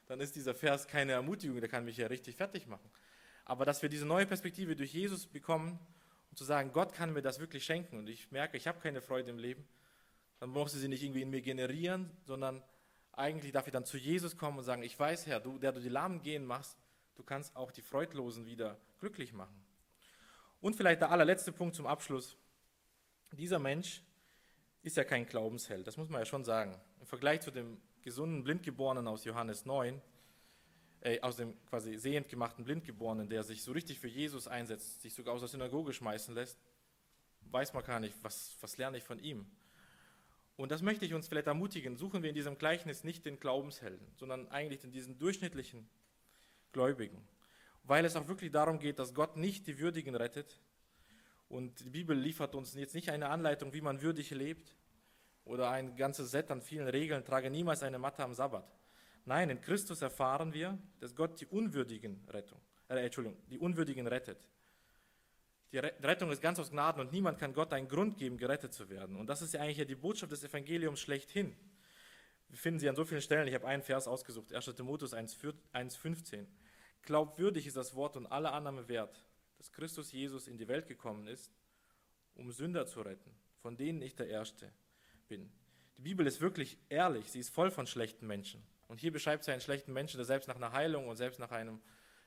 dann 0.08 0.20
ist 0.20 0.36
dieser 0.36 0.56
Vers 0.56 0.88
keine 0.88 1.12
Ermutigung, 1.12 1.60
der 1.60 1.70
kann 1.70 1.86
mich 1.86 1.98
ja 1.98 2.08
richtig 2.08 2.36
fertig 2.36 2.66
machen. 2.66 2.90
Aber 3.46 3.66
dass 3.66 3.82
wir 3.82 3.90
diese 3.90 4.06
neue 4.06 4.26
Perspektive 4.26 4.76
durch 4.76 4.94
Jesus 4.94 5.28
bekommen, 5.28 5.80
um 6.32 6.36
zu 6.36 6.44
sagen, 6.44 6.72
Gott 6.72 6.94
kann 6.94 7.14
mir 7.14 7.22
das 7.22 7.40
wirklich 7.40 7.64
schenken 7.64 7.98
und 7.98 8.10
ich 8.10 8.32
merke, 8.32 8.58
ich 8.58 8.68
habe 8.68 8.80
keine 8.80 9.02
Freude 9.02 9.30
im 9.30 9.38
Leben, 9.38 9.68
dann 10.40 10.50
muss 10.50 10.72
sie 10.72 10.88
nicht 10.88 11.04
irgendwie 11.04 11.22
in 11.22 11.30
mir 11.30 11.42
generieren, 11.42 12.10
sondern 12.26 12.64
eigentlich 13.12 13.52
darf 13.52 13.68
ich 13.68 13.74
dann 13.74 13.86
zu 13.86 13.98
Jesus 13.98 14.38
kommen 14.38 14.58
und 14.58 14.64
sagen, 14.64 14.82
ich 14.82 14.98
weiß, 14.98 15.28
Herr, 15.28 15.40
du, 15.40 15.60
der 15.60 15.72
du 15.72 15.82
die 15.82 15.90
Lahmen 15.90 16.22
gehen 16.22 16.46
machst, 16.46 16.78
du 17.20 17.24
kannst 17.24 17.56
auch 17.58 17.72
die 17.72 17.82
Freudlosen 17.82 18.46
wieder 18.46 18.80
glücklich 19.00 19.34
machen. 19.34 19.62
Und 20.62 20.76
vielleicht 20.76 21.02
der 21.02 21.12
allerletzte 21.12 21.52
Punkt 21.52 21.76
zum 21.76 21.86
Abschluss. 21.86 22.38
Dieser 23.34 23.60
Mensch 23.60 24.02
ist 24.82 24.96
ja 24.96 25.04
kein 25.04 25.28
Glaubensheld, 25.28 25.86
das 25.86 25.98
muss 25.98 26.10
man 26.10 26.22
ja 26.22 26.26
schon 26.26 26.46
sagen. 26.46 26.80
Im 27.02 27.06
Vergleich 27.06 27.42
zu 27.42 27.52
dem 27.52 27.78
gesunden 28.02 28.44
Blindgeborenen 28.44 29.06
aus 29.08 29.26
Johannes 29.26 29.66
9, 29.66 30.02
äh, 31.02 31.20
aus 31.20 31.36
dem 31.36 31.54
quasi 31.66 31.98
sehend 31.98 32.30
gemachten 32.30 32.64
Blindgeborenen, 32.64 33.30
der 33.30 33.44
sich 33.44 33.64
so 33.64 33.74
richtig 33.74 34.00
für 34.00 34.08
Jesus 34.08 34.48
einsetzt, 34.48 35.02
sich 35.02 35.14
sogar 35.14 35.34
aus 35.34 35.42
der 35.42 35.50
Synagoge 35.50 35.92
schmeißen 35.92 36.34
lässt, 36.34 36.58
weiß 37.52 37.74
man 37.74 37.84
gar 37.84 38.00
nicht, 38.00 38.16
was, 38.22 38.56
was 38.62 38.78
lerne 38.78 38.98
ich 38.98 39.04
von 39.04 39.20
ihm. 39.20 39.46
Und 40.56 40.72
das 40.72 40.82
möchte 40.82 41.06
ich 41.06 41.14
uns 41.14 41.28
vielleicht 41.28 41.48
ermutigen. 41.48 41.98
Suchen 41.98 42.24
wir 42.24 42.30
in 42.30 42.36
diesem 42.36 42.58
Gleichnis 42.58 43.04
nicht 43.04 43.26
den 43.26 43.40
Glaubenshelden, 43.40 44.08
sondern 44.16 44.48
eigentlich 44.50 44.84
in 44.84 44.92
diesen 44.92 45.18
durchschnittlichen 45.18 45.90
Gläubigen. 46.72 47.28
Weil 47.84 48.06
es 48.06 48.16
auch 48.16 48.28
wirklich 48.28 48.52
darum 48.52 48.80
geht, 48.80 49.00
dass 49.00 49.14
Gott 49.14 49.38
nicht 49.38 49.68
die 49.68 49.80
Würdigen 49.80 50.16
rettet. 50.16 50.60
Und 51.48 51.84
die 51.84 51.90
Bibel 51.90 52.18
liefert 52.18 52.54
uns 52.54 52.76
jetzt 52.76 52.94
nicht 52.94 53.10
eine 53.10 53.30
Anleitung, 53.30 53.74
wie 53.74 53.82
man 53.82 54.02
würdig 54.02 54.30
lebt 54.32 54.76
oder 55.46 55.72
ein 55.72 55.96
ganzes 55.96 56.30
Set 56.32 56.52
an 56.52 56.62
vielen 56.62 56.88
Regeln, 56.88 57.26
trage 57.26 57.50
niemals 57.50 57.82
eine 57.82 57.98
Matte 57.98 58.24
am 58.24 58.36
Sabbat. 58.36 58.72
Nein, 59.26 59.50
in 59.50 59.62
Christus 59.62 60.02
erfahren 60.02 60.54
wir, 60.54 60.78
dass 61.00 61.16
Gott 61.16 61.42
die 61.42 61.48
Unwürdigen 61.48 62.24
Rettung, 62.30 62.62
äh, 62.88 63.04
Entschuldigung, 63.04 63.38
die 63.50 63.58
Unwürdigen 63.58 64.06
rettet. 64.08 64.48
Die 65.72 65.78
Rettung 65.78 66.32
ist 66.32 66.42
ganz 66.42 66.60
aus 66.60 66.72
Gnaden 66.72 67.02
und 67.02 67.12
niemand 67.12 67.38
kann 67.38 67.54
Gott 67.54 67.74
einen 67.74 67.88
Grund 67.88 68.18
geben, 68.18 68.38
gerettet 68.38 68.74
zu 68.74 68.90
werden. 68.90 69.16
Und 69.16 69.28
das 69.28 69.44
ist 69.44 69.54
ja 69.54 69.62
eigentlich 69.62 69.86
die 69.86 69.96
Botschaft 69.96 70.32
des 70.32 70.44
Evangeliums 70.44 71.00
schlechthin. 71.00 71.56
Wir 72.50 72.58
finden 72.58 72.80
sie 72.80 72.90
an 72.90 72.96
so 72.96 73.06
vielen 73.06 73.22
Stellen. 73.22 73.48
Ich 73.48 73.54
habe 73.54 73.68
einen 73.68 73.84
Vers 73.84 74.08
ausgesucht, 74.08 74.54
1. 74.54 74.66
Timotheus 74.76 75.14
1,15. 75.14 76.46
Glaubwürdig 77.04 77.68
ist 77.68 77.78
das 77.78 77.96
Wort 77.96 78.18
und 78.18 78.26
alle 78.28 78.52
Annahme 78.52 78.88
wert, 78.88 79.24
dass 79.58 79.72
Christus 79.72 80.12
Jesus 80.12 80.48
in 80.48 80.58
die 80.58 80.68
Welt 80.68 80.88
gekommen 80.88 81.28
ist, 81.28 81.52
um 82.36 82.52
Sünder 82.52 82.88
zu 82.88 83.02
retten, 83.02 83.32
von 83.62 83.78
denen 83.78 84.02
ich 84.02 84.16
der 84.16 84.28
Erste 84.28 84.72
bin. 85.28 85.52
Die 85.98 86.02
Bibel 86.02 86.26
ist 86.26 86.42
wirklich 86.42 86.78
ehrlich, 86.90 87.30
sie 87.30 87.40
ist 87.40 87.54
voll 87.54 87.72
von 87.72 87.86
schlechten 87.86 88.26
Menschen. 88.26 88.64
Und 88.88 89.00
hier 89.00 89.12
beschreibt 89.12 89.44
sie 89.44 89.52
einen 89.52 89.62
schlechten 89.62 89.94
Menschen, 89.94 90.18
der 90.18 90.26
selbst 90.26 90.48
nach 90.48 90.56
einer 90.56 90.72
Heilung 90.72 91.08
und 91.08 91.18
selbst 91.18 91.40
nach 91.40 91.52
einem 91.52 91.80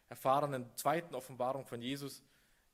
erfahrenen 0.08 0.70
zweiten 0.76 1.14
Offenbarung 1.14 1.66
von 1.66 1.82
Jesus 1.82 2.22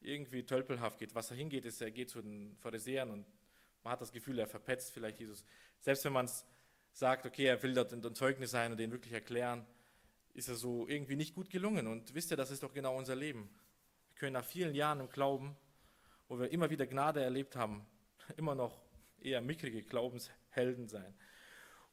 irgendwie 0.00 0.44
tölpelhaft 0.44 0.98
geht. 0.98 1.14
Was 1.14 1.30
er 1.30 1.37
hingeht, 1.37 1.64
ist, 1.64 1.80
er 1.80 1.90
geht 1.90 2.11
zu 2.11 2.20
den 2.20 2.56
Pharisäern 2.58 3.11
und 3.11 3.26
man 3.82 3.92
hat 3.92 4.00
das 4.00 4.12
Gefühl, 4.12 4.38
er 4.38 4.46
verpetzt 4.46 4.92
vielleicht 4.92 5.18
Jesus. 5.18 5.44
Selbst 5.80 6.04
wenn 6.04 6.12
man 6.12 6.26
es 6.26 6.44
sagt, 6.92 7.27
okay, 7.27 7.44
er 7.46 7.62
will 7.62 7.74
dort 7.74 7.92
ein 7.92 8.14
Zeugnis 8.14 8.51
sein 8.51 8.72
und 8.72 8.79
den 8.79 8.90
wirklich 8.90 9.12
erklären, 9.12 9.66
ist 10.35 10.48
er 10.48 10.55
so 10.55 10.87
irgendwie 10.88 11.16
nicht 11.16 11.35
gut 11.35 11.51
gelungen. 11.51 11.87
Und 11.87 12.14
wisst 12.14 12.31
ihr, 12.31 12.37
das 12.37 12.51
ist 12.51 12.62
doch 12.62 12.72
genau 12.72 12.96
unser 12.96 13.16
Leben. 13.16 13.51
Wir 14.11 14.16
können 14.16 14.33
nach 14.35 14.44
vielen 14.44 14.74
Jahren 14.74 15.01
im 15.01 15.09
Glauben, 15.09 15.57
wo 16.29 16.38
wir 16.38 16.51
immer 16.51 16.70
wieder 16.70 16.87
Gnade 16.87 17.22
erlebt 17.22 17.57
haben, 17.57 17.87
immer 18.37 18.55
noch 18.55 18.81
eher 19.20 19.40
mickrige 19.40 19.83
Glaubenshelden 19.83 20.88
sein. 20.88 21.14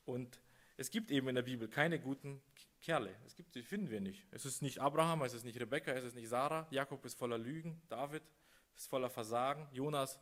Und 0.05 0.39
es 0.77 0.89
gibt 0.89 1.09
eben 1.09 1.27
in 1.27 1.35
der 1.35 1.41
Bibel 1.41 1.67
keine 1.67 1.99
guten 1.99 2.41
Kerle. 2.81 3.15
Es 3.25 3.35
gibt, 3.35 3.55
die 3.55 3.63
finden 3.63 3.89
wir 3.89 4.01
nicht. 4.01 4.27
Es 4.31 4.45
ist 4.45 4.61
nicht 4.61 4.79
Abraham, 4.79 5.23
es 5.23 5.33
ist 5.33 5.43
nicht 5.43 5.59
Rebekka, 5.59 5.91
es 5.93 6.03
ist 6.03 6.15
nicht 6.15 6.29
Sarah. 6.29 6.67
Jakob 6.69 7.03
ist 7.05 7.17
voller 7.17 7.37
Lügen, 7.37 7.81
David 7.89 8.21
ist 8.75 8.87
voller 8.87 9.09
Versagen. 9.09 9.67
Jonas 9.71 10.19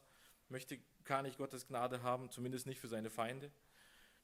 möchte 0.48 0.80
gar 1.04 1.24
nicht 1.24 1.38
Gottes 1.38 1.68
Gnade 1.68 2.04
haben, 2.04 2.30
zumindest 2.30 2.68
nicht 2.68 2.80
für 2.80 2.88
seine 2.88 3.10
Feinde. 3.10 3.52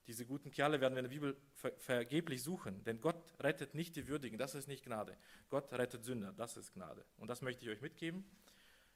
Diese 0.09 0.25
guten 0.25 0.49
Kerle 0.49 0.81
werden 0.81 0.95
wir 0.95 1.01
in 1.01 1.05
der 1.05 1.11
Bibel 1.11 1.37
ver 1.53 1.71
vergeblich 1.77 2.41
suchen, 2.41 2.83
denn 2.83 2.99
Gott 2.99 3.31
rettet 3.39 3.75
nicht 3.75 3.95
die 3.95 4.07
Würdigen, 4.07 4.39
das 4.39 4.55
ist 4.55 4.67
nicht 4.67 4.83
Gnade. 4.83 5.15
Gott 5.51 5.71
rettet 5.71 6.03
Sünder, 6.03 6.33
das 6.35 6.57
ist 6.57 6.73
Gnade. 6.73 7.05
Und 7.17 7.27
das 7.27 7.43
möchte 7.43 7.63
ich 7.63 7.69
euch 7.69 7.81
mitgeben. 7.81 8.25